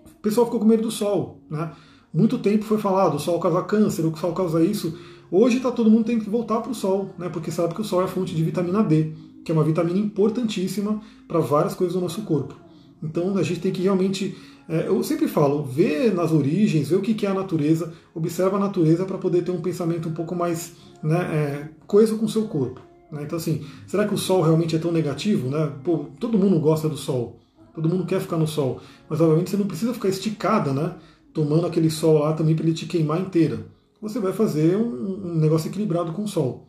O 0.06 0.20
pessoal 0.20 0.46
ficou 0.46 0.58
com 0.58 0.66
medo 0.66 0.82
do 0.82 0.90
sol. 0.90 1.40
Né? 1.48 1.70
Muito 2.12 2.36
tempo 2.36 2.64
foi 2.64 2.78
falado, 2.78 3.14
o 3.14 3.20
sol 3.20 3.38
causa 3.38 3.62
câncer, 3.62 4.04
o 4.04 4.16
sol 4.16 4.32
causa 4.32 4.60
isso. 4.60 4.98
Hoje 5.30 5.58
está 5.58 5.70
todo 5.70 5.88
mundo 5.88 6.04
tendo 6.04 6.24
que 6.24 6.30
voltar 6.30 6.60
para 6.60 6.72
o 6.72 6.74
sol, 6.74 7.10
né? 7.16 7.28
porque 7.28 7.52
sabe 7.52 7.74
que 7.74 7.80
o 7.80 7.84
sol 7.84 8.02
é 8.02 8.08
fonte 8.08 8.34
de 8.34 8.42
vitamina 8.42 8.82
D, 8.82 9.12
que 9.44 9.52
é 9.52 9.54
uma 9.54 9.62
vitamina 9.62 10.00
importantíssima 10.00 11.00
para 11.28 11.38
várias 11.38 11.74
coisas 11.74 11.94
do 11.94 12.00
nosso 12.00 12.22
corpo. 12.22 12.56
Então 13.02 13.36
a 13.36 13.42
gente 13.42 13.60
tem 13.60 13.72
que 13.72 13.82
realmente 13.82 14.36
é, 14.68 14.86
eu 14.86 15.02
sempre 15.02 15.26
falo, 15.26 15.64
vê 15.64 16.10
nas 16.10 16.30
origens, 16.30 16.90
vê 16.90 16.96
o 16.96 17.00
que 17.00 17.24
é 17.24 17.30
a 17.30 17.34
natureza, 17.34 17.90
observa 18.14 18.58
a 18.58 18.60
natureza 18.60 19.06
para 19.06 19.16
poder 19.16 19.42
ter 19.42 19.50
um 19.50 19.62
pensamento 19.62 20.10
um 20.10 20.12
pouco 20.12 20.34
mais 20.34 20.74
né, 21.02 21.16
é, 21.16 21.68
coeso 21.86 22.18
com 22.18 22.26
o 22.26 22.28
seu 22.28 22.46
corpo. 22.46 22.82
Né? 23.10 23.22
Então, 23.22 23.38
assim, 23.38 23.64
será 23.86 24.06
que 24.06 24.12
o 24.12 24.18
sol 24.18 24.42
realmente 24.42 24.76
é 24.76 24.78
tão 24.78 24.92
negativo? 24.92 25.48
Né? 25.48 25.72
Pô, 25.82 26.06
todo 26.20 26.36
mundo 26.36 26.60
gosta 26.60 26.86
do 26.86 26.98
sol, 26.98 27.38
todo 27.74 27.88
mundo 27.88 28.04
quer 28.04 28.20
ficar 28.20 28.36
no 28.36 28.46
sol, 28.46 28.78
mas 29.08 29.22
obviamente 29.22 29.48
você 29.48 29.56
não 29.56 29.66
precisa 29.66 29.94
ficar 29.94 30.10
esticada, 30.10 30.74
né? 30.74 30.96
Tomando 31.32 31.66
aquele 31.66 31.90
sol 31.90 32.18
lá 32.18 32.34
também 32.34 32.54
para 32.54 32.66
ele 32.66 32.74
te 32.74 32.84
queimar 32.84 33.20
inteira. 33.20 33.66
Você 34.02 34.18
vai 34.18 34.34
fazer 34.34 34.76
um, 34.76 35.30
um 35.30 35.34
negócio 35.36 35.68
equilibrado 35.68 36.12
com 36.12 36.24
o 36.24 36.28
sol. 36.28 36.68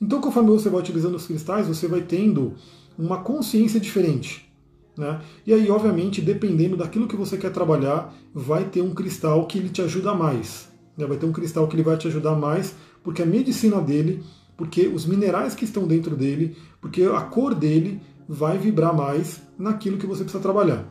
Então, 0.00 0.20
conforme 0.20 0.50
você 0.50 0.68
vai 0.68 0.80
utilizando 0.80 1.16
os 1.16 1.26
cristais, 1.26 1.66
você 1.66 1.88
vai 1.88 2.02
tendo 2.02 2.54
uma 2.96 3.18
consciência 3.18 3.80
diferente. 3.80 4.51
Né? 4.96 5.20
E 5.46 5.52
aí, 5.52 5.70
obviamente, 5.70 6.20
dependendo 6.20 6.76
daquilo 6.76 7.08
que 7.08 7.16
você 7.16 7.36
quer 7.36 7.50
trabalhar, 7.50 8.14
vai 8.34 8.64
ter 8.64 8.82
um 8.82 8.94
cristal 8.94 9.46
que 9.46 9.58
ele 9.58 9.68
te 9.68 9.80
ajuda 9.80 10.14
mais. 10.14 10.68
Né? 10.96 11.06
Vai 11.06 11.16
ter 11.16 11.26
um 11.26 11.32
cristal 11.32 11.66
que 11.66 11.74
ele 11.74 11.82
vai 11.82 11.96
te 11.96 12.08
ajudar 12.08 12.34
mais, 12.34 12.74
porque 13.02 13.22
a 13.22 13.26
medicina 13.26 13.80
dele, 13.80 14.22
porque 14.56 14.86
os 14.86 15.06
minerais 15.06 15.54
que 15.54 15.64
estão 15.64 15.86
dentro 15.86 16.14
dele, 16.14 16.56
porque 16.80 17.02
a 17.04 17.20
cor 17.20 17.54
dele 17.54 18.00
vai 18.28 18.58
vibrar 18.58 18.94
mais 18.94 19.40
naquilo 19.58 19.98
que 19.98 20.06
você 20.06 20.22
precisa 20.22 20.42
trabalhar. 20.42 20.86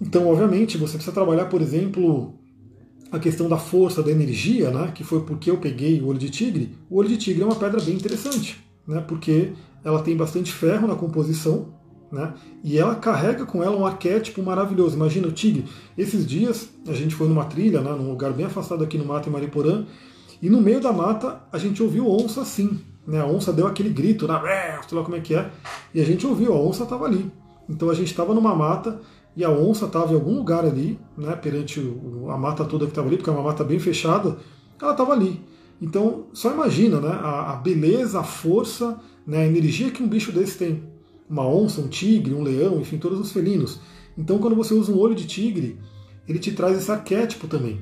Então, 0.00 0.26
obviamente, 0.28 0.76
você 0.76 0.94
precisa 0.94 1.14
trabalhar, 1.14 1.46
por 1.46 1.62
exemplo, 1.62 2.34
a 3.10 3.18
questão 3.18 3.48
da 3.48 3.56
força, 3.56 4.02
da 4.02 4.10
energia, 4.10 4.70
né? 4.70 4.92
que 4.94 5.04
foi 5.04 5.22
porque 5.22 5.50
eu 5.50 5.58
peguei 5.58 6.00
o 6.00 6.06
olho 6.06 6.18
de 6.18 6.30
tigre. 6.30 6.76
O 6.90 6.98
olho 6.98 7.08
de 7.08 7.16
tigre 7.16 7.42
é 7.42 7.46
uma 7.46 7.54
pedra 7.54 7.80
bem 7.80 7.94
interessante, 7.94 8.58
né? 8.86 9.00
porque 9.06 9.52
ela 9.84 10.02
tem 10.02 10.16
bastante 10.16 10.52
ferro 10.52 10.86
na 10.86 10.94
composição, 10.94 11.74
né? 12.10 12.34
E 12.62 12.78
ela 12.78 12.94
carrega 12.94 13.44
com 13.44 13.62
ela 13.62 13.76
um 13.76 13.86
arquétipo 13.86 14.42
maravilhoso. 14.42 14.96
Imagina 14.96 15.28
o 15.28 15.32
tigre. 15.32 15.64
Esses 15.96 16.26
dias 16.26 16.68
a 16.86 16.92
gente 16.92 17.14
foi 17.14 17.28
numa 17.28 17.44
trilha, 17.44 17.80
né, 17.80 17.90
num 17.90 18.10
lugar 18.10 18.32
bem 18.32 18.46
afastado 18.46 18.84
aqui 18.84 18.96
no 18.96 19.04
mato 19.04 19.28
em 19.28 19.32
Mariporã, 19.32 19.84
e 20.40 20.48
no 20.50 20.60
meio 20.60 20.80
da 20.80 20.92
mata 20.92 21.40
a 21.52 21.58
gente 21.58 21.82
ouviu 21.82 22.08
onça 22.10 22.42
assim. 22.42 22.80
Né? 23.06 23.20
A 23.20 23.26
onça 23.26 23.52
deu 23.52 23.66
aquele 23.66 23.90
grito, 23.90 24.26
né? 24.26 24.40
sei 24.88 24.98
lá 24.98 25.04
como 25.04 25.16
é 25.16 25.20
que 25.20 25.34
é, 25.34 25.50
e 25.94 26.00
a 26.00 26.04
gente 26.04 26.26
ouviu, 26.26 26.52
a 26.52 26.60
onça 26.60 26.84
estava 26.84 27.04
ali. 27.04 27.30
Então 27.68 27.90
a 27.90 27.94
gente 27.94 28.08
estava 28.08 28.34
numa 28.34 28.54
mata 28.54 29.00
e 29.36 29.44
a 29.44 29.50
onça 29.50 29.86
estava 29.86 30.12
em 30.12 30.14
algum 30.14 30.34
lugar 30.34 30.64
ali, 30.64 30.98
né, 31.16 31.36
perante 31.36 31.80
a 32.28 32.36
mata 32.38 32.64
toda 32.64 32.86
que 32.86 32.92
estava 32.92 33.06
ali, 33.06 33.16
porque 33.16 33.28
é 33.28 33.32
uma 33.32 33.42
mata 33.42 33.62
bem 33.62 33.78
fechada, 33.78 34.36
ela 34.80 34.92
estava 34.92 35.12
ali. 35.12 35.42
Então, 35.80 36.26
só 36.32 36.50
imagina 36.52 37.00
né, 37.00 37.10
a, 37.22 37.52
a 37.52 37.56
beleza, 37.56 38.20
a 38.20 38.22
força, 38.22 38.98
né, 39.26 39.42
a 39.42 39.46
energia 39.46 39.90
que 39.90 40.02
um 40.02 40.08
bicho 40.08 40.32
desse 40.32 40.56
tem 40.56 40.95
uma 41.28 41.46
onça, 41.46 41.80
um 41.80 41.88
tigre, 41.88 42.34
um 42.34 42.42
leão, 42.42 42.80
enfim, 42.80 42.98
todos 42.98 43.18
os 43.18 43.32
felinos. 43.32 43.80
Então, 44.16 44.38
quando 44.38 44.56
você 44.56 44.74
usa 44.74 44.92
um 44.92 44.98
olho 44.98 45.14
de 45.14 45.26
tigre, 45.26 45.78
ele 46.28 46.38
te 46.38 46.52
traz 46.52 46.78
esse 46.78 46.90
arquétipo 46.90 47.46
também. 47.46 47.80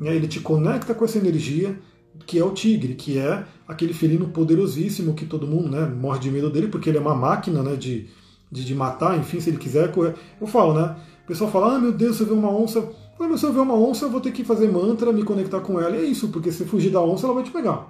Né? 0.00 0.14
Ele 0.14 0.26
te 0.26 0.40
conecta 0.40 0.94
com 0.94 1.04
essa 1.04 1.18
energia 1.18 1.78
que 2.26 2.38
é 2.38 2.44
o 2.44 2.52
tigre, 2.52 2.94
que 2.94 3.18
é 3.18 3.44
aquele 3.66 3.92
felino 3.92 4.28
poderosíssimo 4.28 5.14
que 5.14 5.26
todo 5.26 5.46
mundo 5.46 5.68
né, 5.68 5.84
morre 5.84 6.20
de 6.20 6.30
medo 6.30 6.48
dele, 6.48 6.68
porque 6.68 6.88
ele 6.88 6.98
é 6.98 7.00
uma 7.00 7.14
máquina 7.14 7.62
né, 7.62 7.76
de, 7.76 8.06
de, 8.50 8.64
de 8.64 8.74
matar, 8.74 9.18
enfim, 9.18 9.40
se 9.40 9.50
ele 9.50 9.58
quiser. 9.58 9.92
Eu 10.40 10.46
falo, 10.46 10.74
né? 10.74 10.96
O 11.24 11.26
pessoal 11.26 11.50
fala, 11.50 11.74
ah 11.74 11.78
meu 11.78 11.92
Deus, 11.92 12.16
você 12.16 12.24
vê 12.24 12.32
uma 12.32 12.50
onça. 12.50 12.88
Mas 13.18 13.40
se 13.40 13.46
eu 13.46 13.52
ver 13.52 13.60
uma 13.60 13.74
onça, 13.74 14.06
eu 14.06 14.10
vou 14.10 14.20
ter 14.20 14.32
que 14.32 14.44
fazer 14.44 14.70
mantra, 14.70 15.12
me 15.12 15.22
conectar 15.22 15.60
com 15.60 15.80
ela. 15.80 15.96
E 15.96 16.00
é 16.00 16.04
isso, 16.04 16.28
porque 16.28 16.52
se 16.52 16.64
fugir 16.64 16.90
da 16.90 17.00
onça, 17.00 17.26
ela 17.26 17.34
vai 17.34 17.44
te 17.44 17.50
pegar. 17.50 17.88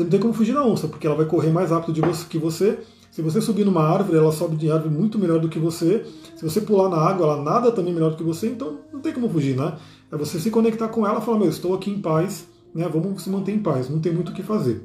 Você 0.00 0.04
não 0.04 0.10
tem 0.10 0.20
como 0.20 0.32
fugir 0.32 0.54
da 0.54 0.64
onça, 0.64 0.88
porque 0.88 1.06
ela 1.06 1.14
vai 1.14 1.26
correr 1.26 1.50
mais 1.50 1.70
rápido 1.70 1.92
de 1.92 2.00
você, 2.00 2.24
que 2.26 2.38
você. 2.38 2.78
Se 3.10 3.20
você 3.20 3.38
subir 3.38 3.66
numa 3.66 3.82
árvore, 3.82 4.16
ela 4.16 4.32
sobe 4.32 4.56
de 4.56 4.70
árvore 4.70 4.94
muito 4.94 5.18
melhor 5.18 5.38
do 5.38 5.48
que 5.48 5.58
você. 5.58 6.06
Se 6.34 6.42
você 6.42 6.62
pular 6.62 6.88
na 6.88 6.96
água, 6.96 7.26
ela 7.26 7.42
nada 7.42 7.70
também 7.70 7.92
melhor 7.92 8.12
do 8.12 8.16
que 8.16 8.22
você. 8.22 8.46
Então 8.46 8.78
não 8.90 9.00
tem 9.00 9.12
como 9.12 9.28
fugir, 9.28 9.54
né? 9.54 9.76
É 10.10 10.16
você 10.16 10.40
se 10.40 10.50
conectar 10.50 10.88
com 10.88 11.06
ela 11.06 11.20
e 11.20 11.22
falar: 11.22 11.38
Meu, 11.38 11.50
estou 11.50 11.74
aqui 11.74 11.90
em 11.90 12.00
paz, 12.00 12.46
né? 12.74 12.88
vamos 12.90 13.22
se 13.22 13.28
manter 13.28 13.52
em 13.52 13.58
paz, 13.58 13.90
não 13.90 14.00
tem 14.00 14.10
muito 14.10 14.30
o 14.30 14.34
que 14.34 14.42
fazer. 14.42 14.82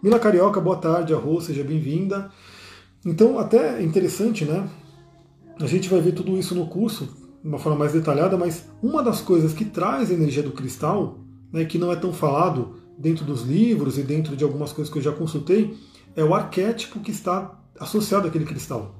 Mila 0.00 0.20
Carioca, 0.20 0.60
boa 0.60 0.76
tarde, 0.76 1.12
Arro, 1.12 1.40
seja 1.40 1.64
bem-vinda. 1.64 2.30
Então, 3.04 3.40
até 3.40 3.80
é 3.80 3.82
interessante, 3.82 4.44
né? 4.44 4.68
A 5.58 5.66
gente 5.66 5.88
vai 5.88 6.00
ver 6.00 6.12
tudo 6.12 6.38
isso 6.38 6.54
no 6.54 6.68
curso 6.68 7.08
de 7.42 7.48
uma 7.48 7.58
forma 7.58 7.78
mais 7.80 7.92
detalhada, 7.92 8.36
mas 8.36 8.66
uma 8.80 9.02
das 9.02 9.20
coisas 9.20 9.52
que 9.52 9.64
traz 9.64 10.12
a 10.12 10.14
energia 10.14 10.44
do 10.44 10.52
cristal, 10.52 11.18
né, 11.52 11.64
que 11.64 11.76
não 11.76 11.90
é 11.90 11.96
tão 11.96 12.12
falado 12.12 12.83
dentro 12.98 13.24
dos 13.24 13.42
livros 13.42 13.98
e 13.98 14.02
dentro 14.02 14.36
de 14.36 14.44
algumas 14.44 14.72
coisas 14.72 14.92
que 14.92 14.98
eu 14.98 15.02
já 15.02 15.12
consultei, 15.12 15.76
é 16.16 16.22
o 16.24 16.34
arquétipo 16.34 17.00
que 17.00 17.10
está 17.10 17.60
associado 17.78 18.28
àquele 18.28 18.44
cristal. 18.44 18.94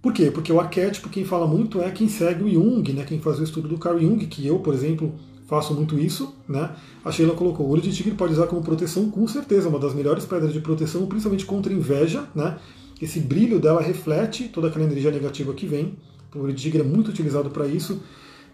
Por 0.00 0.12
quê? 0.12 0.30
Porque 0.30 0.52
o 0.52 0.58
arquétipo, 0.58 1.10
quem 1.10 1.24
fala 1.24 1.46
muito 1.46 1.80
é 1.82 1.90
quem 1.90 2.08
segue 2.08 2.44
o 2.44 2.50
Jung, 2.50 2.92
né, 2.92 3.04
quem 3.04 3.20
faz 3.20 3.38
o 3.38 3.44
estudo 3.44 3.68
do 3.68 3.78
Carl 3.78 3.98
Jung, 3.98 4.24
que 4.26 4.46
eu, 4.46 4.58
por 4.60 4.72
exemplo, 4.72 5.14
faço 5.46 5.74
muito 5.74 5.98
isso. 5.98 6.34
Né? 6.48 6.70
A 7.04 7.12
Sheila 7.12 7.34
colocou, 7.34 7.66
o 7.66 7.70
olho 7.70 7.82
de 7.82 7.92
tigre 7.92 8.14
pode 8.14 8.32
usar 8.32 8.46
como 8.46 8.62
proteção, 8.62 9.10
com 9.10 9.26
certeza, 9.28 9.68
uma 9.68 9.78
das 9.78 9.92
melhores 9.92 10.24
pedras 10.24 10.52
de 10.52 10.60
proteção, 10.60 11.06
principalmente 11.06 11.44
contra 11.44 11.72
inveja, 11.72 12.24
né? 12.34 12.58
Esse 13.02 13.18
brilho 13.18 13.58
dela 13.58 13.80
reflete 13.80 14.48
toda 14.48 14.68
aquela 14.68 14.84
energia 14.84 15.10
negativa 15.10 15.54
que 15.54 15.66
vem. 15.66 15.96
O 16.34 16.40
olho 16.40 16.52
de 16.52 16.62
tigre 16.62 16.80
é 16.80 16.84
muito 16.84 17.08
utilizado 17.08 17.48
para 17.48 17.66
isso. 17.66 18.02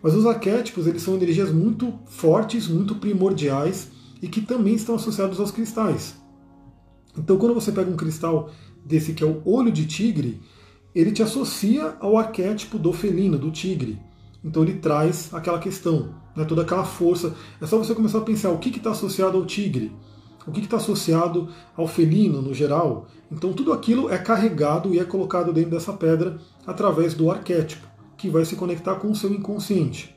Mas 0.00 0.14
os 0.14 0.24
arquétipos, 0.24 0.86
eles 0.86 1.02
são 1.02 1.16
energias 1.16 1.50
muito 1.50 1.92
fortes, 2.06 2.68
muito 2.68 2.94
primordiais 2.94 3.88
e 4.20 4.28
que 4.28 4.40
também 4.40 4.74
estão 4.74 4.94
associados 4.94 5.38
aos 5.40 5.50
cristais. 5.50 6.16
Então, 7.16 7.36
quando 7.36 7.54
você 7.54 7.72
pega 7.72 7.90
um 7.90 7.96
cristal 7.96 8.50
desse 8.84 9.12
que 9.12 9.24
é 9.24 9.26
o 9.26 9.42
olho 9.44 9.72
de 9.72 9.86
tigre, 9.86 10.40
ele 10.94 11.12
te 11.12 11.22
associa 11.22 11.96
ao 12.00 12.16
arquétipo 12.16 12.78
do 12.78 12.92
felino, 12.92 13.38
do 13.38 13.50
tigre. 13.50 13.98
Então 14.44 14.62
ele 14.62 14.74
traz 14.74 15.34
aquela 15.34 15.58
questão, 15.58 16.14
né, 16.34 16.44
toda 16.44 16.62
aquela 16.62 16.84
força. 16.84 17.34
É 17.60 17.66
só 17.66 17.76
você 17.78 17.94
começar 17.94 18.18
a 18.18 18.22
pensar 18.22 18.50
o 18.50 18.58
que 18.58 18.68
está 18.68 18.92
associado 18.92 19.36
ao 19.36 19.44
tigre 19.44 19.92
o 20.46 20.52
que 20.52 20.60
está 20.60 20.76
associado 20.76 21.48
ao 21.76 21.88
felino 21.88 22.40
no 22.40 22.54
geral. 22.54 23.08
Então 23.30 23.52
tudo 23.52 23.72
aquilo 23.72 24.08
é 24.08 24.16
carregado 24.16 24.94
e 24.94 24.98
é 24.98 25.04
colocado 25.04 25.52
dentro 25.52 25.72
dessa 25.72 25.92
pedra 25.92 26.38
através 26.66 27.14
do 27.14 27.30
arquétipo, 27.30 27.86
que 28.16 28.30
vai 28.30 28.44
se 28.44 28.56
conectar 28.56 28.94
com 28.96 29.10
o 29.10 29.16
seu 29.16 29.32
inconsciente. 29.32 30.15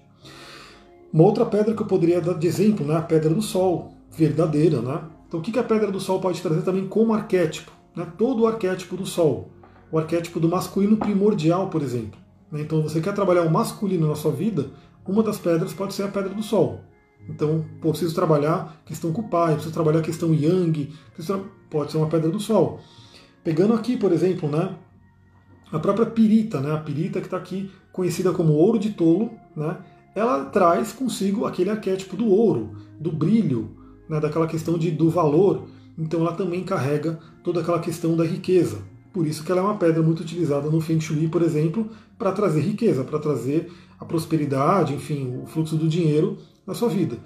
Uma 1.11 1.23
outra 1.23 1.45
pedra 1.45 1.73
que 1.73 1.81
eu 1.81 1.87
poderia 1.87 2.21
dar 2.21 2.33
de 2.33 2.47
exemplo, 2.47 2.85
né, 2.85 2.95
a 2.95 3.01
pedra 3.01 3.33
do 3.33 3.41
sol, 3.41 3.93
verdadeira. 4.11 4.81
Né? 4.81 5.01
Então 5.27 5.39
o 5.39 5.43
que 5.43 5.57
a 5.57 5.63
pedra 5.63 5.91
do 5.91 5.99
sol 5.99 6.19
pode 6.19 6.41
trazer 6.41 6.61
também 6.61 6.87
como 6.87 7.13
arquétipo? 7.13 7.71
Né? 7.95 8.07
Todo 8.17 8.43
o 8.43 8.47
arquétipo 8.47 8.95
do 8.95 9.05
sol. 9.05 9.49
O 9.91 9.97
arquétipo 9.97 10.39
do 10.39 10.47
masculino 10.47 10.97
primordial, 10.97 11.69
por 11.69 11.81
exemplo. 11.81 12.19
Né? 12.51 12.61
Então 12.61 12.81
você 12.81 13.01
quer 13.01 13.13
trabalhar 13.13 13.43
o 13.43 13.51
masculino 13.51 14.07
na 14.07 14.15
sua 14.15 14.31
vida, 14.31 14.67
uma 15.09 15.23
das 15.23 15.39
pedras 15.39 15.73
pode 15.73 15.95
ser 15.95 16.03
a 16.03 16.07
pedra 16.07 16.29
do 16.29 16.43
sol. 16.43 16.81
Então, 17.27 17.65
pô, 17.81 17.89
preciso 17.89 18.13
trabalhar 18.13 18.79
questão 18.85 19.11
com 19.11 19.21
o 19.21 19.27
pai, 19.27 19.53
preciso 19.53 19.73
trabalhar 19.73 20.01
questão 20.01 20.33
yang, 20.33 20.93
pode 21.69 21.91
ser 21.91 21.97
uma 21.97 22.07
pedra 22.07 22.29
do 22.29 22.39
sol. 22.39 22.79
Pegando 23.43 23.73
aqui, 23.73 23.97
por 23.97 24.11
exemplo, 24.11 24.47
né, 24.47 24.75
a 25.71 25.79
própria 25.79 26.05
pirita, 26.05 26.59
né, 26.59 26.71
a 26.71 26.77
pirita 26.77 27.19
que 27.19 27.25
está 27.25 27.37
aqui 27.37 27.71
conhecida 27.91 28.31
como 28.31 28.53
ouro 28.53 28.77
de 28.77 28.91
tolo, 28.91 29.31
né, 29.55 29.77
ela 30.15 30.45
traz 30.45 30.91
consigo 30.91 31.45
aquele 31.45 31.69
arquétipo 31.69 32.15
do 32.15 32.27
ouro, 32.27 32.71
do 32.99 33.11
brilho, 33.11 33.69
né, 34.07 34.19
daquela 34.19 34.47
questão 34.47 34.77
de, 34.77 34.91
do 34.91 35.09
valor. 35.09 35.67
Então 35.97 36.21
ela 36.21 36.33
também 36.33 36.63
carrega 36.63 37.19
toda 37.43 37.61
aquela 37.61 37.79
questão 37.79 38.15
da 38.15 38.23
riqueza. 38.23 38.79
Por 39.13 39.25
isso 39.25 39.43
que 39.43 39.51
ela 39.51 39.61
é 39.61 39.63
uma 39.63 39.77
pedra 39.77 40.01
muito 40.01 40.21
utilizada 40.21 40.69
no 40.69 40.79
Feng 40.81 40.99
Shui, 40.99 41.27
por 41.27 41.41
exemplo, 41.41 41.89
para 42.17 42.31
trazer 42.31 42.61
riqueza, 42.61 43.03
para 43.03 43.19
trazer 43.19 43.71
a 43.99 44.05
prosperidade, 44.05 44.93
enfim, 44.93 45.41
o 45.43 45.45
fluxo 45.45 45.75
do 45.75 45.87
dinheiro 45.87 46.37
na 46.65 46.73
sua 46.73 46.89
vida. 46.89 47.17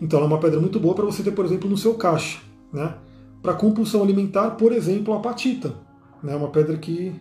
Então 0.00 0.18
ela 0.18 0.26
é 0.26 0.32
uma 0.32 0.40
pedra 0.40 0.60
muito 0.60 0.78
boa 0.78 0.94
para 0.94 1.04
você 1.04 1.22
ter, 1.22 1.32
por 1.32 1.44
exemplo, 1.44 1.68
no 1.68 1.76
seu 1.76 1.94
caixa. 1.94 2.40
Né? 2.72 2.94
Para 3.42 3.54
compulsão 3.54 4.02
alimentar, 4.02 4.52
por 4.52 4.72
exemplo, 4.72 5.12
a 5.12 5.16
apatita. 5.16 5.74
Né? 6.22 6.34
Uma 6.34 6.48
pedra 6.48 6.76
que 6.76 7.12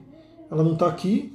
ela 0.50 0.64
não 0.64 0.74
está 0.74 0.88
aqui, 0.88 1.34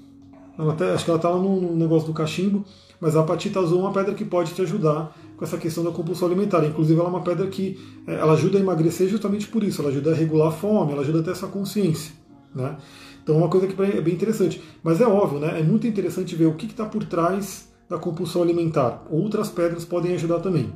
até, 0.59 0.92
acho 0.92 1.04
que 1.04 1.11
ela 1.11 1.20
lá 1.22 1.38
no, 1.38 1.61
no, 1.61 1.76
negócio 1.76 2.07
do 2.07 2.14
cachimbo, 2.14 2.64
mas 3.00 3.14
a 3.14 3.20
apatita 3.20 3.61
azul 3.61 3.80
é 3.80 3.82
uma 3.82 3.92
pedra 3.92 4.14
que 4.14 4.24
pode 4.24 4.54
te 4.54 4.62
ajudar 4.62 5.14
com 5.36 5.44
essa 5.44 5.59
questão 5.59 5.84
da 5.84 5.90
compulsão 5.90 6.26
alimentar. 6.28 6.64
Inclusive, 6.64 6.98
ela 6.98 7.09
é 7.09 7.12
uma 7.12 7.22
pedra 7.22 7.46
que 7.46 7.78
é, 8.07 8.14
ela 8.14 8.32
ajuda 8.32 8.57
a 8.59 8.61
emagrecer 8.61 9.09
justamente 9.09 9.46
por 9.48 9.62
isso, 9.62 9.82
ela 9.82 9.90
ajuda 9.90 10.12
a 10.12 10.14
regular 10.14 10.48
a 10.48 10.52
fome, 10.52 10.92
ela 10.92 11.02
ajuda 11.02 11.20
a 11.20 11.22
ter 11.22 11.30
essa 11.32 11.46
consciência. 11.46 12.12
Né? 12.54 12.76
Então, 13.22 13.34
é 13.34 13.38
uma 13.38 13.48
coisa 13.48 13.66
que 13.66 13.82
é 13.82 14.00
bem 14.00 14.14
interessante. 14.14 14.62
Mas 14.82 15.00
é 15.00 15.07
óbvio, 15.07 15.38
né? 15.38 15.61
é 15.61 15.62
muito 15.62 15.86
interessante 15.86 16.34
ver 16.34 16.46
o 16.46 16.54
que 16.54 16.66
está 16.66 16.86
por 16.86 17.04
trás 17.04 17.68
da 17.88 17.98
compulsão 17.98 18.42
alimentar. 18.42 19.07
Outras 19.11 19.48
pedras 19.48 19.84
podem 19.84 20.14
ajudar 20.14 20.40
também. 20.40 20.72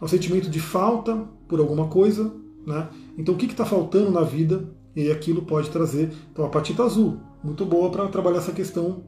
É 0.00 0.04
o 0.04 0.08
sentimento 0.08 0.48
de 0.48 0.60
falta 0.60 1.16
por 1.48 1.60
alguma 1.60 1.88
coisa, 1.88 2.32
né? 2.66 2.88
Então 3.16 3.34
o 3.34 3.38
que 3.38 3.46
está 3.46 3.64
faltando 3.64 4.10
na 4.10 4.22
vida 4.22 4.64
e 4.94 5.10
aquilo 5.10 5.42
pode 5.42 5.70
trazer. 5.70 6.10
Então 6.32 6.44
a 6.44 6.48
patita 6.48 6.82
azul, 6.84 7.18
muito 7.42 7.64
boa 7.64 7.90
para 7.90 8.06
trabalhar 8.08 8.38
essa 8.38 8.52
questão 8.52 9.04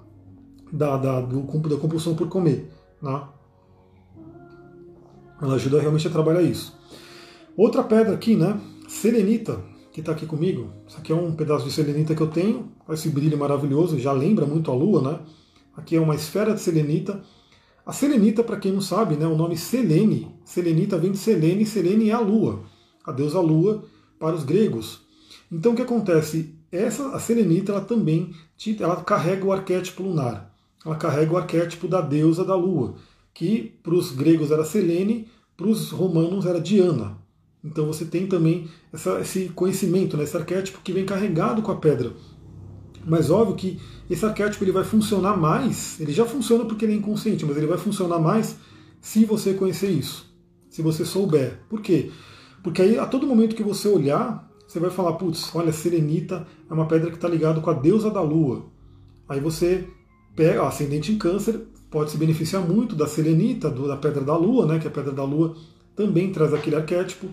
da, 0.73 0.97
da, 0.97 1.21
do, 1.21 1.43
da 1.69 1.77
compulsão 1.77 2.17
por 2.17 2.29
comer. 2.29 2.71
Né? 3.01 3.23
Ela 5.41 5.55
ajuda 5.55 5.81
realmente 5.81 6.09
a 6.09 6.11
trabalhar 6.11 6.43
isso. 6.43 6.79
Outra 7.57 7.83
pedra 7.83 8.15
aqui, 8.15 8.35
né? 8.35 8.59
Selenita, 8.89 9.63
que 9.93 10.01
está 10.01 10.13
aqui 10.13 10.25
comigo. 10.25 10.73
Isso 10.89 10.97
aqui 10.97 11.13
é 11.13 11.15
um 11.15 11.35
pedaço 11.35 11.67
de 11.67 11.73
selenita 11.73 12.15
que 12.15 12.23
eu 12.23 12.29
tenho, 12.29 12.73
esse 12.89 13.11
brilho 13.11 13.37
maravilhoso, 13.37 13.99
já 13.99 14.13
lembra 14.13 14.47
muito 14.47 14.71
a 14.71 14.75
lua, 14.75 15.03
né? 15.03 15.21
Aqui 15.77 15.97
é 15.97 16.01
uma 16.01 16.15
esfera 16.15 16.55
de 16.55 16.61
selenita. 16.61 17.23
A 17.85 17.93
selenita, 17.93 18.43
para 18.43 18.59
quem 18.59 18.73
não 18.73 18.81
sabe, 18.81 19.17
né, 19.17 19.27
o 19.27 19.37
nome 19.37 19.57
Selene, 19.57 20.35
selenita 20.45 20.97
vem 20.99 21.11
de 21.11 21.19
Selene, 21.19 21.67
Selene 21.67 22.11
é 22.11 22.13
a 22.13 22.21
lua, 22.21 22.63
a 23.05 23.11
deusa 23.11 23.41
lua 23.41 23.85
para 24.19 24.37
os 24.37 24.45
gregos. 24.45 25.03
Então 25.51 25.73
o 25.73 25.75
que 25.75 25.83
acontece? 25.83 26.55
Essa, 26.71 27.09
a 27.09 27.19
selenita 27.19 27.73
ela 27.73 27.81
também 27.81 28.33
ela 28.79 28.97
carrega 29.03 29.45
o 29.45 29.53
arquétipo 29.53 30.05
lunar, 30.05 30.52
ela 30.85 30.97
carrega 30.97 31.33
o 31.33 31.37
arquétipo 31.37 31.87
da 31.87 32.01
deusa 32.01 32.45
da 32.45 32.55
lua, 32.55 32.95
que 33.33 33.79
para 33.83 33.95
os 33.95 34.13
gregos 34.13 34.51
era 34.51 34.65
Selene, 34.65 35.29
para 35.57 35.67
os 35.67 35.91
romanos 35.91 36.47
era 36.47 36.61
Diana. 36.61 37.19
Então 37.65 37.87
você 37.87 38.05
tem 38.05 38.27
também 38.27 38.69
essa, 38.93 39.21
esse 39.21 39.49
conhecimento, 39.51 40.17
né, 40.17 40.25
esse 40.25 40.37
arquétipo 40.37 40.81
que 40.83 40.93
vem 40.93 41.07
carregado 41.07 41.63
com 41.63 41.71
a 41.71 41.77
pedra. 41.77 42.13
Mas 43.05 43.31
óbvio 43.31 43.57
que 43.57 43.81
esse 44.11 44.25
arquétipo 44.25 44.65
ele 44.65 44.73
vai 44.73 44.85
funcionar 44.85 45.37
mais, 45.37 46.01
ele 46.01 46.13
já 46.13 46.25
funciona 46.25 46.65
porque 46.65 46.85
ele 46.85 46.95
é 46.95 46.97
inconsciente, 46.97 47.45
mas 47.45 47.57
ele 47.57 47.67
vai 47.67 47.79
funcionar 47.79 48.19
mais 48.19 48.57
se 49.01 49.25
você 49.25 49.55
conhecer 49.55 49.91
isso, 49.91 50.33
se 50.69 50.83
você 50.83 51.05
souber. 51.05 51.61
Por 51.69 51.81
quê? 51.81 52.11
Porque 52.63 52.83
aí 52.83 52.99
a 52.99 53.07
todo 53.07 53.27
momento 53.27 53.57
que 53.57 53.63
você 53.63 53.89
olhar, 53.89 54.49
você 54.67 54.79
vai 54.79 54.91
falar, 54.91 55.15
putz, 55.15 55.55
olha, 55.55 55.73
serenita 55.73 56.47
é 56.69 56.73
uma 56.73 56.87
pedra 56.87 57.11
que 57.11 57.17
está 57.17 57.29
ligada 57.29 57.61
com 57.61 57.71
a 57.71 57.75
deusa 57.75 58.11
da 58.11 58.23
lua. 58.23 58.67
Aí 59.29 59.41
você 59.41 59.89
pega, 60.35 60.67
ascendente 60.67 61.13
em 61.13 61.19
câncer, 61.19 61.61
pode 61.91 62.11
se 62.11 62.17
beneficiar 62.17 62.67
muito 62.67 62.97
da 62.97 63.07
serenita, 63.07 63.71
da 63.71 63.97
pedra 63.97 64.23
da 64.23 64.37
lua, 64.37 64.67
né, 64.67 64.79
que 64.79 64.89
a 64.89 64.91
pedra 64.91 65.13
da 65.13 65.25
lua 65.25 65.55
também 65.95 66.33
traz 66.33 66.55
aquele 66.55 66.77
arquétipo, 66.77 67.29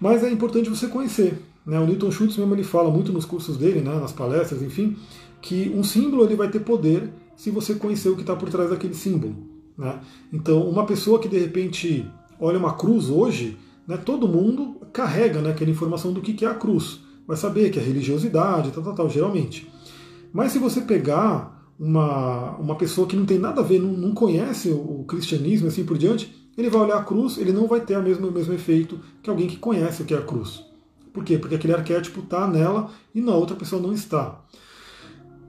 mas 0.00 0.22
é 0.22 0.30
importante 0.30 0.70
você 0.70 0.86
conhecer. 0.86 1.42
Né? 1.66 1.78
O 1.80 1.86
Newton 1.86 2.10
Schultz 2.12 2.36
mesmo 2.36 2.54
ele 2.54 2.62
fala 2.62 2.90
muito 2.90 3.12
nos 3.12 3.24
cursos 3.24 3.56
dele, 3.56 3.80
né, 3.80 3.98
nas 3.98 4.12
palestras, 4.12 4.62
enfim, 4.62 4.96
que 5.42 5.72
um 5.74 5.82
símbolo 5.82 6.24
ele 6.24 6.36
vai 6.36 6.48
ter 6.48 6.60
poder 6.60 7.10
se 7.34 7.50
você 7.50 7.74
conhecer 7.74 8.08
o 8.08 8.14
que 8.14 8.22
está 8.22 8.36
por 8.36 8.48
trás 8.48 8.70
daquele 8.70 8.94
símbolo. 8.94 9.36
Né? 9.76 10.00
Então, 10.32 10.62
uma 10.68 10.86
pessoa 10.86 11.18
que 11.18 11.28
de 11.28 11.38
repente 11.38 12.08
olha 12.40 12.58
uma 12.58 12.74
cruz 12.74 13.10
hoje, 13.10 13.58
né, 13.86 13.96
todo 13.96 14.28
mundo 14.28 14.80
carrega 14.92 15.40
né, 15.40 15.50
aquela 15.50 15.70
informação 15.70 16.12
do 16.12 16.20
que, 16.20 16.32
que 16.32 16.44
é 16.44 16.48
a 16.48 16.54
cruz. 16.54 17.00
Vai 17.26 17.36
saber 17.36 17.70
que 17.70 17.78
é 17.78 17.82
religiosidade, 17.82 18.70
tal, 18.70 18.84
tal, 18.84 18.94
tal, 18.94 19.10
geralmente. 19.10 19.70
Mas 20.32 20.52
se 20.52 20.58
você 20.58 20.80
pegar 20.80 21.55
uma, 21.78 22.56
uma 22.56 22.74
pessoa 22.74 23.06
que 23.06 23.16
não 23.16 23.26
tem 23.26 23.38
nada 23.38 23.60
a 23.60 23.64
ver, 23.64 23.80
não, 23.80 23.92
não 23.92 24.14
conhece 24.14 24.70
o, 24.70 25.00
o 25.00 25.04
cristianismo 25.04 25.68
assim 25.68 25.84
por 25.84 25.98
diante, 25.98 26.34
ele 26.56 26.70
vai 26.70 26.82
olhar 26.82 26.96
a 26.96 27.04
cruz, 27.04 27.36
ele 27.36 27.52
não 27.52 27.66
vai 27.66 27.80
ter 27.80 27.98
o 27.98 28.02
mesmo, 28.02 28.28
o 28.28 28.32
mesmo 28.32 28.54
efeito 28.54 28.98
que 29.22 29.28
alguém 29.28 29.46
que 29.46 29.56
conhece 29.56 30.02
o 30.02 30.04
que 30.04 30.14
é 30.14 30.18
a 30.18 30.22
cruz. 30.22 30.64
Por 31.12 31.24
quê? 31.24 31.38
Porque 31.38 31.54
aquele 31.54 31.74
arquétipo 31.74 32.20
está 32.20 32.46
nela 32.46 32.90
e 33.14 33.20
na 33.20 33.34
outra 33.34 33.56
pessoa 33.56 33.80
não 33.80 33.92
está. 33.92 34.42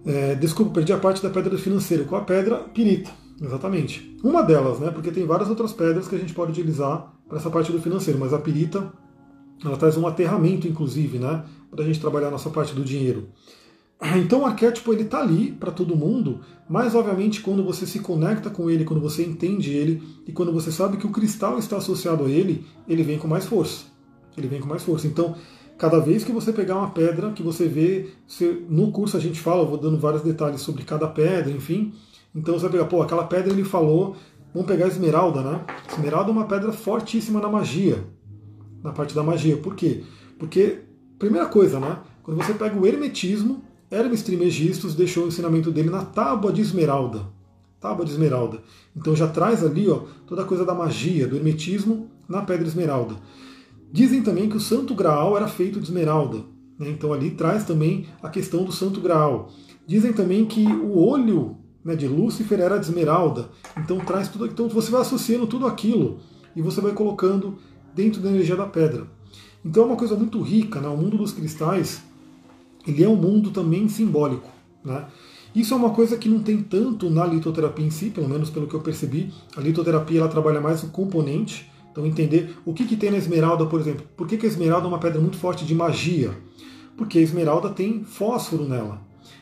É, 0.06 0.36
desculpa, 0.36 0.72
perdi 0.72 0.94
a 0.94 0.98
parte 0.98 1.22
da 1.22 1.30
pedra 1.30 1.58
financeira. 1.58 2.06
Qual 2.06 2.22
a 2.22 2.24
pedra? 2.24 2.58
Pirita, 2.74 3.12
exatamente. 3.42 4.18
Uma 4.24 4.42
delas, 4.44 4.80
né? 4.80 4.92
Porque 4.92 5.12
tem 5.12 5.26
várias 5.26 5.50
outras 5.50 5.74
pedras 5.74 6.08
que 6.08 6.16
a 6.16 6.20
gente 6.20 6.34
pode 6.34 6.52
utilizar 6.52 7.14
para 7.28 7.38
essa 7.38 7.50
parte 7.50 7.72
do 7.72 7.82
financeiro, 7.82 8.18
mas 8.20 8.34
a 8.34 8.40
pirita 8.40 8.92
ela 9.64 9.76
traz 9.76 9.98
um 9.98 10.08
aterramento, 10.08 10.68
inclusive, 10.68 11.20
né? 11.20 11.44
Para 11.70 11.84
a 11.84 11.86
gente 11.86 12.00
trabalhar 12.00 12.28
a 12.28 12.32
nossa 12.32 12.50
parte 12.50 12.74
do 12.74 12.84
dinheiro. 12.84 13.30
Então 14.18 14.42
o 14.42 14.46
arquétipo 14.46 14.94
ele 14.94 15.04
está 15.04 15.22
ali 15.22 15.52
para 15.52 15.72
todo 15.72 15.96
mundo, 15.96 16.42
mas 16.70 16.96
obviamente 16.96 17.42
quando 17.42 17.64
você 17.64 17.86
se 17.86 18.00
conecta 18.00 18.50
com 18.50 18.70
ele, 18.70 18.86
quando 18.86 19.02
você 19.02 19.26
entende 19.26 19.72
ele 19.72 20.02
e 20.28 20.32
quando 20.32 20.52
você 20.54 20.72
sabe 20.72 20.98
que 20.98 21.08
o 21.08 21.12
cristal 21.12 21.58
está 21.58 21.78
associado 21.78 22.26
a 22.26 22.30
ele, 22.30 22.66
ele 22.88 23.04
vem 23.04 23.18
com 23.18 23.28
mais 23.28 23.46
força. 23.46 23.86
Ele 24.38 24.48
vem 24.48 24.62
com 24.62 24.68
mais 24.68 24.84
força. 24.84 25.08
Então, 25.08 25.36
cada 25.78 26.00
vez 26.00 26.24
que 26.24 26.32
você 26.32 26.54
pegar 26.54 26.76
uma 26.78 26.92
pedra, 26.92 27.32
que 27.32 27.42
você 27.42 27.68
vê, 27.68 28.10
você, 28.28 28.64
no 28.70 28.92
curso 28.92 29.18
a 29.18 29.20
gente 29.20 29.40
fala, 29.40 29.64
eu 29.64 29.68
vou 29.68 29.78
dando 29.78 29.98
vários 29.98 30.22
detalhes 30.22 30.62
sobre 30.62 30.84
cada 30.84 31.08
pedra, 31.08 31.52
enfim. 31.52 31.94
Então 32.36 32.54
você 32.54 32.64
vai 32.64 32.74
pegar, 32.74 32.86
pô, 32.86 33.02
aquela 33.02 33.24
pedra 33.24 33.52
ele 33.52 33.64
falou, 33.64 34.16
vamos 34.54 34.68
pegar 34.68 34.86
a 34.86 34.90
esmeralda, 34.90 35.42
né? 35.42 35.66
Esmeralda 35.92 36.30
é 36.30 36.34
uma 36.34 36.46
pedra 36.46 36.72
fortíssima 36.72 37.40
na 37.40 37.50
magia, 37.50 38.04
na 38.84 38.92
parte 38.92 39.16
da 39.16 39.24
magia. 39.24 39.58
Por 39.58 39.76
quê? 39.76 40.04
Porque, 40.38 40.82
primeira 41.18 41.48
coisa, 41.48 41.80
né? 41.80 41.98
Quando 42.22 42.38
você 42.38 42.54
pega 42.54 42.78
o 42.78 42.86
hermetismo, 42.86 43.64
Hermes 43.90 44.22
Trismegistus 44.22 44.94
deixou 44.94 45.26
o 45.26 45.28
ensinamento 45.28 45.72
dele 45.72 45.90
na 45.90 46.04
tábua 46.04 46.52
de 46.52 46.62
esmeralda. 46.62 47.22
Tábua 47.80 48.06
de 48.06 48.12
esmeralda. 48.12 48.62
Então 48.96 49.16
já 49.16 49.28
traz 49.28 49.64
ali 49.64 49.88
ó, 49.88 50.02
toda 50.26 50.42
a 50.42 50.46
coisa 50.46 50.66
da 50.66 50.74
magia, 50.74 51.28
do 51.28 51.36
hermetismo 51.36 52.10
na 52.28 52.42
pedra 52.42 52.68
esmeralda. 52.68 53.16
Dizem 53.92 54.22
também 54.22 54.50
que 54.50 54.58
o 54.58 54.60
Santo 54.60 54.94
Graal 54.94 55.38
era 55.38 55.48
feito 55.48 55.80
de 55.80 55.86
esmeralda. 55.86 56.40
Né? 56.78 56.90
Então 56.90 57.14
ali 57.14 57.32
traz 57.32 57.64
também 57.64 58.08
a 58.22 58.30
questão 58.30 58.66
do 58.66 58.74
Santo 58.74 59.00
Graal. 59.00 59.52
Dizem 59.86 60.12
também 60.12 60.46
que 60.46 60.66
o 60.66 60.98
olho 60.98 61.56
né, 61.84 61.96
de 61.96 62.08
Lúcifer 62.08 62.60
era 62.60 62.78
de 62.78 62.86
esmeralda. 62.86 63.50
Então 63.78 64.00
traz 64.00 64.28
tudo. 64.28 64.48
Então 64.48 64.68
você 64.68 64.92
vai 64.92 65.02
associando 65.02 65.48
tudo 65.48 65.66
aquilo 65.66 66.20
e 66.54 66.62
você 66.62 66.82
vai 66.82 66.92
colocando 66.92 67.58
dentro 67.96 68.20
da 68.20 68.30
energia 68.30 68.58
da 68.58 68.66
pedra. 68.66 69.08
Então 69.64 69.84
é 69.84 69.86
uma 69.86 69.96
coisa 69.96 70.16
muito 70.16 70.42
rica, 70.42 70.82
né? 70.82 70.90
O 70.90 70.98
mundo 70.98 71.18
dos 71.18 71.32
cristais 71.32 72.02
ele 72.88 73.04
é 73.04 73.10
um 73.10 73.16
mundo 73.16 73.52
também 73.52 73.88
simbólico. 73.88 74.50
Né? 74.84 75.06
Isso 75.54 75.74
é 75.74 75.78
uma 75.78 75.90
coisa 75.90 76.18
que 76.18 76.30
não 76.30 76.40
tem 76.40 76.62
tanto 76.62 77.10
na 77.10 77.26
litoterapia 77.26 77.86
em 77.86 77.90
si, 77.90 78.10
pelo 78.10 78.30
menos 78.30 78.50
pelo 78.50 78.68
que 78.68 78.74
eu 78.74 78.80
percebi. 78.80 79.34
A 79.56 79.62
litoterapia 79.62 80.20
ela 80.20 80.30
trabalha 80.30 80.62
mais 80.62 80.84
o 80.84 80.88
componente, 80.88 81.70
então 81.92 82.06
entender 82.06 82.56
o 82.66 82.74
que, 82.74 82.86
que 82.86 82.96
tem 82.96 83.12
na 83.12 83.18
esmeralda, 83.18 83.66
por 83.66 83.80
exemplo. 83.80 84.06
Por 84.16 84.28
que, 84.28 84.38
que 84.38 84.46
a 84.46 84.50
esmeralda 84.50 84.86
é 84.86 84.90
uma 84.90 85.00
pedra 85.00 85.20
muito 85.20 85.38
forte 85.38 85.66
de 85.66 85.74
magia? 85.74 86.32
Porque 86.96 87.18
a 87.18 87.22
esmeralda 87.22 87.70
tem 87.70 88.04
fósforo 88.04 88.68
nela. 88.68 89.02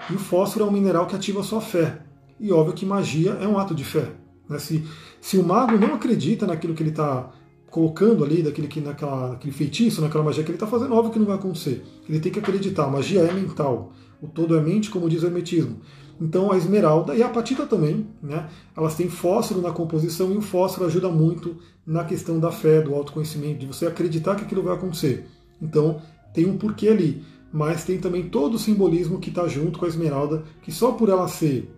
E 0.10 0.14
o 0.14 0.20
fósforo 0.20 0.66
é 0.66 0.68
um 0.68 0.72
mineral 0.72 1.06
que 1.06 1.16
ativa 1.16 1.41
a 1.41 1.43
sua 1.43 1.62
fé. 1.62 2.02
E 2.39 2.52
óbvio 2.52 2.74
que 2.74 2.86
magia 2.86 3.32
é 3.41 3.48
um 3.48 3.58
ato 3.58 3.76
de 3.76 3.84
fé. 3.84 4.12
Né? 4.50 4.60
Se, 4.60 4.84
se 5.20 5.38
o 5.38 5.43
mago 5.43 5.78
não 5.78 5.96
acredita 5.96 6.48
naquilo 6.48 6.74
que 6.74 6.84
ele 6.84 6.89
está 6.91 7.32
colocando 7.76 8.24
ali, 8.24 8.42
daquele, 8.42 8.70
que, 8.70 8.80
naquela, 8.80 9.32
naquele 9.32 9.52
feitiço, 9.52 10.00
naquela 10.00 10.24
magia 10.24 10.46
que 10.46 10.50
ele 10.50 10.56
está 10.56 10.66
fazendo, 10.66 10.94
óbvio 10.94 11.12
que 11.12 11.20
não 11.20 11.26
vai 11.26 11.36
acontecer. 11.36 11.84
Ele 12.08 12.22
tem 12.22 12.32
que 12.32 12.40
acreditar, 12.40 12.86
a 12.86 12.90
magia 12.90 13.20
é 13.20 13.34
mental. 13.34 13.92
O 14.22 14.30
todo 14.30 14.56
é 14.56 14.62
mente, 14.62 14.90
como 14.90 15.10
diz 15.10 15.24
o 15.24 15.26
hermetismo. 15.26 15.82
Então 16.22 16.54
a 16.54 16.58
esmeralda 16.58 17.14
e 17.14 17.22
a 17.22 17.26
apatita 17.26 17.66
também, 17.66 18.08
né? 18.24 18.48
Elas 18.78 18.96
têm 18.96 19.10
fósforo 19.10 19.62
na 19.62 19.72
composição 19.72 20.32
e 20.32 20.38
o 20.38 20.42
fósforo 20.42 20.88
ajuda 20.88 21.10
muito 21.10 21.58
na 21.86 22.06
questão 22.06 22.40
da 22.40 22.50
fé, 22.50 22.82
do 22.82 22.96
autoconhecimento, 22.96 23.60
de 23.60 23.66
você 23.66 23.86
acreditar 23.86 24.36
que 24.36 24.46
aquilo 24.46 24.64
vai 24.64 24.74
acontecer. 24.74 25.28
Então 25.62 26.02
tem 26.34 26.46
um 26.46 26.58
porquê 26.58 26.88
ali, 26.88 27.24
mas 27.52 27.84
tem 27.84 27.98
também 27.98 28.30
todo 28.30 28.54
o 28.54 28.60
simbolismo 28.60 29.20
que 29.20 29.28
está 29.28 29.50
junto 29.50 29.80
com 29.80 29.84
a 29.84 29.90
esmeralda, 29.90 30.46
que 30.62 30.72
só 30.72 30.94
por 30.94 31.10
ela 31.10 31.28
ser 31.28 31.70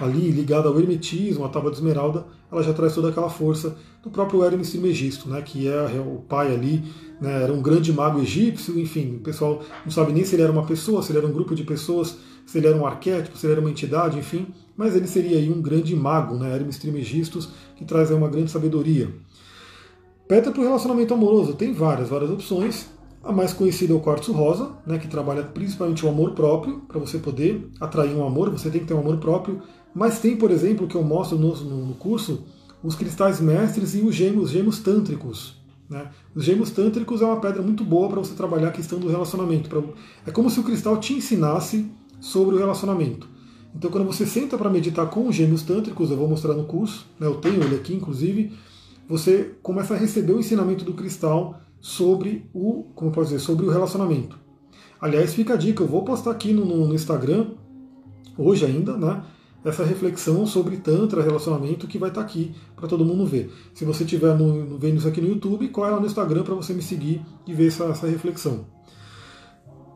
ali 0.00 0.30
ligada 0.30 0.68
ao 0.68 0.78
hermetismo, 0.78 1.44
a 1.44 1.48
tábua 1.48 1.70
de 1.70 1.76
esmeralda, 1.76 2.26
ela 2.50 2.62
já 2.62 2.72
traz 2.72 2.94
toda 2.94 3.08
aquela 3.08 3.30
força 3.30 3.76
do 4.02 4.10
próprio 4.10 4.44
Hermes 4.44 4.70
Trismegisto, 4.70 5.28
né, 5.28 5.40
que 5.42 5.66
é 5.66 6.00
o 6.00 6.22
pai 6.28 6.52
ali, 6.52 6.82
né, 7.20 7.42
era 7.42 7.52
um 7.52 7.62
grande 7.62 7.92
mago 7.92 8.20
egípcio, 8.20 8.78
enfim, 8.78 9.16
o 9.16 9.20
pessoal 9.20 9.62
não 9.84 9.90
sabe 9.90 10.12
nem 10.12 10.24
se 10.24 10.34
ele 10.34 10.42
era 10.42 10.52
uma 10.52 10.64
pessoa, 10.64 11.02
se 11.02 11.10
ele 11.10 11.18
era 11.18 11.26
um 11.26 11.32
grupo 11.32 11.54
de 11.54 11.64
pessoas, 11.64 12.16
se 12.44 12.58
ele 12.58 12.66
era 12.66 12.76
um 12.76 12.86
arquétipo, 12.86 13.36
se 13.36 13.46
ele 13.46 13.52
era 13.52 13.60
uma 13.60 13.70
entidade, 13.70 14.18
enfim, 14.18 14.48
mas 14.76 14.94
ele 14.94 15.06
seria 15.06 15.38
aí 15.38 15.50
um 15.50 15.62
grande 15.62 15.94
mago, 15.96 16.36
né, 16.36 16.54
Hermes 16.54 16.78
Trismegistus, 16.78 17.48
que 17.76 17.84
traz 17.84 18.10
aí 18.10 18.16
uma 18.16 18.28
grande 18.28 18.50
sabedoria. 18.50 19.08
Pedra 20.26 20.50
para 20.50 20.60
o 20.60 20.64
relacionamento 20.64 21.12
amoroso, 21.12 21.54
tem 21.54 21.72
várias, 21.72 22.08
várias 22.08 22.30
opções. 22.30 22.88
A 23.24 23.32
mais 23.32 23.54
conhecida 23.54 23.94
é 23.94 23.96
o 23.96 24.00
quartzo 24.00 24.32
rosa, 24.32 24.72
né, 24.86 24.98
que 24.98 25.08
trabalha 25.08 25.42
principalmente 25.42 26.04
o 26.04 26.08
amor 26.10 26.32
próprio, 26.32 26.80
para 26.80 27.00
você 27.00 27.18
poder 27.18 27.70
atrair 27.80 28.14
um 28.14 28.26
amor, 28.26 28.50
você 28.50 28.70
tem 28.70 28.82
que 28.82 28.86
ter 28.86 28.94
um 28.94 29.00
amor 29.00 29.16
próprio. 29.16 29.62
Mas 29.94 30.18
tem, 30.18 30.36
por 30.36 30.50
exemplo, 30.50 30.86
que 30.86 30.94
eu 30.94 31.02
mostro 31.02 31.38
no, 31.38 31.54
no 31.54 31.94
curso, 31.94 32.44
os 32.82 32.94
cristais 32.94 33.40
mestres 33.40 33.94
e 33.94 34.00
os 34.00 34.14
gêmeos, 34.14 34.50
gêmeos 34.50 34.78
tântricos. 34.80 35.54
Né? 35.88 36.10
Os 36.34 36.44
gêmeos 36.44 36.70
tântricos 36.70 37.22
é 37.22 37.24
uma 37.24 37.40
pedra 37.40 37.62
muito 37.62 37.82
boa 37.82 38.10
para 38.10 38.18
você 38.18 38.34
trabalhar 38.34 38.68
a 38.68 38.72
questão 38.72 38.98
do 38.98 39.08
relacionamento. 39.08 39.70
Pra... 39.70 39.82
É 40.26 40.30
como 40.30 40.50
se 40.50 40.60
o 40.60 40.62
cristal 40.62 40.98
te 40.98 41.14
ensinasse 41.14 41.90
sobre 42.20 42.56
o 42.56 42.58
relacionamento. 42.58 43.26
Então, 43.74 43.90
quando 43.90 44.06
você 44.06 44.26
senta 44.26 44.58
para 44.58 44.68
meditar 44.68 45.08
com 45.08 45.26
os 45.28 45.34
gêmeos 45.34 45.62
tântricos, 45.62 46.10
eu 46.10 46.16
vou 46.16 46.28
mostrar 46.28 46.54
no 46.54 46.64
curso, 46.64 47.06
né? 47.18 47.26
eu 47.26 47.36
tenho 47.36 47.62
ele 47.62 47.74
aqui, 47.74 47.94
inclusive, 47.94 48.52
você 49.08 49.54
começa 49.62 49.94
a 49.94 49.96
receber 49.96 50.32
o 50.32 50.38
ensinamento 50.38 50.84
do 50.84 50.92
cristal 50.92 51.60
sobre 51.84 52.48
o, 52.54 52.84
como 52.94 53.10
posso 53.10 53.28
dizer, 53.28 53.40
sobre 53.40 53.66
o 53.66 53.70
relacionamento. 53.70 54.38
Aliás, 54.98 55.34
fica 55.34 55.52
a 55.52 55.56
dica, 55.58 55.82
eu 55.82 55.86
vou 55.86 56.02
postar 56.02 56.30
aqui 56.30 56.50
no, 56.50 56.64
no 56.64 56.94
Instagram, 56.94 57.48
hoje 58.38 58.64
ainda, 58.64 58.96
né? 58.96 59.22
essa 59.62 59.84
reflexão 59.84 60.46
sobre 60.46 60.78
Tantra, 60.78 61.22
relacionamento, 61.22 61.86
que 61.86 61.98
vai 61.98 62.08
estar 62.08 62.22
tá 62.22 62.26
aqui 62.26 62.54
para 62.74 62.88
todo 62.88 63.04
mundo 63.04 63.26
ver. 63.26 63.52
Se 63.74 63.84
você 63.84 64.02
estiver 64.02 64.34
vendo 64.78 64.96
isso 64.96 65.06
aqui 65.06 65.20
no 65.20 65.28
YouTube, 65.28 65.68
corre 65.68 65.90
lá 65.90 66.00
no 66.00 66.06
Instagram 66.06 66.42
para 66.42 66.54
você 66.54 66.72
me 66.72 66.80
seguir 66.80 67.20
e 67.46 67.52
ver 67.52 67.66
essa, 67.66 67.84
essa 67.84 68.06
reflexão. 68.06 68.64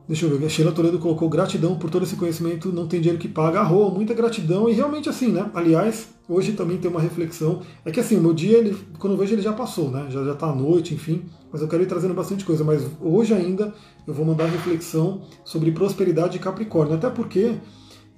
Deixa 0.07 0.26
eu 0.26 0.39
ver, 0.39 0.45
a 0.45 0.49
Sheila 0.51 0.72
Toledo 0.72 0.99
colocou 0.99 1.26
gratidão 1.30 1.78
por 1.78 1.89
todo 1.89 2.03
esse 2.03 2.16
conhecimento, 2.16 2.70
não 2.70 2.86
tem 2.86 3.01
dinheiro 3.01 3.18
que 3.18 3.28
paga, 3.28 3.61
arroa, 3.61 3.91
muita 3.91 4.12
gratidão, 4.12 4.68
e 4.68 4.74
realmente 4.74 5.09
assim, 5.09 5.32
né? 5.32 5.51
Aliás, 5.55 6.09
hoje 6.28 6.53
também 6.53 6.76
tem 6.76 6.91
uma 6.91 7.01
reflexão, 7.01 7.62
é 7.82 7.91
que 7.91 7.99
assim, 7.99 8.18
o 8.18 8.20
meu 8.20 8.34
dia, 8.34 8.59
ele, 8.59 8.76
quando 8.99 9.14
eu 9.14 9.18
vejo, 9.18 9.34
ele 9.34 9.43
já 9.43 9.55
passou, 9.55 9.91
né? 9.91 10.07
Já, 10.11 10.22
já 10.22 10.34
tá 10.34 10.51
à 10.51 10.55
noite, 10.55 10.93
enfim, 10.93 11.24
mas 11.53 11.62
eu 11.62 11.68
quero 11.68 11.82
ir 11.82 11.86
trazendo 11.86 12.14
bastante 12.14 12.44
coisa, 12.44 12.62
mas 12.62 12.86
hoje 13.01 13.32
ainda 13.34 13.74
eu 14.07 14.14
vou 14.14 14.24
mandar 14.24 14.46
reflexão 14.46 15.22
sobre 15.44 15.72
prosperidade 15.72 16.34
de 16.34 16.38
Capricórnio, 16.38 16.94
até 16.94 17.09
porque 17.09 17.57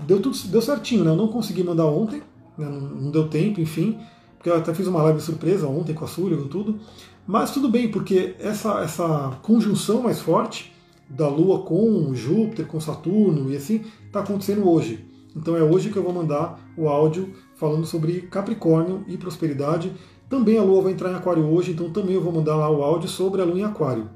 deu 0.06 0.20
tudo 0.20 0.36
deu 0.48 0.62
certinho, 0.62 1.04
né? 1.04 1.10
Eu 1.10 1.16
não 1.16 1.28
consegui 1.28 1.62
mandar 1.62 1.86
ontem, 1.86 2.22
né? 2.58 2.68
não, 2.68 3.10
deu 3.10 3.28
tempo, 3.28 3.60
enfim, 3.60 3.98
porque 4.36 4.50
eu 4.50 4.56
até 4.56 4.74
fiz 4.74 4.86
uma 4.86 5.02
live 5.02 5.20
surpresa 5.20 5.66
ontem 5.66 5.94
com 5.94 6.04
a 6.04 6.08
Súlia, 6.08 6.38
com 6.38 6.48
tudo. 6.48 6.78
Mas 7.26 7.52
tudo 7.52 7.68
bem, 7.68 7.90
porque 7.90 8.34
essa, 8.38 8.80
essa 8.80 9.38
conjunção 9.42 10.02
mais 10.02 10.20
forte 10.20 10.72
da 11.08 11.28
Lua 11.28 11.62
com 11.62 12.14
Júpiter, 12.14 12.66
com 12.66 12.80
Saturno 12.80 13.50
e 13.50 13.56
assim, 13.56 13.84
está 14.06 14.20
acontecendo 14.20 14.68
hoje. 14.68 15.04
Então 15.36 15.56
é 15.56 15.62
hoje 15.62 15.90
que 15.90 15.96
eu 15.96 16.02
vou 16.02 16.12
mandar 16.12 16.58
o 16.76 16.88
áudio 16.88 17.32
falando 17.56 17.86
sobre 17.86 18.22
Capricórnio 18.22 19.04
e 19.06 19.16
prosperidade. 19.16 19.92
Também 20.30 20.56
a 20.56 20.62
Lua 20.62 20.80
vai 20.80 20.92
entrar 20.92 21.10
em 21.10 21.16
Aquário 21.16 21.44
hoje, 21.44 21.72
então 21.72 21.90
também 21.90 22.14
eu 22.14 22.22
vou 22.22 22.32
mandar 22.32 22.54
lá 22.54 22.70
o 22.70 22.84
áudio 22.84 23.08
sobre 23.08 23.42
a 23.42 23.44
Lua 23.44 23.58
em 23.58 23.64
Aquário. 23.64 24.08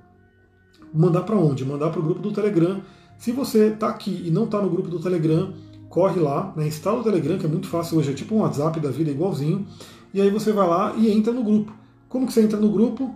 Mandar 0.95 1.23
para 1.23 1.35
onde? 1.35 1.65
Mandar 1.65 1.91
para 1.91 1.99
o 1.99 2.03
grupo 2.05 2.21
do 2.21 2.33
Telegram. 2.33 2.81
Se 3.19 3.33
você 3.33 3.67
está 3.67 3.89
aqui 3.89 4.23
e 4.25 4.31
não 4.31 4.45
está 4.45 4.62
no 4.62 4.71
grupo 4.71 4.89
do 4.89 5.01
Telegram, 5.01 5.53
corre 5.89 6.21
lá, 6.21 6.53
né, 6.57 6.69
instala 6.69 7.01
o 7.01 7.03
Telegram, 7.03 7.37
que 7.37 7.47
é 7.47 7.49
muito 7.49 7.67
fácil 7.67 7.99
hoje, 7.99 8.12
é 8.12 8.15
tipo 8.15 8.33
um 8.37 8.39
WhatsApp 8.39 8.79
da 8.79 8.93
vida 8.93 9.11
igualzinho, 9.11 9.67
e 10.12 10.21
aí 10.21 10.31
você 10.31 10.53
vai 10.53 10.69
lá 10.69 10.95
e 10.97 11.11
entra 11.11 11.33
no 11.33 11.43
grupo. 11.43 11.73
Como 12.09 12.29
que 12.29 12.33
você 12.33 12.43
entra 12.43 12.61
no 12.61 12.71
grupo? 12.71 13.12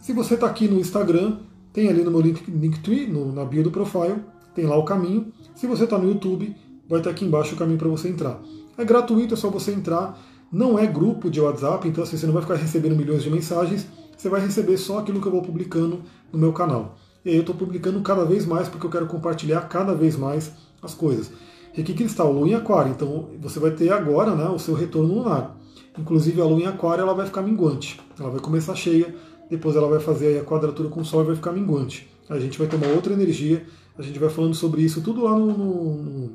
Se 0.00 0.12
você 0.12 0.34
está 0.34 0.46
aqui 0.46 0.68
no 0.68 0.78
Instagram, 0.78 1.38
tem 1.72 1.88
ali 1.88 2.04
no 2.04 2.10
meu 2.12 2.20
link, 2.20 2.48
Linktree, 2.48 3.08
no, 3.08 3.32
na 3.32 3.44
bio 3.44 3.64
do 3.64 3.70
profile, 3.72 4.22
tem 4.54 4.64
lá 4.64 4.76
o 4.76 4.84
caminho. 4.84 5.32
Se 5.56 5.66
você 5.66 5.84
está 5.84 5.98
no 5.98 6.08
YouTube, 6.08 6.54
vai 6.88 7.00
estar 7.00 7.10
aqui 7.10 7.24
embaixo 7.24 7.56
o 7.56 7.58
caminho 7.58 7.78
para 7.78 7.88
você 7.88 8.08
entrar. 8.08 8.40
É 8.78 8.84
gratuito, 8.84 9.34
é 9.34 9.36
só 9.36 9.50
você 9.50 9.72
entrar. 9.72 10.16
Não 10.52 10.78
é 10.78 10.86
grupo 10.86 11.30
de 11.30 11.40
WhatsApp, 11.40 11.88
então 11.88 12.04
assim, 12.04 12.18
você 12.18 12.26
não 12.26 12.34
vai 12.34 12.42
ficar 12.42 12.56
recebendo 12.56 12.94
milhões 12.94 13.22
de 13.22 13.30
mensagens, 13.30 13.86
você 14.14 14.28
vai 14.28 14.40
receber 14.40 14.76
só 14.76 14.98
aquilo 14.98 15.18
que 15.18 15.26
eu 15.26 15.32
vou 15.32 15.40
publicando 15.40 16.02
no 16.30 16.38
meu 16.38 16.52
canal. 16.52 16.96
E 17.24 17.30
aí 17.30 17.36
eu 17.36 17.40
estou 17.40 17.54
publicando 17.54 18.00
cada 18.02 18.24
vez 18.24 18.44
mais 18.44 18.68
porque 18.68 18.84
eu 18.84 18.90
quero 18.90 19.06
compartilhar 19.06 19.62
cada 19.62 19.94
vez 19.94 20.14
mais 20.14 20.52
as 20.82 20.92
coisas. 20.92 21.32
Reiki 21.72 21.94
Cristal, 21.94 22.30
Lua 22.30 22.48
em 22.48 22.54
Aquário. 22.54 22.92
Então 22.92 23.30
você 23.40 23.58
vai 23.58 23.70
ter 23.70 23.90
agora 23.90 24.34
né, 24.34 24.44
o 24.48 24.58
seu 24.58 24.74
retorno 24.74 25.14
lunar. 25.14 25.56
Inclusive 25.98 26.40
a 26.40 26.44
Lua 26.44 26.60
em 26.60 26.66
Aquário 26.66 27.02
ela 27.02 27.14
vai 27.14 27.24
ficar 27.24 27.40
minguante. 27.40 27.98
Ela 28.20 28.28
vai 28.28 28.40
começar 28.40 28.74
cheia, 28.74 29.14
depois 29.48 29.74
ela 29.74 29.88
vai 29.88 30.00
fazer 30.00 30.38
a 30.38 30.44
quadratura 30.44 30.88
com 30.88 31.00
o 31.00 31.04
Sol 31.04 31.22
e 31.22 31.26
vai 31.26 31.36
ficar 31.36 31.52
minguante. 31.52 32.08
A 32.28 32.38
gente 32.38 32.58
vai 32.58 32.66
ter 32.66 32.76
uma 32.76 32.88
outra 32.88 33.12
energia. 33.12 33.64
A 33.96 34.02
gente 34.02 34.18
vai 34.18 34.28
falando 34.28 34.54
sobre 34.54 34.82
isso 34.82 35.00
tudo 35.00 35.22
lá 35.24 35.38
no, 35.38 35.46
no, 35.52 36.30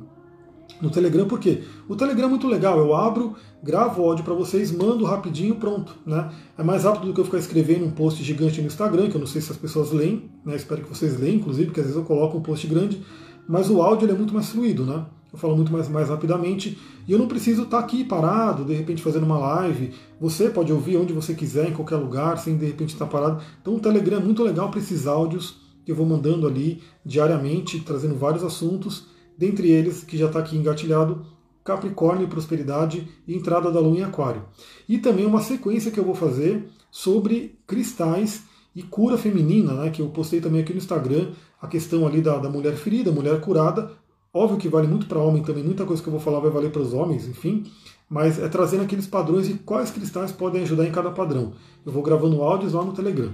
no 0.82 0.90
Telegram, 0.90 1.28
porque 1.28 1.64
o 1.88 1.96
Telegram 1.96 2.28
é 2.28 2.30
muito 2.30 2.48
legal. 2.48 2.78
Eu 2.78 2.96
abro, 2.96 3.36
gravo 3.64 4.04
áudio 4.04 4.24
para 4.24 4.34
vocês, 4.34 4.72
mando 4.72 5.06
rapidinho, 5.06 5.56
pronto. 5.56 5.96
Né? 6.06 6.30
É 6.58 6.64
mais 6.64 6.84
rápido 6.84 7.08
do 7.08 7.14
que 7.14 7.20
eu 7.20 7.26
ficar 7.26 7.40
escrevendo 7.40 7.86
um 7.86 7.92
post 7.92 8.24
gigante 8.24 8.62
no 8.62 8.68
Instagram, 8.68 9.10
que 9.10 9.16
eu 9.16 9.20
não 9.20 9.28
sei 9.28 9.42
se 9.42 9.52
as 9.52 9.58
pessoas 9.58 9.92
leem, 9.92 10.30
né? 10.46 10.56
espero 10.56 10.82
que 10.82 10.90
vocês 10.90 11.20
leem, 11.20 11.36
inclusive, 11.38 11.68
porque 11.68 11.80
às 11.80 11.88
vezes 11.88 12.00
eu 12.00 12.06
coloco 12.06 12.38
um 12.38 12.42
post 12.42 12.66
grande, 12.68 13.02
mas 13.48 13.70
o 13.70 13.82
áudio 13.82 14.10
é 14.10 14.14
muito 14.14 14.34
mais 14.34 14.50
fluido, 14.50 14.86
né? 14.86 15.06
eu 15.32 15.38
falo 15.38 15.56
muito 15.56 15.72
mais, 15.72 15.90
mais 15.90 16.10
rapidamente 16.10 16.78
e 17.08 17.12
eu 17.12 17.20
não 17.20 17.28
preciso 17.28 17.64
estar 17.64 17.80
aqui 17.80 18.04
parado, 18.04 18.66
de 18.66 18.74
repente 18.74 19.02
fazendo 19.02 19.26
uma 19.26 19.38
live. 19.38 19.94
Você 20.20 20.50
pode 20.50 20.72
ouvir 20.72 20.98
onde 20.98 21.14
você 21.14 21.34
quiser, 21.34 21.70
em 21.70 21.74
qualquer 21.74 21.98
lugar, 21.98 22.38
sem 22.38 22.58
de 22.58 22.66
repente 22.66 22.94
estar 22.94 23.06
parado. 23.06 23.42
Então 23.62 23.76
o 23.76 23.80
Telegram 23.80 24.18
é 24.18 24.24
muito 24.24 24.44
legal 24.44 24.70
para 24.70 24.80
esses 24.80 25.08
áudios 25.08 25.58
que 25.86 25.92
eu 25.92 25.96
vou 25.96 26.06
mandando 26.06 26.48
ali 26.48 26.82
diariamente, 27.06 27.80
trazendo 27.80 28.16
vários 28.16 28.44
assuntos. 28.44 29.06
Dentre 29.38 29.70
eles, 29.70 30.04
que 30.04 30.18
já 30.18 30.28
está 30.28 30.40
aqui 30.40 30.58
engatilhado, 30.58 31.26
Capricórnio, 31.64 32.28
Prosperidade 32.28 33.08
e 33.28 33.36
entrada 33.36 33.70
da 33.70 33.80
Lua 33.80 33.98
em 33.98 34.04
Aquário. 34.04 34.44
E 34.88 34.98
também 34.98 35.26
uma 35.26 35.42
sequência 35.42 35.92
que 35.92 36.00
eu 36.00 36.06
vou 36.06 36.16
fazer 36.16 36.68
sobre 36.90 37.60
cristais 37.68 38.44
e 38.74 38.82
cura 38.84 39.18
feminina, 39.18 39.74
né, 39.74 39.90
que 39.90 40.02
eu 40.02 40.10
postei 40.10 40.40
também 40.40 40.62
aqui 40.62 40.72
no 40.72 40.80
Instagram, 40.80 41.32
a 41.62 41.68
questão 41.68 42.08
ali 42.08 42.22
da, 42.22 42.38
da 42.38 42.50
mulher 42.50 42.76
ferida, 42.76 43.12
mulher 43.12 43.42
curada. 43.42 43.92
Óbvio 44.34 44.58
que 44.58 44.70
vale 44.70 44.88
muito 44.88 45.08
para 45.08 45.20
homem 45.20 45.44
também, 45.44 45.64
muita 45.64 45.86
coisa 45.86 46.02
que 46.02 46.08
eu 46.08 46.12
vou 46.12 46.22
falar 46.22 46.40
vai 46.40 46.52
valer 46.52 46.72
para 46.72 46.82
os 46.82 46.94
homens, 46.94 47.28
enfim, 47.28 47.64
mas 48.10 48.40
é 48.40 48.48
trazendo 48.48 48.84
aqueles 48.84 49.08
padrões 49.08 49.50
e 49.50 49.56
quais 49.56 49.92
cristais 49.92 50.32
podem 50.32 50.62
ajudar 50.62 50.86
em 50.86 50.92
cada 50.92 51.10
padrão. 51.12 51.54
Eu 51.86 51.92
vou 51.92 52.04
gravando 52.04 52.42
áudios 52.42 52.74
lá 52.74 52.84
no 52.84 52.94
Telegram. 52.94 53.32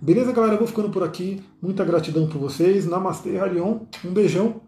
Beleza, 0.00 0.30
galera? 0.30 0.54
Eu 0.54 0.58
vou 0.58 0.68
ficando 0.68 0.90
por 0.90 1.02
aqui. 1.02 1.42
Muita 1.60 1.82
gratidão 1.82 2.28
por 2.28 2.38
vocês. 2.38 2.86
Namastê, 2.86 3.38
Harion. 3.38 3.80
Um 4.04 4.12
beijão. 4.12 4.60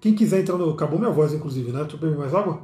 Quem 0.00 0.14
quiser 0.14 0.40
entrar 0.40 0.56
no. 0.56 0.70
Acabou 0.70 0.98
minha 0.98 1.10
voz, 1.10 1.32
inclusive, 1.32 1.72
né? 1.72 1.80
Deixa 1.80 1.96
eu 1.96 2.00
beber 2.00 2.18
mais 2.18 2.34
água. 2.34 2.62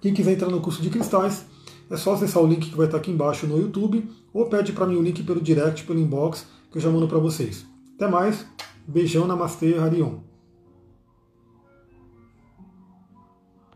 Quem 0.00 0.14
quiser 0.14 0.32
entrar 0.32 0.48
no 0.48 0.60
curso 0.60 0.80
de 0.80 0.90
cristais, 0.90 1.44
é 1.90 1.96
só 1.96 2.14
acessar 2.14 2.42
o 2.42 2.46
link 2.46 2.70
que 2.70 2.76
vai 2.76 2.86
estar 2.86 2.98
aqui 2.98 3.10
embaixo 3.10 3.46
no 3.46 3.58
YouTube 3.58 4.08
ou 4.32 4.46
pede 4.46 4.72
para 4.72 4.86
mim 4.86 4.96
o 4.96 5.02
link 5.02 5.22
pelo 5.22 5.40
direct, 5.40 5.84
pelo 5.84 5.98
inbox, 5.98 6.46
que 6.70 6.78
eu 6.78 6.82
já 6.82 6.90
mando 6.90 7.08
para 7.08 7.18
vocês. 7.18 7.66
Até 7.96 8.06
mais. 8.06 8.46
Beijão, 8.86 9.26
Namastê, 9.26 9.74
Harion. 9.74 10.27